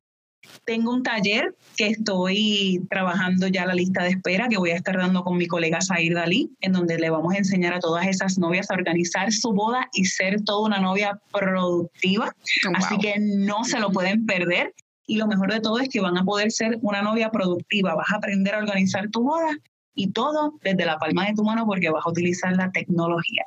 Tengo 0.65 0.91
un 0.91 1.03
taller 1.03 1.55
que 1.77 1.87
estoy 1.87 2.81
trabajando 2.89 3.47
ya 3.47 3.65
la 3.65 3.73
lista 3.73 4.03
de 4.03 4.09
espera 4.09 4.47
que 4.47 4.57
voy 4.57 4.71
a 4.71 4.75
estar 4.75 4.97
dando 4.97 5.23
con 5.23 5.37
mi 5.37 5.47
colega 5.47 5.81
Zair 5.81 6.13
Dalí, 6.13 6.51
en 6.61 6.73
donde 6.73 6.97
le 6.97 7.09
vamos 7.09 7.33
a 7.33 7.37
enseñar 7.37 7.73
a 7.73 7.79
todas 7.79 8.07
esas 8.07 8.37
novias 8.37 8.69
a 8.69 8.75
organizar 8.75 9.31
su 9.31 9.51
boda 9.51 9.89
y 9.93 10.05
ser 10.05 10.41
toda 10.43 10.67
una 10.67 10.79
novia 10.79 11.19
productiva. 11.31 12.33
Así 12.75 12.97
que 12.97 13.15
no 13.19 13.63
se 13.63 13.79
lo 13.79 13.91
pueden 13.91 14.25
perder. 14.25 14.73
Y 15.05 15.17
lo 15.17 15.27
mejor 15.27 15.51
de 15.51 15.59
todo 15.59 15.79
es 15.79 15.89
que 15.89 15.99
van 15.99 16.17
a 16.17 16.23
poder 16.23 16.51
ser 16.51 16.77
una 16.81 17.01
novia 17.01 17.29
productiva. 17.29 17.95
Vas 17.95 18.11
a 18.11 18.17
aprender 18.17 18.55
a 18.55 18.59
organizar 18.59 19.09
tu 19.09 19.23
boda 19.23 19.57
y 19.95 20.11
todo 20.11 20.53
desde 20.63 20.85
la 20.85 20.97
palma 20.97 21.25
de 21.27 21.33
tu 21.33 21.43
mano 21.43 21.65
porque 21.65 21.89
vas 21.89 22.05
a 22.05 22.09
utilizar 22.09 22.55
la 22.55 22.71
tecnología. 22.71 23.43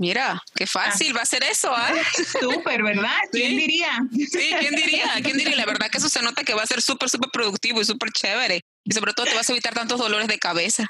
Mira, 0.00 0.42
qué 0.54 0.66
fácil 0.66 1.14
va 1.14 1.20
a 1.20 1.26
ser 1.26 1.42
eso, 1.44 1.70
¿ah? 1.76 1.92
Súper, 2.40 2.82
¿verdad? 2.82 3.18
¿Quién 3.32 3.54
diría? 3.54 3.90
Sí, 4.10 4.48
¿quién 4.58 4.74
diría? 4.74 5.04
¿Quién 5.22 5.36
diría? 5.36 5.54
La 5.56 5.66
verdad 5.66 5.90
que 5.90 5.98
eso 5.98 6.08
se 6.08 6.22
nota 6.22 6.42
que 6.42 6.54
va 6.54 6.62
a 6.62 6.66
ser 6.66 6.80
súper, 6.80 7.10
súper 7.10 7.28
productivo 7.30 7.82
y 7.82 7.84
súper 7.84 8.10
chévere. 8.10 8.62
Y 8.82 8.92
sobre 8.94 9.12
todo 9.12 9.26
te 9.26 9.34
vas 9.34 9.46
a 9.50 9.52
evitar 9.52 9.74
tantos 9.74 9.98
dolores 9.98 10.26
de 10.26 10.38
cabeza. 10.38 10.86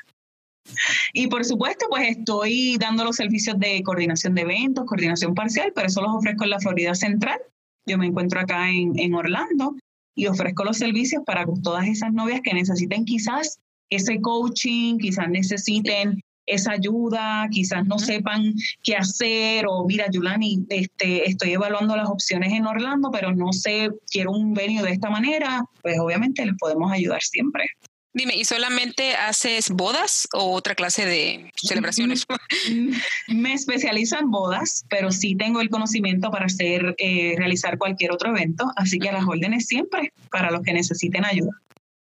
Y 1.12 1.26
por 1.26 1.44
supuesto, 1.44 1.86
pues 1.90 2.18
estoy 2.18 2.76
dando 2.78 3.02
los 3.02 3.16
servicios 3.16 3.58
de 3.58 3.82
coordinación 3.82 4.36
de 4.36 4.42
eventos, 4.42 4.86
coordinación 4.86 5.34
parcial, 5.34 5.72
pero 5.74 5.88
eso 5.88 6.02
los 6.02 6.14
ofrezco 6.14 6.44
en 6.44 6.50
la 6.50 6.60
Florida 6.60 6.94
Central. 6.94 7.40
Yo 7.86 7.98
me 7.98 8.06
encuentro 8.06 8.38
acá 8.38 8.70
en, 8.70 8.96
en 8.96 9.12
Orlando 9.14 9.74
y 10.14 10.28
ofrezco 10.28 10.62
los 10.62 10.78
servicios 10.78 11.24
para 11.26 11.44
todas 11.64 11.88
esas 11.88 12.12
novias 12.12 12.42
que 12.44 12.54
necesiten 12.54 13.04
quizás 13.04 13.58
ese 13.90 14.20
coaching, 14.20 14.98
quizás 14.98 15.28
necesiten 15.28 16.22
esa 16.50 16.72
ayuda, 16.72 17.48
quizás 17.50 17.86
no 17.86 17.98
sepan 17.98 18.54
qué 18.82 18.96
hacer 18.96 19.64
o 19.68 19.86
mira, 19.86 20.06
Yulani, 20.10 20.64
este, 20.68 21.28
estoy 21.28 21.52
evaluando 21.52 21.96
las 21.96 22.08
opciones 22.08 22.52
en 22.52 22.66
Orlando, 22.66 23.10
pero 23.10 23.34
no 23.34 23.52
sé, 23.52 23.90
quiero 24.10 24.32
un 24.32 24.54
venio 24.54 24.82
de 24.82 24.92
esta 24.92 25.10
manera, 25.10 25.64
pues 25.82 25.98
obviamente 25.98 26.44
les 26.44 26.56
podemos 26.58 26.92
ayudar 26.92 27.22
siempre. 27.22 27.64
Dime, 28.12 28.34
¿y 28.34 28.44
solamente 28.44 29.14
haces 29.14 29.70
bodas 29.70 30.26
o 30.32 30.52
otra 30.52 30.74
clase 30.74 31.06
de 31.06 31.52
celebraciones? 31.54 32.26
Me 33.28 33.52
especializo 33.52 34.18
en 34.18 34.32
bodas, 34.32 34.84
pero 34.90 35.12
sí 35.12 35.36
tengo 35.36 35.60
el 35.60 35.70
conocimiento 35.70 36.28
para 36.32 36.46
hacer, 36.46 36.96
eh, 36.98 37.34
realizar 37.38 37.78
cualquier 37.78 38.10
otro 38.10 38.30
evento, 38.30 38.72
así 38.74 38.98
que 38.98 39.10
a 39.10 39.12
las 39.12 39.26
órdenes 39.26 39.66
siempre 39.66 40.12
para 40.30 40.50
los 40.50 40.62
que 40.62 40.72
necesiten 40.72 41.24
ayuda. 41.24 41.52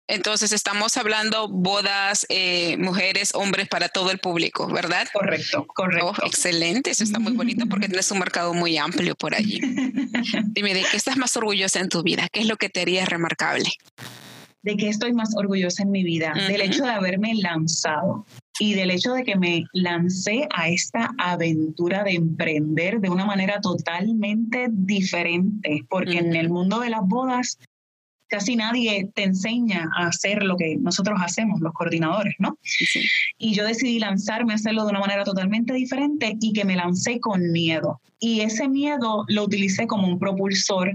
Entonces 0.09 0.53
estamos 0.53 0.97
hablando 0.97 1.49
bodas, 1.49 2.25
eh, 2.31 2.79
mujeres, 2.79 3.35
hombres 3.35 3.69
para 3.69 3.91
todo 3.91 4.11
el 4.11 4.19
público, 4.19 4.67
¿verdad? 4.67 5.07
Correcto, 5.13 5.67
correcto. 5.67 6.13
Oh, 6.19 6.27
excelente, 6.27 6.91
eso 6.91 7.05
está 7.05 7.19
muy 7.19 7.33
bonito 7.35 7.67
porque 7.67 7.89
tienes 7.89 8.11
un 8.11 8.19
mercado 8.19 8.55
muy 8.55 8.79
amplio 8.79 9.15
por 9.15 9.35
allí. 9.35 9.61
Dime, 10.49 10.73
¿de 10.73 10.83
qué 10.91 10.97
estás 10.97 11.19
más 11.19 11.37
orgullosa 11.37 11.81
en 11.81 11.91
tu 11.91 12.03
vida? 12.03 12.27
¿Qué 12.33 12.41
es 12.41 12.47
lo 12.47 12.57
que 12.57 12.71
te 12.71 12.81
haría 12.81 13.05
remarcable? 13.05 13.71
¿De 14.63 14.77
qué 14.77 14.89
estoy 14.89 15.13
más 15.13 15.37
orgullosa 15.37 15.83
en 15.83 15.91
mi 15.91 16.03
vida? 16.03 16.33
Del 16.49 16.63
hecho 16.63 16.85
de 16.85 16.91
haberme 16.91 17.35
lanzado 17.35 18.27
y 18.59 18.75
del 18.75 18.91
hecho 18.91 19.13
de 19.13 19.25
que 19.25 19.37
me 19.37 19.65
lancé 19.73 20.49
a 20.55 20.69
esta 20.69 21.11
aventura 21.19 22.03
de 22.03 22.15
emprender 22.15 23.01
de 23.01 23.09
una 23.11 23.25
manera 23.25 23.61
totalmente 23.61 24.69
diferente, 24.71 25.85
porque 25.89 26.19
en 26.19 26.35
el 26.35 26.51
mundo 26.51 26.81
de 26.81 26.91
las 26.91 27.03
bodas 27.03 27.59
casi 28.29 28.57
nadie 28.57 29.11
te 29.15 29.25
enseña 29.25 29.91
a 29.97 30.07
hacer 30.07 30.43
lo 30.43 30.57
que 30.57 30.77
nosotros 30.77 31.19
hacemos, 31.23 31.61
los 31.61 31.73
coordinadores, 31.73 32.35
¿no? 32.39 32.59
Y 33.39 33.55
yo 33.55 33.65
decidí 33.65 33.99
lanzarme 33.99 34.53
a 34.53 34.57
hacerlo 34.57 34.85
de 34.85 34.91
una 34.91 35.01
manera 35.01 35.25
totalmente 35.25 35.73
diferente 35.73 36.37
y 36.41 36.53
que 36.53 36.65
me 36.65 36.77
lancé 36.77 37.21
con 37.21 37.51
miedo. 37.53 38.01
Y 38.21 38.41
ese 38.41 38.69
miedo 38.69 39.25
lo 39.29 39.45
utilicé 39.45 39.87
como 39.87 40.09
un 40.09 40.19
propulsor 40.19 40.95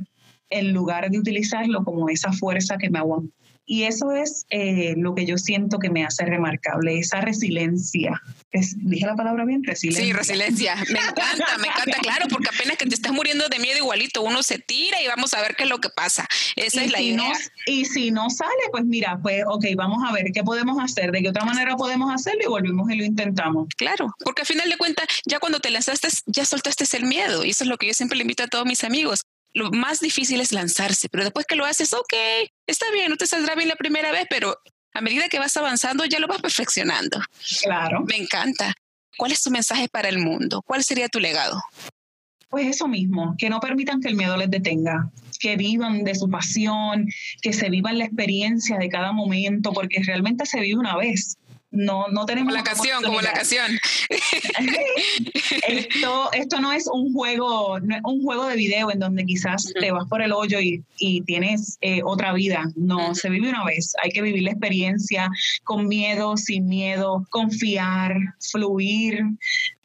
en 0.49 0.73
lugar 0.73 1.09
de 1.09 1.19
utilizarlo 1.19 1.83
como 1.83 2.09
esa 2.09 2.31
fuerza 2.31 2.77
que 2.77 2.89
me 2.89 2.99
aguantó 2.99 3.33
y 3.65 3.83
eso 3.83 4.11
es 4.11 4.45
eh, 4.49 4.93
lo 4.97 5.15
que 5.15 5.25
yo 5.25 5.37
siento 5.37 5.79
que 5.79 5.89
me 5.89 6.05
hace 6.05 6.25
remarcable, 6.25 6.99
esa 6.99 7.21
resiliencia. 7.21 8.21
¿Dije 8.51 9.05
la 9.05 9.15
palabra 9.15 9.45
bien? 9.45 9.63
Resiliencia. 9.63 10.05
Sí, 10.05 10.13
resiliencia. 10.13 10.75
Me 10.75 10.99
encanta, 10.99 11.57
me 11.59 11.67
encanta, 11.67 11.97
claro, 12.01 12.25
porque 12.29 12.49
apenas 12.53 12.77
que 12.77 12.85
te 12.85 12.95
estás 12.95 13.13
muriendo 13.13 13.47
de 13.49 13.59
miedo 13.59 13.77
igualito, 13.77 14.21
uno 14.21 14.43
se 14.43 14.59
tira 14.59 15.01
y 15.01 15.07
vamos 15.07 15.33
a 15.33 15.41
ver 15.41 15.55
qué 15.55 15.63
es 15.63 15.69
lo 15.69 15.79
que 15.79 15.89
pasa. 15.89 16.27
Esa 16.55 16.83
es 16.83 16.91
la 16.91 17.01
idea. 17.01 17.31
y 17.65 17.85
si 17.85 18.11
no 18.11 18.29
sale, 18.29 18.51
pues 18.71 18.85
mira, 18.85 19.19
pues 19.21 19.43
ok, 19.47 19.65
vamos 19.75 20.03
a 20.07 20.11
ver 20.11 20.31
qué 20.33 20.43
podemos 20.43 20.77
hacer, 20.83 21.11
de 21.11 21.21
qué 21.21 21.29
otra 21.29 21.45
manera 21.45 21.75
podemos 21.75 22.13
hacerlo 22.13 22.41
y 22.43 22.47
volvemos 22.47 22.89
y 22.91 22.95
lo 22.95 23.05
intentamos. 23.05 23.67
Claro, 23.77 24.13
porque 24.23 24.41
al 24.41 24.47
final 24.47 24.69
de 24.69 24.77
cuentas, 24.77 25.07
ya 25.25 25.39
cuando 25.39 25.59
te 25.59 25.69
lanzaste, 25.69 26.09
ya 26.25 26.45
soltaste 26.45 26.83
el 26.97 27.05
miedo. 27.05 27.45
Y 27.45 27.51
eso 27.51 27.63
es 27.63 27.69
lo 27.69 27.77
que 27.77 27.87
yo 27.87 27.93
siempre 27.93 28.17
le 28.17 28.23
invito 28.23 28.43
a 28.43 28.47
todos 28.47 28.65
mis 28.65 28.83
amigos 28.83 29.21
lo 29.53 29.71
más 29.71 29.99
difícil 29.99 30.41
es 30.41 30.51
lanzarse, 30.51 31.09
pero 31.09 31.23
después 31.23 31.45
que 31.45 31.55
lo 31.55 31.65
haces, 31.65 31.93
ok, 31.93 32.13
está 32.67 32.91
bien, 32.91 33.09
no 33.09 33.17
te 33.17 33.27
saldrá 33.27 33.55
bien 33.55 33.69
la 33.69 33.75
primera 33.75 34.11
vez, 34.11 34.25
pero 34.29 34.57
a 34.93 35.01
medida 35.01 35.29
que 35.29 35.39
vas 35.39 35.55
avanzando 35.57 36.05
ya 36.05 36.19
lo 36.19 36.27
vas 36.27 36.41
perfeccionando. 36.41 37.19
Claro. 37.61 38.03
Me 38.07 38.17
encanta. 38.17 38.73
¿Cuál 39.17 39.31
es 39.31 39.43
tu 39.43 39.51
mensaje 39.51 39.87
para 39.89 40.09
el 40.09 40.17
mundo? 40.17 40.63
¿Cuál 40.65 40.83
sería 40.83 41.07
tu 41.07 41.19
legado? 41.19 41.61
Pues 42.49 42.67
eso 42.67 42.87
mismo, 42.87 43.35
que 43.37 43.49
no 43.49 43.59
permitan 43.59 43.99
que 43.99 44.09
el 44.09 44.15
miedo 44.15 44.37
les 44.37 44.49
detenga, 44.49 45.09
que 45.39 45.55
vivan 45.55 46.03
de 46.03 46.13
su 46.13 46.29
pasión, 46.29 47.07
que 47.41 47.51
se 47.51 47.69
vivan 47.69 47.97
la 47.97 48.05
experiencia 48.05 48.77
de 48.77 48.89
cada 48.89 49.11
momento, 49.11 49.73
porque 49.73 50.03
realmente 50.03 50.45
se 50.45 50.59
vive 50.59 50.79
una 50.79 50.95
vez 50.95 51.37
no, 51.73 52.07
no 52.09 52.25
tenemos... 52.25 52.53
Como 52.53 52.63
la 52.63 52.63
canción, 52.63 53.03
como 53.03 53.19
la 53.19 53.33
canción. 53.33 53.65
esto, 55.67 56.31
esto 56.31 56.61
no 56.61 56.71
es 56.71 56.87
un 56.87 57.11
juego, 57.13 57.79
no 57.79 57.95
es 57.95 58.01
un 58.03 58.21
juego 58.21 58.45
de 58.45 58.55
video 58.55 58.91
en 58.91 58.99
donde 58.99 59.25
quizás 59.25 59.65
te 59.79 59.91
vas 59.91 60.07
por 60.07 60.21
el 60.21 60.31
hoyo 60.31 60.59
y, 60.61 60.83
tienes 61.25 61.77
eh, 61.81 62.01
otra 62.03 62.31
vida. 62.33 62.71
No, 62.75 63.15
se 63.15 63.29
vive 63.29 63.49
una 63.49 63.65
vez. 63.65 63.93
Hay 64.03 64.11
que 64.11 64.21
vivir 64.21 64.43
la 64.43 64.51
experiencia 64.51 65.29
con 65.63 65.87
miedo, 65.87 66.37
sin 66.37 66.67
miedo, 66.67 67.25
confiar, 67.31 68.15
fluir. 68.39 69.23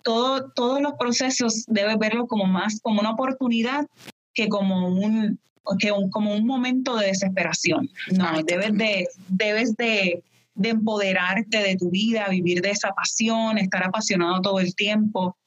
Todo, 0.02 0.50
todos 0.52 0.82
los 0.82 0.92
procesos 0.94 1.64
debes 1.68 1.98
verlo 1.98 2.26
como 2.26 2.44
más 2.44 2.80
como 2.80 3.00
una 3.00 3.10
oportunidad 3.10 3.86
que 4.34 4.48
como 4.48 4.88
un, 4.88 5.38
que 5.78 5.90
como 6.10 6.34
un 6.34 6.46
momento 6.46 6.96
de 6.96 7.06
desesperación. 7.06 7.90
No, 8.12 8.42
debes 8.44 8.76
de, 8.76 9.08
debes 9.28 9.76
de 9.76 10.22
de 10.58 10.70
empoderarte 10.70 11.58
de 11.58 11.76
tu 11.76 11.90
vida, 11.90 12.28
vivir 12.28 12.60
de 12.60 12.70
esa 12.70 12.90
pasión, 12.90 13.58
estar 13.58 13.84
apasionado 13.84 14.40
todo 14.42 14.58
el 14.60 14.74
tiempo 14.74 15.38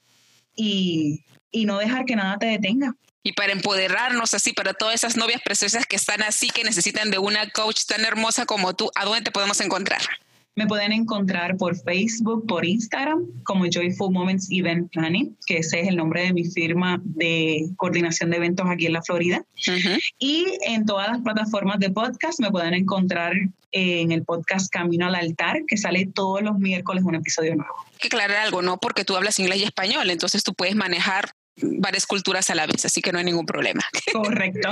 y, 0.56 1.26
y 1.52 1.66
no 1.66 1.78
dejar 1.78 2.06
que 2.06 2.16
nada 2.16 2.38
te 2.38 2.48
detenga. 2.48 2.96
Y 3.24 3.34
para 3.34 3.52
empoderarnos 3.52 4.34
así, 4.34 4.54
para 4.54 4.74
todas 4.74 4.96
esas 4.96 5.18
novias 5.18 5.42
preciosas 5.44 5.86
que 5.86 5.98
están 5.98 6.24
así, 6.24 6.50
que 6.50 6.64
necesitan 6.64 7.12
de 7.12 7.20
una 7.20 7.50
coach 7.50 7.86
tan 7.86 8.04
hermosa 8.04 8.46
como 8.46 8.74
tú, 8.74 8.90
¿a 8.96 9.06
dónde 9.06 9.22
te 9.22 9.32
podemos 9.32 9.60
encontrar? 9.62 10.02
Me 10.56 10.68
pueden 10.68 10.92
encontrar 10.92 11.56
por 11.56 11.78
Facebook, 11.78 12.46
por 12.46 12.66
Instagram, 12.66 13.26
como 13.44 13.66
Joyful 13.72 14.12
Moments 14.12 14.50
Event 14.52 14.92
Planning, 14.92 15.38
que 15.46 15.60
ese 15.60 15.80
es 15.80 15.88
el 15.88 15.96
nombre 15.96 16.24
de 16.24 16.34
mi 16.34 16.44
firma 16.44 17.00
de 17.04 17.70
coordinación 17.78 18.32
de 18.32 18.38
eventos 18.38 18.66
aquí 18.70 18.86
en 18.86 18.94
la 18.94 19.02
Florida. 19.02 19.46
Y 20.20 20.46
en 20.66 20.86
todas 20.86 21.08
las 21.08 21.22
plataformas 21.22 21.80
de 21.80 21.90
podcast 21.90 22.42
me 22.42 22.52
pueden 22.52 22.74
encontrar 22.74 23.34
en 23.72 24.12
el 24.12 24.26
podcast 24.26 24.70
Camino 24.70 25.08
al 25.08 25.16
Altar, 25.16 25.62
que 25.66 25.78
sale 25.78 26.10
todos 26.14 26.42
los 26.42 26.60
miércoles 26.60 27.06
un 27.06 27.16
episodio 27.16 27.56
nuevo. 27.56 27.74
Hay 27.94 28.00
que 28.00 28.08
aclarar 28.08 28.38
algo, 28.38 28.62
¿no? 28.62 28.78
Porque 28.78 29.06
tú 29.06 29.16
hablas 29.16 29.40
inglés 29.40 29.60
y 29.60 29.64
español, 29.64 30.10
entonces 30.10 30.44
tú 30.44 30.54
puedes 30.54 30.76
manejar 30.76 31.32
varias 31.62 32.06
culturas 32.06 32.50
a 32.50 32.56
la 32.56 32.66
vez, 32.66 32.86
así 32.86 33.02
que 33.02 33.12
no 33.12 33.20
hay 33.20 33.26
ningún 33.26 33.46
problema. 33.46 33.82
Correcto. 34.12 34.70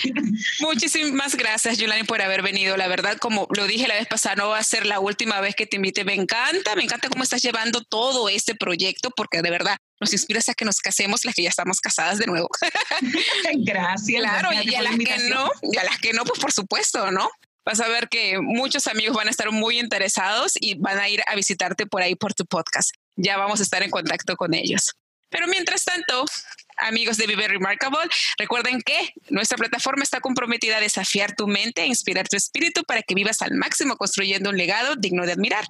Muchísimas 0.60 1.36
gracias, 1.36 1.78
Yulani, 1.78 2.04
por 2.04 2.22
haber 2.22 2.42
venido. 2.42 2.76
La 2.76 2.88
verdad, 2.88 3.16
como 3.18 3.46
lo 3.54 3.66
dije 3.66 3.88
la 3.88 3.94
vez 3.94 4.06
pasada, 4.06 4.36
no 4.36 4.48
va 4.48 4.58
a 4.58 4.62
ser 4.62 4.86
la 4.86 5.00
última 5.00 5.40
vez 5.40 5.54
que 5.54 5.66
te 5.66 5.76
invite. 5.76 6.04
Me 6.04 6.14
encanta, 6.14 6.74
me 6.76 6.84
encanta 6.84 7.08
cómo 7.08 7.22
estás 7.22 7.42
llevando 7.42 7.82
todo 7.82 8.28
este 8.28 8.54
proyecto, 8.54 9.10
porque 9.10 9.42
de 9.42 9.50
verdad 9.50 9.76
nos 10.00 10.12
inspiras 10.12 10.48
a 10.48 10.54
que 10.54 10.64
nos 10.64 10.80
casemos 10.80 11.24
las 11.24 11.34
que 11.34 11.42
ya 11.42 11.48
estamos 11.48 11.80
casadas 11.80 12.18
de 12.18 12.26
nuevo. 12.26 12.48
Gracias. 13.58 14.20
Claro, 14.20 14.50
y 14.52 14.74
a 14.74 14.82
las 14.82 14.96
que 14.96 15.18
no, 15.28 15.50
y 15.62 15.76
a 15.76 15.84
las 15.84 15.98
que 15.98 16.12
no, 16.12 16.24
pues 16.24 16.38
por 16.38 16.52
supuesto, 16.52 17.10
¿no? 17.10 17.28
Vas 17.64 17.80
a 17.80 17.88
ver 17.88 18.08
que 18.08 18.38
muchos 18.40 18.86
amigos 18.86 19.14
van 19.14 19.28
a 19.28 19.30
estar 19.30 19.50
muy 19.52 19.78
interesados 19.78 20.54
y 20.58 20.76
van 20.76 20.98
a 20.98 21.08
ir 21.08 21.20
a 21.26 21.34
visitarte 21.34 21.86
por 21.86 22.00
ahí 22.00 22.14
por 22.14 22.32
tu 22.32 22.46
podcast. 22.46 22.92
Ya 23.16 23.36
vamos 23.36 23.60
a 23.60 23.62
estar 23.62 23.82
en 23.82 23.90
contacto 23.90 24.36
con 24.36 24.54
ellos. 24.54 24.94
Pero 25.30 25.46
mientras 25.46 25.84
tanto, 25.84 26.24
amigos 26.78 27.16
de 27.16 27.26
Vive 27.26 27.48
Remarkable, 27.48 28.08
recuerden 28.38 28.80
que 28.82 29.12
nuestra 29.30 29.58
plataforma 29.58 30.02
está 30.02 30.20
comprometida 30.20 30.78
a 30.78 30.80
desafiar 30.80 31.34
tu 31.34 31.46
mente, 31.46 31.82
a 31.82 31.86
inspirar 31.86 32.28
tu 32.28 32.36
espíritu 32.36 32.82
para 32.84 33.02
que 33.02 33.14
vivas 33.14 33.42
al 33.42 33.54
máximo 33.54 33.96
construyendo 33.96 34.50
un 34.50 34.56
legado 34.56 34.96
digno 34.96 35.26
de 35.26 35.32
admirar. 35.32 35.66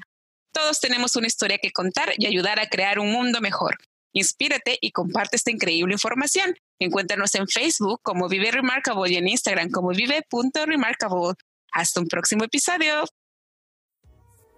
Todos 0.53 0.81
tenemos 0.81 1.17
una 1.17 1.27
historia 1.27 1.59
que 1.59 1.73
contar 1.73 2.13
y 2.17 2.27
ayudar 2.27 2.59
a 2.59 2.69
crear 2.69 2.99
un 2.99 3.13
mundo 3.13 3.41
mejor. 3.41 3.77
Inspírate 4.13 4.79
y 4.81 4.91
comparte 4.91 5.37
esta 5.37 5.51
increíble 5.51 5.93
información. 5.93 6.57
Encuéntranos 6.79 7.35
en 7.35 7.47
Facebook 7.47 8.01
como 8.03 8.29
Vive 8.29 8.51
Remarkable 8.51 9.13
y 9.13 9.17
en 9.17 9.29
Instagram 9.29 9.71
como 9.71 9.91
vive.remarkable. 9.91 11.35
Hasta 11.73 12.01
un 12.01 12.09
próximo 12.09 12.45
episodio. 12.45 13.05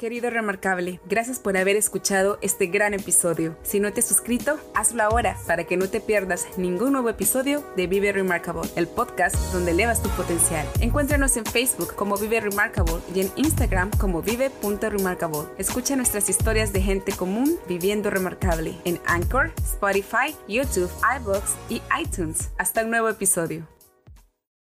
Querido 0.00 0.30
Remarkable, 0.30 0.98
gracias 1.04 1.38
por 1.40 1.58
haber 1.58 1.76
escuchado 1.76 2.38
este 2.40 2.68
gran 2.68 2.94
episodio. 2.94 3.58
Si 3.62 3.80
no 3.80 3.92
te 3.92 4.00
has 4.00 4.08
suscrito, 4.08 4.58
hazlo 4.74 5.02
ahora 5.02 5.36
para 5.46 5.64
que 5.64 5.76
no 5.76 5.90
te 5.90 6.00
pierdas 6.00 6.46
ningún 6.56 6.92
nuevo 6.92 7.10
episodio 7.10 7.62
de 7.76 7.86
Vive 7.86 8.10
Remarkable, 8.10 8.66
el 8.76 8.88
podcast 8.88 9.36
donde 9.52 9.72
elevas 9.72 10.02
tu 10.02 10.08
potencial. 10.08 10.66
Encuéntranos 10.80 11.36
en 11.36 11.44
Facebook 11.44 11.94
como 11.96 12.16
Vive 12.16 12.40
Remarkable 12.40 12.94
y 13.14 13.20
en 13.20 13.30
Instagram 13.36 13.90
como 13.98 14.22
vive.remarkable. 14.22 15.50
Escucha 15.58 15.96
nuestras 15.96 16.30
historias 16.30 16.72
de 16.72 16.80
gente 16.80 17.12
común 17.12 17.58
viviendo 17.68 18.08
remarkable 18.08 18.76
en 18.86 18.98
Anchor, 19.04 19.52
Spotify, 19.58 20.34
YouTube, 20.48 20.90
iBooks 21.20 21.56
y 21.68 21.82
iTunes. 22.00 22.48
Hasta 22.56 22.80
el 22.80 22.88
nuevo 22.88 23.10
episodio. 23.10 23.79